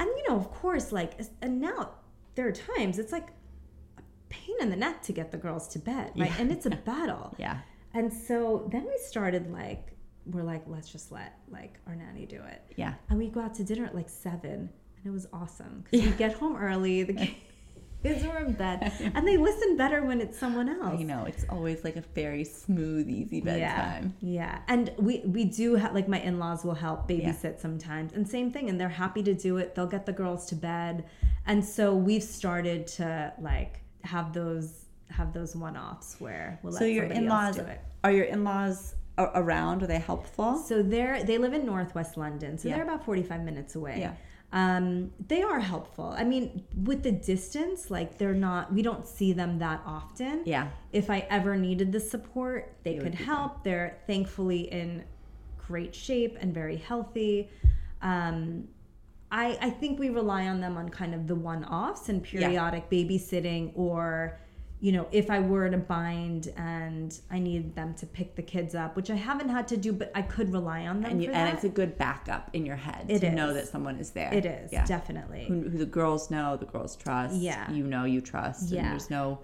And 0.00 0.08
you 0.16 0.28
know, 0.28 0.36
of 0.36 0.50
course, 0.50 0.90
like, 0.92 1.20
and 1.42 1.60
now 1.60 1.90
there 2.34 2.46
are 2.48 2.52
times 2.52 2.98
it's 2.98 3.12
like 3.12 3.28
a 3.98 4.02
pain 4.28 4.56
in 4.60 4.70
the 4.70 4.76
neck 4.76 5.02
to 5.02 5.12
get 5.12 5.30
the 5.30 5.38
girls 5.38 5.68
to 5.68 5.78
bed, 5.78 6.12
right? 6.16 6.32
And 6.40 6.50
it's 6.52 6.66
a 6.66 6.70
battle. 6.92 7.34
yeah. 7.38 7.58
And 7.94 8.12
so 8.12 8.68
then 8.70 8.84
we 8.84 8.96
started 8.98 9.50
like, 9.52 9.92
we're 10.26 10.42
like, 10.42 10.62
let's 10.66 10.90
just 10.90 11.10
let 11.10 11.38
like 11.48 11.78
our 11.86 11.94
nanny 11.96 12.26
do 12.26 12.36
it. 12.42 12.62
Yeah. 12.76 12.94
And 13.08 13.18
we 13.18 13.28
go 13.28 13.40
out 13.40 13.54
to 13.54 13.64
dinner 13.64 13.86
at 13.86 13.94
like 13.94 14.08
seven, 14.10 14.68
and 14.96 15.06
it 15.06 15.10
was 15.10 15.26
awesome 15.32 15.84
because 15.90 16.06
we 16.06 16.12
get 16.16 16.34
home 16.34 16.56
early. 16.56 17.02
The 17.04 17.14
in 18.04 18.52
bed, 18.54 18.92
and 19.14 19.26
they 19.26 19.36
listen 19.36 19.76
better 19.76 20.02
when 20.04 20.20
it's 20.20 20.38
someone 20.38 20.68
else. 20.68 20.98
You 20.98 21.06
know, 21.06 21.24
it's 21.24 21.44
always 21.48 21.84
like 21.84 21.96
a 21.96 22.02
very 22.14 22.44
smooth, 22.44 23.08
easy 23.08 23.40
bedtime. 23.40 24.14
Yeah, 24.20 24.30
yeah. 24.42 24.58
And 24.68 24.92
we 24.98 25.20
we 25.26 25.44
do 25.44 25.74
have 25.74 25.94
like 25.94 26.08
my 26.08 26.20
in 26.20 26.38
laws 26.38 26.64
will 26.64 26.74
help 26.74 27.08
babysit 27.08 27.60
sometimes, 27.60 28.12
and 28.12 28.28
same 28.28 28.50
thing. 28.52 28.68
And 28.68 28.80
they're 28.80 28.88
happy 28.88 29.22
to 29.24 29.34
do 29.34 29.56
it. 29.58 29.74
They'll 29.74 29.86
get 29.86 30.06
the 30.06 30.12
girls 30.12 30.46
to 30.46 30.54
bed, 30.54 31.04
and 31.46 31.64
so 31.64 31.94
we've 31.94 32.22
started 32.22 32.86
to 32.98 33.32
like 33.40 33.80
have 34.04 34.32
those 34.32 34.84
have 35.10 35.32
those 35.32 35.56
one 35.56 35.76
offs 35.76 36.16
where 36.20 36.58
we'll 36.62 36.72
let 36.72 36.78
So 36.80 36.84
your 36.84 37.04
in-laws 37.06 37.56
else 37.58 37.66
do 37.66 37.72
it. 37.72 37.80
are 38.04 38.12
your 38.12 38.26
in-laws 38.26 38.94
around? 39.18 39.82
Are 39.82 39.86
they 39.86 39.98
helpful? 39.98 40.56
So 40.58 40.82
they're 40.82 41.24
they 41.24 41.38
live 41.38 41.52
in 41.52 41.66
Northwest 41.66 42.16
London, 42.16 42.56
so 42.58 42.68
Yeah. 42.68 42.76
they're 42.76 42.84
about 42.84 43.04
forty 43.04 43.22
five 43.22 43.42
minutes 43.42 43.74
away. 43.74 43.96
Yeah. 44.00 44.12
Um, 44.50 45.12
they 45.26 45.42
are 45.42 45.60
helpful. 45.60 46.14
I 46.16 46.24
mean, 46.24 46.64
with 46.84 47.02
the 47.02 47.12
distance, 47.12 47.90
like 47.90 48.16
they're 48.16 48.32
not. 48.32 48.72
We 48.72 48.82
don't 48.82 49.06
see 49.06 49.32
them 49.32 49.58
that 49.58 49.82
often. 49.84 50.42
Yeah. 50.46 50.68
If 50.92 51.10
I 51.10 51.26
ever 51.28 51.54
needed 51.56 51.92
the 51.92 52.00
support, 52.00 52.74
they 52.82 52.94
would 52.94 53.02
could 53.02 53.14
help. 53.14 53.62
They're 53.62 53.98
thankfully 54.06 54.72
in 54.72 55.04
great 55.58 55.94
shape 55.94 56.38
and 56.40 56.54
very 56.54 56.76
healthy. 56.76 57.50
Um, 58.00 58.68
I, 59.30 59.58
I 59.60 59.70
think 59.70 59.98
we 59.98 60.08
rely 60.08 60.46
on 60.48 60.60
them 60.60 60.78
on 60.78 60.88
kind 60.88 61.14
of 61.14 61.26
the 61.26 61.34
one 61.34 61.64
offs 61.66 62.08
and 62.08 62.22
periodic 62.22 62.88
babysitting 62.88 63.72
or 63.74 64.38
you 64.80 64.92
know 64.92 65.06
if 65.10 65.28
i 65.30 65.38
were 65.40 65.68
to 65.68 65.76
bind 65.76 66.52
and 66.56 67.20
i 67.30 67.38
needed 67.38 67.74
them 67.74 67.94
to 67.94 68.06
pick 68.06 68.36
the 68.36 68.42
kids 68.42 68.74
up 68.74 68.94
which 68.96 69.10
i 69.10 69.14
haven't 69.14 69.48
had 69.48 69.66
to 69.66 69.76
do 69.76 69.92
but 69.92 70.10
i 70.14 70.22
could 70.22 70.52
rely 70.52 70.86
on 70.86 71.00
them 71.00 71.10
And, 71.12 71.22
you, 71.22 71.28
for 71.30 71.34
and 71.34 71.52
it's 71.54 71.64
a 71.64 71.68
good 71.68 71.98
backup 71.98 72.50
in 72.52 72.64
your 72.64 72.76
head 72.76 73.06
It 73.08 73.18
to 73.20 73.30
know 73.30 73.52
that 73.54 73.66
someone 73.68 73.98
is 73.98 74.10
there. 74.12 74.32
it 74.32 74.46
is 74.46 74.72
Yeah. 74.72 74.86
definitely 74.86 75.46
Who, 75.46 75.62
who 75.68 75.78
the 75.78 75.86
girls 75.86 76.30
know, 76.30 76.56
the 76.56 76.66
girls 76.66 76.94
trust. 76.96 77.34
Yeah. 77.36 77.70
You 77.70 77.84
know, 77.84 78.04
you 78.04 78.20
trust. 78.20 78.70
Yeah. 78.70 78.80
And 78.82 78.92
there's 78.92 79.10
no 79.10 79.40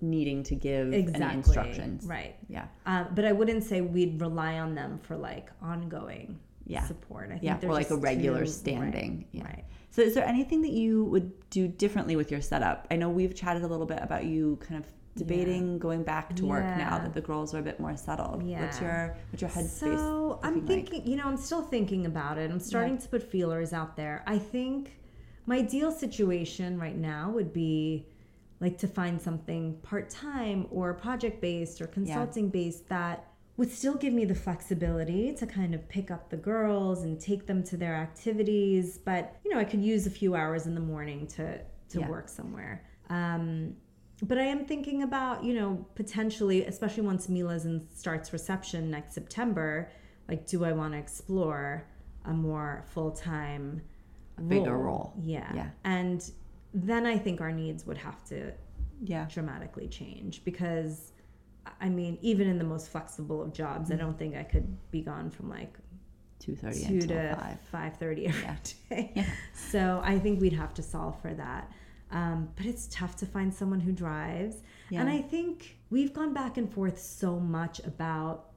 needing 0.00 0.42
to 0.44 0.54
give 0.54 0.92
exactly 0.92 1.24
any 1.24 1.34
instructions. 1.34 2.04
right 2.04 2.34
Yeah. 2.48 2.66
um, 2.86 3.06
but 3.14 3.24
i 3.24 3.32
wouldn't 3.32 3.62
say 3.64 3.80
we'd 3.80 4.20
rely 4.20 4.58
on 4.58 4.74
them 4.74 4.98
for 5.06 5.16
like 5.16 5.48
ongoing 5.62 6.38
Yeah. 6.66 6.84
support 6.86 7.26
i 7.28 7.38
think 7.38 7.42
Yeah. 7.44 7.58
Or 7.68 7.72
like 7.72 7.90
a 7.90 7.96
regular 7.96 8.40
too- 8.40 8.50
standing. 8.50 9.16
right, 9.18 9.26
Yeah. 9.32 9.44
right 9.44 9.64
So 9.90 10.02
is 10.02 10.14
there 10.14 10.26
anything 10.26 10.60
that 10.62 10.72
you 10.72 11.04
would 11.04 11.32
do 11.48 11.68
differently 11.68 12.16
with 12.16 12.30
your 12.30 12.42
setup? 12.42 12.86
I 12.90 12.96
know 12.96 13.08
we've 13.08 13.34
chatted 13.34 13.62
a 13.62 13.66
little 13.66 13.86
bit 13.86 14.00
about 14.02 14.24
you 14.26 14.58
kind 14.60 14.78
of 14.82 14.86
debating 15.16 15.78
going 15.78 16.02
back 16.02 16.36
to 16.36 16.44
work 16.44 16.64
now 16.76 16.98
that 16.98 17.14
the 17.14 17.22
girls 17.22 17.54
are 17.54 17.60
a 17.60 17.62
bit 17.62 17.80
more 17.80 17.96
settled. 17.96 18.42
What's 18.42 18.78
Yeah. 18.80 18.82
your 18.86 19.16
what's 19.30 19.40
your 19.40 19.50
headspace? 19.50 19.96
So 19.96 20.38
I'm 20.42 20.56
looking 20.60 20.76
like? 20.80 20.88
thinking, 20.90 21.10
you 21.10 21.16
know, 21.16 21.24
I'm 21.24 21.38
still 21.38 21.62
thinking 21.62 22.04
about 22.04 22.36
it. 22.36 22.50
I'm 22.50 22.60
starting 22.60 22.98
to 22.98 23.08
put 23.08 23.22
feelers 23.22 23.72
out 23.72 23.96
there. 23.96 24.22
I 24.26 24.38
think 24.38 24.98
my 25.46 25.56
ideal 25.58 25.90
situation 25.90 26.78
right 26.78 26.96
now 26.98 27.30
would 27.30 27.52
be 27.54 28.06
like 28.60 28.76
to 28.78 28.88
find 28.88 29.18
something 29.20 29.78
part 29.82 30.10
time 30.10 30.66
or 30.70 30.92
project 30.92 31.40
based 31.40 31.80
or 31.80 31.86
consulting 31.86 32.50
based 32.50 32.86
that 32.90 33.30
would 33.56 33.70
still 33.72 33.94
give 33.94 34.12
me 34.12 34.24
the 34.24 34.34
flexibility 34.34 35.32
to 35.34 35.46
kind 35.46 35.74
of 35.74 35.88
pick 35.88 36.10
up 36.10 36.28
the 36.28 36.36
girls 36.36 37.02
and 37.04 37.18
take 37.20 37.46
them 37.46 37.62
to 37.64 37.76
their 37.76 37.94
activities. 37.94 38.98
But, 38.98 39.36
you 39.44 39.52
know, 39.52 39.58
I 39.58 39.64
could 39.64 39.82
use 39.82 40.06
a 40.06 40.10
few 40.10 40.34
hours 40.34 40.66
in 40.66 40.74
the 40.74 40.80
morning 40.80 41.26
to, 41.28 41.58
to 41.90 42.00
Yeah. 42.00 42.08
work 42.08 42.28
somewhere. 42.28 42.84
Um, 43.08 43.76
but 44.22 44.38
I 44.38 44.42
am 44.44 44.64
thinking 44.66 45.02
about, 45.02 45.42
you 45.44 45.54
know, 45.54 45.86
potentially, 45.94 46.64
especially 46.66 47.02
once 47.04 47.28
Mila's 47.28 47.64
and 47.64 47.86
starts 47.94 48.32
reception 48.32 48.90
next 48.90 49.14
September, 49.14 49.90
like, 50.28 50.46
do 50.46 50.64
I 50.64 50.72
want 50.72 50.92
to 50.92 50.98
explore 50.98 51.86
a 52.24 52.32
more 52.32 52.84
full 52.88 53.12
time, 53.12 53.80
A 54.38 54.42
bigger 54.42 54.76
role. 54.76 55.14
Yeah. 55.18 55.50
Yeah. 55.54 55.70
And 55.84 56.30
then 56.74 57.06
I 57.06 57.16
think 57.16 57.40
our 57.40 57.52
needs 57.52 57.86
would 57.86 57.98
have 57.98 58.22
to 58.26 58.52
Yeah. 59.02 59.26
dramatically 59.30 59.88
change 59.88 60.44
because, 60.44 61.12
I 61.80 61.88
mean, 61.88 62.18
even 62.22 62.46
in 62.48 62.58
the 62.58 62.64
most 62.64 62.88
flexible 62.90 63.42
of 63.42 63.52
jobs, 63.52 63.90
I 63.90 63.96
don't 63.96 64.18
think 64.18 64.36
I 64.36 64.42
could 64.42 64.76
be 64.90 65.00
gone 65.02 65.30
from 65.30 65.48
like 65.48 65.74
Two 66.38 66.54
thirty 66.54 66.84
two 66.86 67.00
to 67.02 67.58
five. 67.72 67.96
thirty 67.96 68.26
every 68.26 68.42
Yeah. 68.42 68.56
day. 68.90 69.12
Yeah. 69.16 69.26
So 69.54 70.00
I 70.04 70.18
think 70.18 70.40
we'd 70.40 70.52
have 70.52 70.74
to 70.74 70.82
solve 70.82 71.20
for 71.20 71.32
that. 71.34 71.72
Um, 72.12 72.50
but 72.56 72.66
it's 72.66 72.86
tough 72.88 73.16
to 73.16 73.26
find 73.26 73.52
someone 73.52 73.80
who 73.80 73.90
drives. 73.92 74.62
And 74.92 75.08
I 75.08 75.20
think 75.22 75.76
we've 75.90 76.12
gone 76.12 76.32
back 76.32 76.56
and 76.56 76.72
forth 76.72 77.00
so 77.00 77.40
much 77.40 77.80
about, 77.80 78.50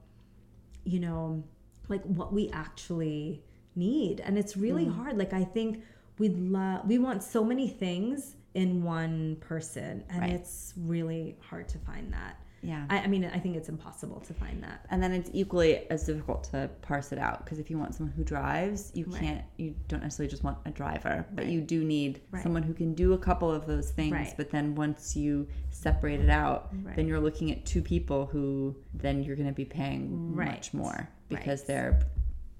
you 0.84 1.00
know, 1.00 1.42
like 1.88 2.02
what 2.04 2.32
we 2.32 2.48
actually 2.50 3.42
need. 3.74 4.20
And 4.20 4.38
it's 4.38 4.56
really 4.56 4.86
Mm. 4.86 4.94
hard. 4.94 5.18
Like 5.18 5.32
I 5.32 5.42
think 5.44 5.82
we'd 6.18 6.38
love 6.38 6.86
we 6.86 6.98
want 6.98 7.22
so 7.22 7.42
many 7.44 7.68
things 7.68 8.36
in 8.54 8.82
one 8.84 9.36
person. 9.40 10.04
And 10.10 10.20
Right. 10.20 10.30
it's 10.30 10.74
really 10.76 11.36
hard 11.40 11.66
to 11.70 11.78
find 11.78 12.12
that. 12.12 12.36
Yeah. 12.62 12.84
I, 12.90 12.98
I 12.98 13.06
mean, 13.06 13.24
I 13.24 13.38
think 13.38 13.56
it's 13.56 13.68
impossible 13.70 14.20
to 14.20 14.34
find 14.34 14.62
that. 14.62 14.84
and 14.90 15.02
then 15.02 15.12
it's 15.12 15.30
equally 15.32 15.88
as 15.90 16.04
difficult 16.04 16.44
to 16.52 16.68
parse 16.82 17.10
it 17.12 17.18
out 17.18 17.42
because 17.44 17.58
if 17.58 17.70
you 17.70 17.78
want 17.78 17.94
someone 17.94 18.12
who 18.14 18.22
drives, 18.24 18.90
you 18.94 19.06
Right. 19.06 19.20
can't. 19.22 19.44
You 19.56 19.74
don't 19.88 20.02
necessarily 20.02 20.30
just 20.30 20.44
want 20.44 20.58
a 20.66 20.70
driver, 20.70 21.24
but 21.32 21.44
Right. 21.44 21.52
you 21.52 21.60
do 21.62 21.82
need 21.84 22.20
Right. 22.30 22.42
someone 22.42 22.62
who 22.62 22.74
can 22.74 22.92
do 22.94 23.12
a 23.14 23.18
couple 23.18 23.50
of 23.50 23.66
those 23.66 23.90
things. 23.90 24.34
But 24.36 24.50
then 24.50 24.74
once 24.74 25.16
you 25.16 25.48
separate 25.70 26.20
it 26.20 26.28
out, 26.30 26.72
then 26.96 27.06
you're 27.08 27.20
looking 27.20 27.50
at 27.50 27.64
two 27.64 27.80
people 27.82 28.26
who 28.26 28.76
then 28.94 29.22
you're 29.22 29.36
going 29.36 29.48
to 29.48 29.54
be 29.54 29.64
paying 29.64 30.34
much 30.36 30.74
more 30.74 31.08
because 31.28 31.64
they're 31.64 31.98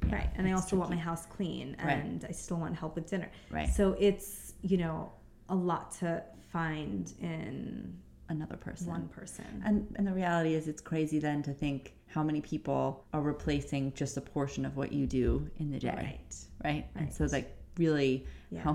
yeah, 0.07 0.15
right 0.17 0.31
and 0.37 0.47
i 0.49 0.53
also 0.53 0.77
want 0.77 0.89
my 0.89 0.97
house 0.97 1.27
clean 1.27 1.77
and 1.79 2.25
i 2.27 2.33
still 2.33 2.57
want 2.57 2.75
help 2.75 2.95
with 2.95 3.07
dinner 3.11 3.31
Right. 3.51 3.69
so 3.69 3.95
it's 3.99 4.55
you 4.63 4.79
know 4.79 5.13
a 5.51 5.55
lot 5.55 5.91
to 5.99 6.23
find 6.51 7.13
in 7.21 7.99
another 8.31 8.57
person. 8.57 8.87
one 8.88 9.09
person 9.09 9.45
And 9.66 9.77
and 9.97 10.07
the 10.07 10.12
reality 10.12 10.55
is, 10.55 10.69
it's 10.69 10.81
crazy 10.81 11.19
then 11.19 11.43
to 11.43 11.53
think 11.53 11.95
how 12.07 12.23
many 12.23 12.40
people 12.40 13.05
are 13.13 13.21
replacing 13.23 13.92
just 13.92 14.17
a 14.17 14.21
portion 14.21 14.65
of 14.65 14.77
what 14.77 14.92
you 14.92 15.07
do 15.07 15.48
in 15.59 15.71
the 15.71 15.79
day, 15.79 15.94
right 15.96 16.35
right? 16.65 16.85
And 16.96 17.13
so 17.13 17.25
Right. 17.25 17.33
like 17.38 17.57
really 17.77 18.27
Yeah. 18.50 18.63
how 18.67 18.75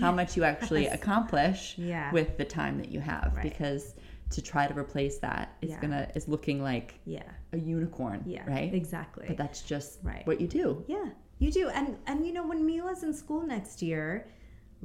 how 0.00 0.12
much 0.20 0.36
you 0.36 0.42
actually 0.44 0.86
accomplish 0.98 1.60
Yeah. 1.78 2.10
with 2.12 2.30
the 2.40 2.44
time 2.44 2.74
that 2.78 2.90
you 2.94 3.00
have 3.00 3.32
Right. 3.34 3.42
because 3.50 3.94
to 4.30 4.40
try 4.42 4.66
to 4.66 4.74
replace 4.84 5.16
that 5.18 5.46
is 5.62 5.70
Yeah. 5.70 5.80
gonna 5.82 6.04
is 6.18 6.26
looking 6.34 6.58
like 6.70 6.88
yeah 7.04 7.30
a 7.52 7.58
unicorn, 7.58 8.20
yeah 8.26 8.44
right? 8.54 8.72
exactly 8.82 9.26
But 9.28 9.36
that's 9.42 9.60
just 9.62 9.90
Right. 10.02 10.26
what 10.26 10.40
you 10.40 10.48
do. 10.48 10.84
yeah 10.96 11.08
you 11.44 11.50
do 11.60 11.68
and 11.78 11.86
and 12.08 12.16
you 12.26 12.32
know 12.36 12.46
when 12.50 12.60
mila's 12.70 13.02
in 13.02 13.12
school 13.22 13.42
next 13.56 13.82
year 13.82 14.06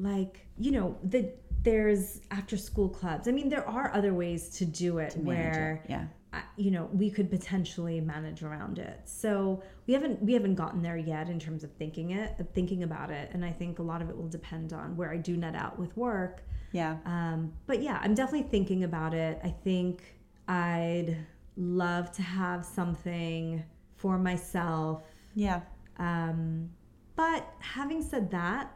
like 0.01 0.45
you 0.57 0.71
know 0.71 0.97
the 1.03 1.31
there's 1.61 2.21
after 2.31 2.57
school 2.57 2.89
clubs 2.89 3.27
i 3.27 3.31
mean 3.31 3.49
there 3.49 3.67
are 3.67 3.91
other 3.93 4.13
ways 4.13 4.49
to 4.49 4.65
do 4.65 4.97
it 4.99 5.15
Manage 5.17 5.25
where 5.25 5.81
it. 5.83 5.89
yeah, 5.91 6.41
you 6.57 6.71
know 6.71 6.89
we 6.93 7.09
could 7.09 7.29
potentially 7.29 7.99
manage 7.99 8.43
around 8.43 8.79
it 8.79 9.01
so 9.05 9.61
we 9.87 9.93
haven't 9.93 10.21
we 10.21 10.33
haven't 10.33 10.55
gotten 10.55 10.81
there 10.81 10.97
yet 10.97 11.29
in 11.29 11.39
terms 11.39 11.63
of 11.63 11.71
thinking 11.73 12.11
it 12.11 12.35
thinking 12.53 12.83
about 12.83 13.09
it 13.11 13.29
and 13.33 13.43
i 13.43 13.51
think 13.51 13.79
a 13.79 13.83
lot 13.83 14.01
of 14.01 14.09
it 14.09 14.17
will 14.17 14.29
depend 14.29 14.73
on 14.73 14.95
where 14.95 15.11
i 15.11 15.17
do 15.17 15.35
net 15.35 15.55
out 15.55 15.77
with 15.77 15.95
work 15.97 16.43
yeah, 16.71 16.97
um, 17.05 17.51
but 17.65 17.81
yeah 17.81 17.99
i'm 18.03 18.13
definitely 18.13 18.47
thinking 18.47 18.83
about 18.83 19.13
it 19.13 19.39
i 19.43 19.49
think 19.49 20.03
i'd 20.47 21.17
love 21.59 22.11
to 22.13 22.21
have 22.21 22.65
something 22.65 23.63
for 23.95 24.17
myself. 24.17 25.03
Yeah. 25.35 25.61
Um, 25.97 26.69
but 27.15 27.45
having 27.59 28.01
said 28.01 28.31
that, 28.31 28.73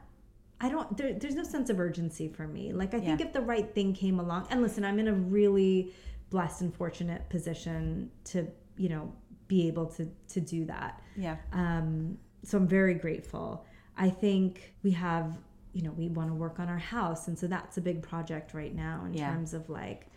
I 0.63 0.69
don't. 0.69 0.95
There, 0.97 1.13
there's 1.13 1.35
no 1.35 1.43
sense 1.43 1.69
of 1.69 1.79
urgency 1.79 2.27
for 2.29 2.47
me. 2.47 2.71
Like 2.73 2.93
I 2.93 2.99
think 2.99 3.19
Yeah. 3.19 3.27
if 3.27 3.33
the 3.33 3.41
right 3.41 3.69
thing 3.75 3.93
came 3.93 4.19
along, 4.19 4.47
and 4.49 4.61
listen, 4.61 4.85
I'm 4.85 4.97
in 4.97 5.09
a 5.09 5.13
really 5.13 5.93
blessed 6.29 6.61
and 6.61 6.73
fortunate 6.73 7.29
position 7.29 8.09
to 8.25 8.47
you 8.77 8.89
know 8.89 9.13
be 9.47 9.67
able 9.67 9.85
to 9.87 10.09
to 10.29 10.39
do 10.39 10.63
that. 10.65 11.01
Yeah. 11.17 11.35
Um, 11.51 12.17
so 12.43 12.57
I'm 12.57 12.67
very 12.67 12.93
grateful. 12.93 13.65
I 13.97 14.09
think 14.09 14.73
we 14.83 14.91
have, 14.91 15.37
you 15.73 15.81
know, 15.83 15.91
we 15.91 16.07
want 16.07 16.29
to 16.29 16.33
work 16.33 16.59
on 16.59 16.67
our 16.69 16.77
house. 16.79 17.27
And 17.27 17.37
so 17.37 17.45
that's 17.47 17.77
a 17.77 17.81
big 17.81 18.01
project 18.01 18.53
right 18.53 18.73
now 18.73 19.03
in 19.05 19.13
Yeah. 19.13 19.31
terms 19.31 19.53
of 19.53 19.69
like 19.69 20.07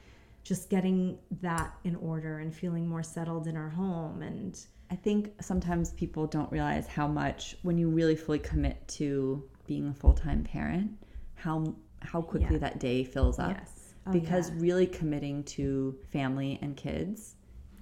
just 0.42 0.70
getting 0.70 1.18
that 1.42 1.74
in 1.84 1.94
order 1.96 2.38
and 2.38 2.54
feeling 2.54 2.88
more 2.88 3.02
settled 3.02 3.46
in 3.48 3.56
our 3.56 3.68
home. 3.68 4.22
And 4.22 4.58
I 4.90 4.96
think 4.96 5.32
sometimes 5.42 5.90
people 5.92 6.26
don't 6.26 6.50
realize 6.50 6.86
how 6.86 7.06
much 7.08 7.56
when 7.62 7.76
you 7.78 7.88
really 7.90 8.16
fully 8.16 8.38
commit 8.38 8.86
to 8.98 9.42
being 9.66 9.88
a 9.88 9.94
full-time 9.94 10.44
parent, 10.44 10.92
how 11.34 11.74
how 12.00 12.20
quickly 12.22 12.54
Yeah. 12.54 12.58
that 12.58 12.78
day 12.78 13.02
fills 13.04 13.38
up. 13.38 13.56
yes, 13.58 13.94
Oh, 14.06 14.12
because 14.12 14.50
yeah. 14.50 14.56
really 14.60 14.86
committing 14.86 15.42
to 15.44 15.96
family 16.12 16.58
and 16.62 16.76
kids 16.76 17.34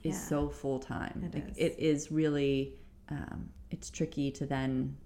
is 0.02 0.14
Yeah. 0.14 0.20
so 0.20 0.48
full 0.48 0.78
time. 0.78 1.22
It 1.26 1.34
like, 1.34 1.50
is. 1.50 1.56
It 1.58 1.74
is 1.78 2.10
really 2.12 2.76
um, 3.10 3.50
it's 3.70 3.90
tricky 3.90 4.30
to 4.30 4.46
then 4.46 4.96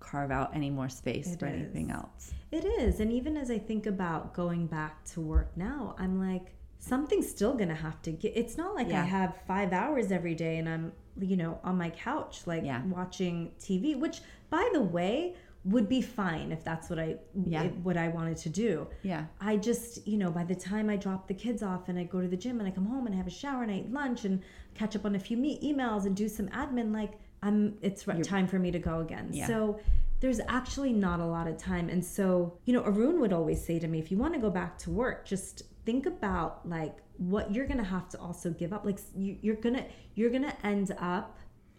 carve 0.00 0.30
out 0.32 0.54
any 0.56 0.70
more 0.70 0.88
space 0.88 1.34
It 1.34 1.38
for 1.38 1.46
anything 1.46 1.90
else. 1.92 2.32
it 2.50 2.64
is. 2.64 2.98
And 3.00 3.12
even 3.12 3.36
as 3.36 3.50
I 3.50 3.58
think 3.58 3.86
about 3.86 4.32
going 4.34 4.66
back 4.66 5.04
to 5.12 5.20
work 5.20 5.56
now, 5.56 5.94
I'm 5.98 6.18
like, 6.18 6.54
something's 6.80 7.28
still 7.28 7.52
going 7.54 7.68
to 7.68 7.74
have 7.76 8.00
to 8.02 8.10
get. 8.12 8.32
It's 8.36 8.56
not 8.56 8.74
like 8.74 8.88
Yeah. 8.88 9.02
I 9.02 9.04
have 9.04 9.36
five 9.46 9.72
hours 9.72 10.10
every 10.10 10.34
day 10.34 10.56
and 10.58 10.68
I'm, 10.68 10.92
you 11.20 11.36
know, 11.36 11.60
on 11.62 11.76
my 11.76 11.90
couch, 11.90 12.46
like 12.46 12.64
Yeah. 12.64 12.82
watching 12.86 13.52
TV, 13.60 13.94
which, 13.94 14.20
by 14.50 14.68
the 14.72 14.80
way, 14.82 15.34
would 15.68 15.88
be 15.88 16.00
fine 16.00 16.50
if 16.52 16.64
that's 16.64 16.88
what 16.90 16.98
I 16.98 17.16
Yeah. 17.46 17.64
what 17.86 17.96
I 17.96 18.08
wanted 18.08 18.36
to 18.38 18.48
do. 18.48 18.86
Yeah. 19.02 19.26
I 19.40 19.56
just, 19.56 20.06
you 20.06 20.16
know, 20.16 20.30
by 20.30 20.44
the 20.44 20.54
time 20.54 20.88
I 20.88 20.96
drop 20.96 21.28
the 21.28 21.34
kids 21.34 21.62
off 21.62 21.88
and 21.88 21.98
I 21.98 22.04
go 22.04 22.20
to 22.20 22.28
the 22.28 22.36
gym 22.36 22.58
and 22.60 22.68
I 22.68 22.70
come 22.70 22.86
home 22.86 23.06
and 23.06 23.14
I 23.14 23.18
have 23.18 23.26
a 23.26 23.30
shower 23.42 23.62
and 23.62 23.70
I 23.70 23.76
eat 23.80 23.92
lunch 23.92 24.24
and 24.24 24.42
catch 24.74 24.96
up 24.96 25.04
on 25.04 25.14
a 25.14 25.18
few 25.18 25.36
me- 25.36 25.60
emails 25.62 26.06
and 26.06 26.16
do 26.16 26.28
some 26.28 26.48
admin, 26.48 26.92
like 26.92 27.12
I'm, 27.42 27.76
it's 27.82 28.06
re- 28.08 28.20
time 28.22 28.46
for 28.46 28.58
me 28.58 28.70
to 28.70 28.78
go 28.78 29.00
again. 29.00 29.28
Yeah. 29.32 29.46
So 29.46 29.80
there's 30.20 30.40
actually 30.48 30.92
not 30.92 31.20
a 31.20 31.26
lot 31.26 31.46
of 31.46 31.56
time. 31.58 31.88
And 31.88 32.04
so, 32.04 32.58
you 32.64 32.72
know, 32.72 32.82
Arun 32.84 33.20
would 33.20 33.32
always 33.32 33.64
say 33.64 33.78
to 33.78 33.86
me, 33.88 33.98
if 33.98 34.10
you 34.10 34.16
want 34.16 34.34
to 34.34 34.40
go 34.40 34.50
back 34.50 34.78
to 34.78 34.90
work, 34.90 35.26
just 35.26 35.62
think 35.84 36.06
about 36.06 36.68
like 36.68 36.96
what 37.18 37.52
you're 37.54 37.66
going 37.66 37.78
to 37.78 37.84
have 37.84 38.08
to 38.10 38.18
also 38.18 38.50
give 38.50 38.72
up. 38.72 38.84
Like 38.84 38.98
you, 39.16 39.36
you're 39.42 39.56
going 39.56 39.76
to, 39.76 39.84
you're 40.14 40.30
going 40.30 40.42
to 40.44 40.66
end 40.66 40.94
up, 40.98 41.36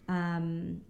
um, 0.08 0.80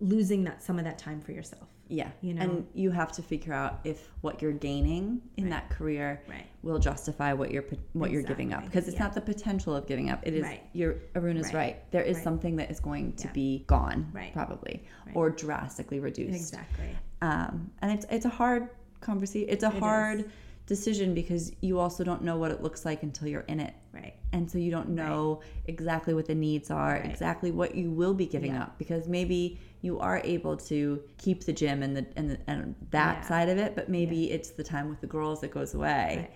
losing 0.00 0.44
that, 0.44 0.62
some 0.62 0.78
of 0.78 0.84
that 0.84 0.98
time 0.98 1.20
for 1.20 1.32
yourself. 1.32 1.68
Yeah. 1.88 2.10
You 2.22 2.34
know? 2.34 2.42
And 2.42 2.66
you 2.74 2.90
have 2.90 3.12
to 3.12 3.22
figure 3.22 3.52
out 3.52 3.80
if 3.84 4.08
what 4.22 4.40
you're 4.40 4.52
gaining 4.52 5.20
in 5.36 5.50
that 5.50 5.68
career 5.68 6.22
Right. 6.28 6.46
will 6.62 6.78
justify 6.78 7.34
what 7.34 7.50
you're 7.50 7.64
what 7.92 8.10
you're 8.10 8.22
giving 8.22 8.54
up 8.54 8.64
because 8.64 8.88
it's 8.88 8.96
Yeah. 8.96 9.04
not 9.04 9.14
the 9.14 9.20
potential 9.20 9.76
of 9.76 9.86
giving 9.86 10.08
up. 10.08 10.20
It 10.26 10.32
is 10.34 10.42
Right. 10.44 10.62
your 10.72 10.96
Arun 11.14 11.36
is 11.36 11.46
Right. 11.46 11.54
right. 11.54 11.90
There 11.90 12.02
is 12.02 12.16
Right. 12.16 12.24
something 12.24 12.56
that 12.56 12.70
is 12.70 12.80
going 12.80 13.12
to 13.16 13.26
Yeah. 13.28 13.32
be 13.34 13.64
gone 13.66 14.10
Right. 14.14 14.32
probably 14.32 14.84
Right. 15.06 15.14
or 15.14 15.28
drastically 15.30 16.00
reduced. 16.00 16.34
Exactly. 16.34 16.88
Um, 17.20 17.70
and 17.82 17.92
it's 17.92 18.06
it's 18.10 18.24
a 18.24 18.30
hard 18.30 18.68
conversation. 19.00 19.48
It's 19.50 19.62
a 19.64 19.70
hard 19.70 20.30
decision 20.66 21.12
because 21.12 21.52
you 21.60 21.78
also 21.78 22.02
don't 22.02 22.22
know 22.22 22.38
what 22.38 22.50
it 22.50 22.62
looks 22.62 22.86
like 22.86 23.02
until 23.02 23.28
you're 23.28 23.42
in 23.42 23.60
it. 23.60 23.74
Right. 23.92 24.14
And 24.32 24.50
so 24.50 24.56
you 24.56 24.70
don't 24.70 24.88
know 24.88 25.40
exactly 25.66 26.14
what 26.14 26.24
the 26.24 26.34
needs 26.34 26.70
are, 26.70 26.92
Right. 26.92 27.04
exactly 27.04 27.50
what 27.50 27.74
you 27.74 27.90
will 27.90 28.14
be 28.14 28.24
giving 28.26 28.52
Yeah. 28.52 28.62
up 28.62 28.78
because 28.78 29.06
maybe 29.06 29.58
you 29.84 30.00
are 30.00 30.20
able 30.24 30.56
to 30.56 31.02
keep 31.18 31.44
the 31.44 31.52
gym 31.52 31.82
and 31.82 31.94
the 31.96 32.06
and, 32.16 32.30
the, 32.30 32.38
and 32.46 32.74
that 32.90 33.16
Yeah. 33.18 33.28
side 33.28 33.48
of 33.50 33.58
it, 33.58 33.74
but 33.76 33.88
maybe 33.88 34.30
it's 34.30 34.50
the 34.50 34.64
time 34.64 34.88
with 34.88 35.00
the 35.00 35.06
girls 35.06 35.40
that 35.42 35.50
goes 35.50 35.74
away. 35.74 36.10
Right. 36.18 36.30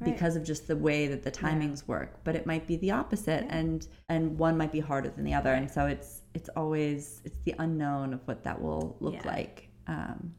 Right. 0.00 0.12
Because 0.14 0.36
of 0.36 0.44
just 0.44 0.68
the 0.68 0.76
way 0.76 1.08
that 1.08 1.24
the 1.24 1.30
timings 1.30 1.88
work, 1.88 2.20
but 2.22 2.36
it 2.36 2.46
might 2.46 2.68
be 2.68 2.76
the 2.76 2.92
opposite, 2.92 3.44
and 3.48 3.86
and 4.08 4.38
one 4.38 4.56
might 4.56 4.70
be 4.70 4.78
harder 4.78 5.10
than 5.10 5.24
the 5.24 5.34
other, 5.34 5.52
and 5.54 5.68
so 5.68 5.86
it's 5.86 6.22
it's 6.34 6.48
always 6.60 7.20
it's 7.24 7.38
the 7.44 7.54
unknown 7.58 8.12
of 8.14 8.20
what 8.28 8.44
that 8.44 8.60
will 8.60 8.96
look 9.00 9.14
Yeah. 9.14 9.26
like. 9.26 9.68
Um, 9.88 10.32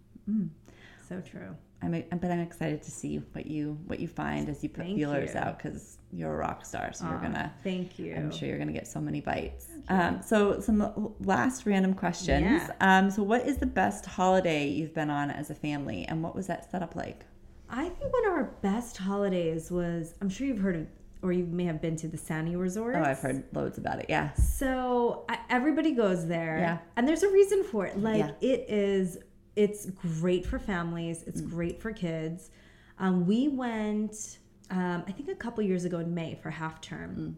So 1.10 1.20
true. 1.22 1.55
I'm 1.82 1.92
but 1.92 2.30
I'm 2.32 2.40
excited 2.42 2.82
to 2.84 2.92
see 2.92 3.18
what 3.34 3.46
you 3.46 3.78
what 3.88 4.00
you 4.00 4.08
find 4.08 4.50
as 4.50 4.62
you 4.64 4.70
put 4.70 4.86
Thank 4.86 4.98
feelers 4.98 5.34
you. 5.34 5.40
out 5.40 5.58
because 5.58 5.98
you're 6.12 6.34
a 6.34 6.38
rock 6.38 6.66
star, 6.66 6.92
so 6.92 7.08
you're 7.08 7.20
gonna 7.20 7.54
Thank 7.64 7.98
you. 8.00 8.16
I'm 8.16 8.32
sure 8.32 8.48
you're 8.50 8.58
going 8.58 8.68
to 8.68 8.74
get 8.74 8.88
so 8.88 9.00
many 9.00 9.22
bites. 9.22 9.68
Um, 9.90 10.22
so, 10.24 10.60
some 10.60 11.14
last 11.22 11.66
random 11.66 11.94
questions. 11.94 12.42
Yeah. 12.44 12.70
Um, 12.82 13.10
so, 13.12 13.24
what 13.24 13.48
is 13.48 13.58
the 13.58 13.66
best 13.66 14.06
holiday 14.06 14.68
you've 14.68 14.94
been 14.94 15.10
on 15.10 15.30
as 15.32 15.50
a 15.52 15.56
family, 15.56 16.06
and 16.06 16.22
what 16.24 16.36
was 16.36 16.48
that 16.48 16.70
setup 16.72 16.96
like? 16.96 17.26
I 17.70 17.88
think 17.90 18.12
one 18.12 18.26
of 18.26 18.32
our 18.34 18.44
best 18.62 18.98
holidays 18.98 19.70
was 19.72 20.16
I'm 20.22 20.30
sure 20.30 20.48
you've 20.48 20.60
heard 20.60 20.76
of 20.76 20.88
or 21.22 21.34
you 21.34 21.44
may 21.46 21.66
have 21.66 21.82
been 21.82 21.98
to 21.98 22.08
the 22.08 22.18
Sani 22.18 22.56
Resort. 22.56 22.96
Oh, 22.96 23.04
I've 23.04 23.20
heard 23.20 23.44
loads 23.54 23.78
about 23.78 24.00
it. 24.00 24.06
Yeah. 24.08 24.34
So 24.36 25.26
I, 25.30 25.38
everybody 25.50 25.92
goes 25.92 26.26
there, 26.26 26.58
Yeah. 26.60 26.78
and 26.96 27.08
there's 27.08 27.24
a 27.24 27.30
reason 27.30 27.64
for 27.66 27.86
it. 27.86 28.00
Like 28.00 28.20
Yeah. 28.20 28.32
it 28.42 28.66
is, 28.70 29.18
it's 29.60 29.88
great 29.89 30.45
for 30.45 30.57
families. 30.57 31.24
It's 31.28 31.41
Mm. 31.41 31.49
great 31.49 31.82
for 31.82 31.91
kids. 31.91 32.49
Um, 32.97 33.28
we 33.28 33.49
went, 33.49 34.39
um, 34.72 35.03
I 35.05 35.12
think, 35.12 35.28
a 35.28 35.36
couple 35.36 35.62
years 35.64 35.84
ago 35.84 35.99
in 35.99 36.14
May 36.14 36.36
for 36.36 36.49
half 36.49 36.80
term, 36.80 37.12
Mm. 37.18 37.36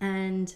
and 0.00 0.54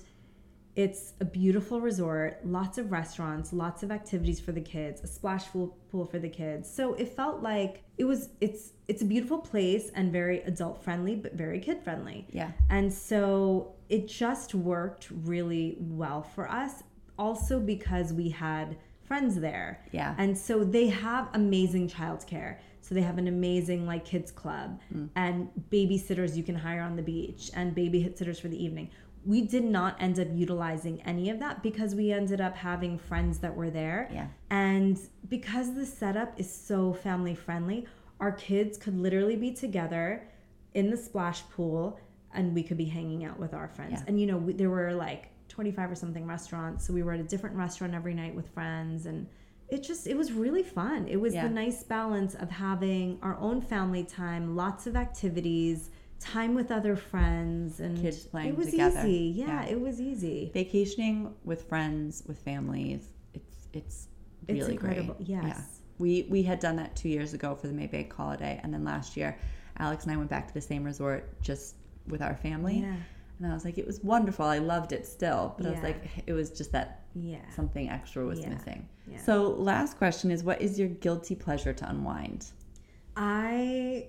it's 0.77 1.13
a 1.21 1.25
beautiful 1.27 1.79
resort. 1.83 2.45
Lots 2.47 2.79
of 2.79 2.91
restaurants, 2.91 3.53
lots 3.53 3.83
of 3.83 3.93
activities 3.93 4.41
for 4.41 4.53
the 4.53 4.63
kids, 4.63 5.03
a 5.03 5.07
splash 5.07 5.47
pool, 5.51 5.77
pool 5.91 6.07
for 6.07 6.19
the 6.19 6.29
kids. 6.31 6.69
So 6.71 6.95
it 6.95 7.09
felt 7.11 7.43
like 7.43 7.83
it 7.99 8.05
was. 8.05 8.31
It's 8.41 8.73
it's 8.89 9.03
a 9.03 9.05
beautiful 9.05 9.39
place 9.39 9.91
and 9.95 10.11
very 10.11 10.41
adult 10.43 10.83
friendly, 10.83 11.17
but 11.17 11.35
very 11.35 11.61
kid 11.61 11.83
friendly. 11.83 12.27
Yeah. 12.31 12.53
And 12.71 12.91
so 12.93 13.75
it 13.91 14.09
just 14.09 14.55
worked 14.55 15.11
really 15.11 15.77
well 15.81 16.23
for 16.23 16.51
us. 16.51 16.83
Also 17.19 17.61
because 17.61 18.13
we 18.13 18.31
had 18.31 18.77
friends 19.05 19.39
there. 19.41 19.81
Yeah. 19.93 20.15
And 20.19 20.37
so 20.37 20.65
they 20.65 20.89
have 20.89 21.29
amazing 21.35 21.89
childcare. 21.89 22.57
So 22.81 22.95
they 22.95 23.03
have 23.03 23.17
an 23.19 23.29
amazing 23.29 23.87
like 23.87 24.05
kids 24.05 24.31
club 24.31 24.81
Mm. 24.95 25.09
and 25.17 25.49
babysitters 25.71 26.37
you 26.37 26.43
can 26.43 26.55
hire 26.55 26.83
on 26.83 26.97
the 26.97 27.03
beach 27.03 27.51
and 27.55 27.75
babysitters 27.75 28.41
for 28.41 28.49
the 28.49 28.63
evening. 28.63 28.91
We 29.25 29.41
did 29.41 29.65
not 29.65 29.97
end 30.01 30.21
up 30.21 30.29
utilizing 30.35 31.01
any 31.03 31.31
of 31.31 31.39
that 31.39 31.63
because 31.63 31.95
we 31.95 32.13
ended 32.13 32.43
up 32.43 32.55
having 32.55 32.99
friends 32.99 33.39
that 33.39 33.57
were 33.57 33.71
there. 33.71 34.11
Yeah. 34.13 34.27
And 34.51 34.99
because 35.31 35.75
the 35.75 35.87
setup 35.87 36.39
is 36.39 36.53
so 36.53 36.93
family 36.93 37.35
friendly, 37.35 37.87
our 38.21 38.33
kids 38.33 38.77
could 38.77 38.97
literally 38.99 39.37
be 39.37 39.51
together 39.53 40.29
in 40.75 40.91
the 40.91 40.97
splash 40.97 41.43
pool 41.51 41.99
and 42.35 42.55
we 42.55 42.63
could 42.63 42.77
be 42.77 42.85
hanging 42.85 43.25
out 43.25 43.39
with 43.39 43.55
our 43.55 43.69
friends. 43.69 43.93
Yeah. 43.95 44.05
And 44.09 44.21
you 44.21 44.27
know, 44.27 44.37
we, 44.37 44.53
there 44.53 44.69
were 44.71 44.93
like 44.93 45.31
25 45.55 45.93
or 45.93 45.95
something 45.95 46.27
restaurants, 46.27 46.85
so 46.85 46.93
we 46.93 47.03
were 47.05 47.13
at 47.13 47.21
a 47.21 47.25
different 47.25 47.55
restaurant 47.57 47.95
every 47.95 48.13
night 48.13 48.35
with 48.35 48.49
friends 48.51 49.07
and 49.07 49.27
it 49.69 49.83
just 49.83 50.07
it 50.09 50.17
was 50.17 50.33
really 50.33 50.63
fun. 50.65 51.07
It 51.09 51.17
was 51.21 51.33
Yeah. 51.33 51.47
the 51.47 51.55
nice 51.55 51.85
balance 51.85 52.35
of 52.35 52.51
having 52.51 53.19
our 53.23 53.39
own 53.39 53.61
family 53.63 54.03
time, 54.05 54.57
lots 54.57 54.87
of 54.89 54.97
activities, 54.97 55.91
time 56.21 56.55
with 56.55 56.71
other 56.73 56.97
friends 56.97 57.79
and 57.81 57.97
Kids 57.99 58.27
playing 58.27 58.49
it 58.51 58.57
was 58.57 58.71
together. 58.73 59.01
easy. 59.07 59.33
Yeah, 59.41 59.47
Yeah. 59.63 59.67
it 59.75 59.81
was 59.81 60.01
easy. 60.01 60.51
Vacationing 60.53 61.33
with 61.45 61.63
friends, 61.69 62.25
with 62.27 62.39
families, 62.41 63.13
it's 63.33 63.69
it's 63.73 64.09
It's 64.49 64.59
really 64.61 64.73
incredible. 64.73 65.15
great. 65.15 65.29
Yes. 65.29 65.81
We 65.99 66.27
we 66.29 66.43
had 66.43 66.59
done 66.59 66.77
that 66.77 66.97
two 66.97 67.09
years 67.09 67.33
ago 67.33 67.55
for 67.55 67.69
the 67.69 67.73
May 67.73 67.87
bank 67.87 68.13
holiday, 68.13 68.59
and 68.63 68.75
then 68.75 68.83
last 68.85 69.17
year, 69.17 69.39
Alex 69.79 70.03
and 70.05 70.13
I 70.13 70.17
went 70.17 70.31
back 70.31 70.49
to 70.49 70.55
the 70.55 70.61
same 70.61 70.83
resort 70.85 71.41
just 71.41 71.77
with 72.09 72.21
our 72.23 72.35
family. 72.37 72.81
Yeah. 72.81 72.97
And 73.39 73.51
I 73.51 73.55
was 73.55 73.65
like, 73.65 73.79
it 73.79 73.87
was 73.87 74.01
wonderful. 74.05 74.45
I 74.47 74.59
loved 74.59 74.93
it 74.93 75.07
still, 75.07 75.55
but 75.59 75.67
I 75.67 75.71
was 75.71 75.83
like, 75.83 76.03
it 76.27 76.33
was 76.33 76.51
just 76.51 76.71
that 76.73 77.03
Yeah. 77.15 77.39
something 77.55 77.89
extra 77.91 78.25
was 78.25 78.41
Yeah. 78.41 78.51
missing. 78.51 78.89
Yeah. 79.11 79.19
So, 79.19 79.49
last 79.51 79.99
question 79.99 80.31
is 80.31 80.43
what 80.45 80.63
is 80.63 80.79
your 80.79 80.89
guilty 80.89 81.35
pleasure 81.35 81.73
to 81.73 81.89
unwind? 81.91 82.47
I 83.17 84.07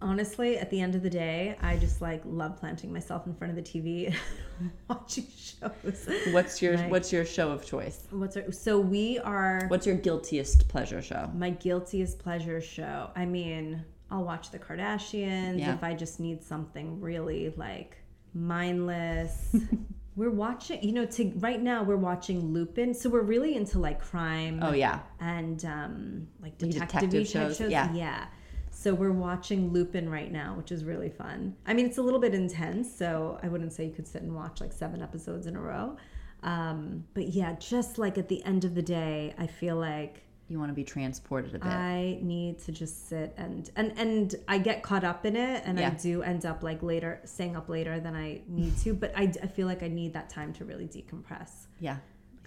honestly, 0.00 0.58
at 0.58 0.70
the 0.70 0.80
end 0.80 0.94
of 0.94 1.02
the 1.02 1.10
day, 1.10 1.56
I 1.60 1.76
just 1.76 2.00
like 2.00 2.22
love 2.24 2.56
planting 2.58 2.92
myself 2.92 3.26
in 3.26 3.34
front 3.34 3.56
of 3.56 3.56
the 3.56 3.62
TV, 3.62 4.14
watching 4.88 5.26
shows. 5.36 6.08
What's 6.32 6.60
your 6.60 6.74
Right. 6.74 6.90
what's 6.90 7.12
your 7.12 7.24
show 7.24 7.50
of 7.52 7.64
choice? 7.64 8.06
What's 8.10 8.36
our, 8.36 8.50
so 8.52 8.78
we 8.80 9.18
are 9.20 9.62
What's 9.68 9.86
your 9.86 9.96
guiltiest 9.96 10.68
pleasure 10.68 11.00
show? 11.02 11.30
my 11.34 11.50
guiltiest 11.50 12.18
pleasure 12.18 12.60
show. 12.60 13.10
I 13.14 13.24
mean, 13.24 13.84
I'll 14.10 14.24
watch 14.24 14.50
the 14.50 14.58
Kardashians 14.58 15.58
Yeah. 15.60 15.74
if 15.74 15.82
I 15.84 15.94
just 15.94 16.20
need 16.20 16.42
something 16.42 17.00
really 17.00 17.52
like 17.56 17.96
mindless. 18.34 19.54
we're 20.16 20.30
watching, 20.30 20.82
you 20.82 20.92
know, 20.92 21.06
to 21.06 21.32
right 21.36 21.60
now 21.60 21.82
we're 21.82 21.96
watching 21.96 22.52
Lupin, 22.52 22.92
so 22.94 23.08
we're 23.08 23.22
really 23.22 23.56
into 23.56 23.78
like 23.78 24.00
crime. 24.00 24.60
Oh 24.62 24.72
yeah. 24.72 25.00
and 25.20 25.64
um, 25.64 26.28
like 26.40 26.58
detective 26.58 27.26
shows, 27.26 27.56
shows. 27.56 27.70
yeah. 27.70 27.92
yeah. 27.92 28.26
So 28.70 28.94
we're 28.94 29.12
watching 29.12 29.70
Lupin 29.72 30.08
right 30.08 30.32
now, 30.32 30.54
which 30.56 30.72
is 30.72 30.84
really 30.84 31.10
fun. 31.10 31.54
I 31.66 31.74
mean, 31.74 31.86
it's 31.86 31.98
a 31.98 32.02
little 32.02 32.18
bit 32.18 32.34
intense, 32.34 32.92
so 32.92 33.38
I 33.42 33.48
wouldn't 33.48 33.72
say 33.72 33.84
you 33.84 33.92
could 33.92 34.08
sit 34.08 34.22
and 34.22 34.34
watch 34.34 34.60
like 34.60 34.72
seven 34.72 35.02
episodes 35.02 35.46
in 35.46 35.56
a 35.56 35.60
row. 35.60 35.96
Um, 36.42 37.04
but 37.14 37.28
yeah, 37.28 37.54
just 37.54 37.98
like 37.98 38.18
at 38.18 38.28
the 38.28 38.42
end 38.44 38.64
of 38.64 38.74
the 38.74 38.82
day, 38.82 39.34
I 39.38 39.46
feel 39.46 39.76
like 39.76 40.24
You 40.52 40.58
want 40.58 40.68
to 40.68 40.74
be 40.74 40.84
transported 40.84 41.54
a 41.54 41.58
bit. 41.58 41.66
I 41.66 42.18
need 42.20 42.58
to 42.64 42.72
just 42.72 43.08
sit 43.08 43.32
and 43.38 43.70
and 43.74 43.92
and 43.98 44.34
I 44.46 44.58
get 44.58 44.82
caught 44.82 45.02
up 45.02 45.24
in 45.24 45.34
it, 45.34 45.62
and 45.64 45.80
I 45.80 45.88
do 45.90 46.22
end 46.22 46.44
up 46.44 46.62
like 46.62 46.82
later 46.82 47.20
staying 47.24 47.56
up 47.56 47.70
later 47.70 47.98
than 48.00 48.14
I 48.14 48.42
need 48.46 48.76
to. 48.80 48.92
But 48.92 49.12
I, 49.16 49.22
I 49.42 49.46
feel 49.46 49.66
like 49.66 49.82
I 49.82 49.88
need 49.88 50.12
that 50.12 50.28
time 50.28 50.52
to 50.54 50.64
really 50.66 50.86
decompress. 50.86 51.50
yeah. 51.80 51.96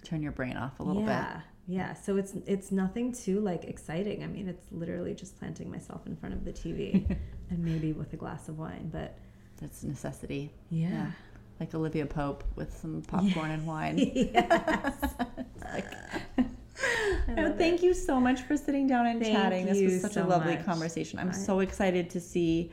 Turn 0.03 0.21
your 0.21 0.33
brain 0.33 0.55
off 0.55 0.79
a 0.79 0.83
little 0.83 1.01
bit. 1.01 1.09
yeah, 1.09 1.41
yeah. 1.67 1.93
So 1.95 2.17
it's 2.17 2.33
it's 2.45 2.71
nothing 2.71 3.11
too 3.11 3.39
like 3.39 3.63
exciting. 3.63 4.23
I 4.23 4.27
mean, 4.27 4.47
it's 4.47 4.71
literally 4.71 5.15
just 5.15 5.39
planting 5.39 5.71
myself 5.71 6.05
in 6.05 6.15
front 6.15 6.35
of 6.35 6.45
the 6.45 6.53
TV 6.53 7.09
and 7.49 7.59
maybe 7.65 7.91
with 7.91 8.13
a 8.13 8.17
glass 8.17 8.47
of 8.49 8.59
wine. 8.59 8.89
But. 8.91 9.17
That's 9.61 9.83
a 9.83 9.87
necessity. 9.87 10.51
yeah, 10.69 11.11
Like 11.61 11.73
Olivia 11.73 12.05
Pope 12.05 12.43
with 12.57 12.77
some 12.77 13.01
popcorn 13.03 13.51
and 13.51 13.65
wine. 13.65 13.97
yes. 14.13 14.93
Oh, 17.37 17.53
thank 17.57 17.81
you 17.81 17.93
so 17.93 18.19
much 18.19 18.41
for 18.41 18.57
sitting 18.57 18.87
down 18.87 19.05
and 19.07 19.21
Thank 19.21 19.35
chatting. 19.35 19.65
This 19.65 19.81
was 19.81 20.01
such 20.01 20.13
so 20.13 20.25
a 20.25 20.27
lovely 20.27 20.55
much. 20.55 20.65
conversation. 20.65 21.19
I'm 21.19 21.29
I- 21.29 21.33
so 21.33 21.59
excited 21.59 22.09
to 22.11 22.19
see 22.19 22.71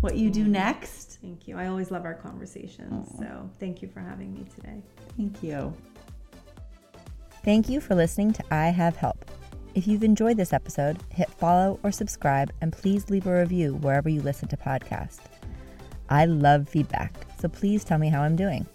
what 0.00 0.16
you 0.16 0.30
do 0.30 0.44
mm. 0.44 0.48
next. 0.48 1.18
Thank 1.22 1.46
you. 1.46 1.56
I 1.56 1.66
always 1.66 1.90
love 1.90 2.04
our 2.04 2.14
conversations. 2.14 3.08
Mm. 3.08 3.18
So 3.18 3.50
thank 3.60 3.82
you 3.82 3.88
for 3.88 4.00
having 4.00 4.34
me 4.34 4.44
today. 4.54 4.82
Thank 5.16 5.42
you. 5.42 5.74
Thank 7.44 7.68
you 7.68 7.80
for 7.80 7.94
listening 7.94 8.32
to 8.34 8.44
I 8.52 8.68
Have 8.68 8.96
Help. 8.96 9.24
If 9.74 9.86
you've 9.86 10.04
enjoyed 10.04 10.36
this 10.36 10.52
episode, 10.52 10.98
hit 11.10 11.30
follow 11.30 11.80
or 11.82 11.90
subscribe 11.90 12.52
and 12.60 12.72
please 12.72 13.10
leave 13.10 13.26
a 13.26 13.40
review 13.40 13.74
wherever 13.76 14.08
you 14.08 14.20
listen 14.20 14.48
to 14.48 14.56
podcasts. 14.56 15.20
I 16.08 16.26
love 16.26 16.68
feedback, 16.68 17.14
so 17.40 17.48
please 17.48 17.84
tell 17.84 17.98
me 17.98 18.08
how 18.08 18.22
I'm 18.22 18.36
doing. 18.36 18.66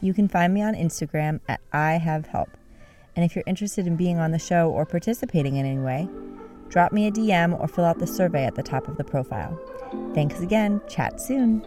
You 0.00 0.12
can 0.12 0.28
find 0.28 0.52
me 0.52 0.60
on 0.60 0.74
Instagram 0.74 1.40
at 1.48 1.60
I 1.72 1.92
Have 1.92 2.26
Help. 2.26 2.50
And 3.16 3.24
if 3.24 3.34
you're 3.34 3.44
interested 3.46 3.86
in 3.86 3.96
being 3.96 4.18
on 4.18 4.32
the 4.32 4.38
show 4.38 4.70
or 4.70 4.84
participating 4.84 5.56
in 5.56 5.66
any 5.66 5.78
way, 5.78 6.08
drop 6.68 6.92
me 6.92 7.06
a 7.06 7.12
DM 7.12 7.58
or 7.58 7.68
fill 7.68 7.84
out 7.84 7.98
the 7.98 8.06
survey 8.06 8.44
at 8.44 8.54
the 8.54 8.62
top 8.62 8.88
of 8.88 8.96
the 8.96 9.04
profile. 9.04 9.58
Thanks 10.14 10.40
again. 10.40 10.80
Chat 10.88 11.20
soon. 11.20 11.64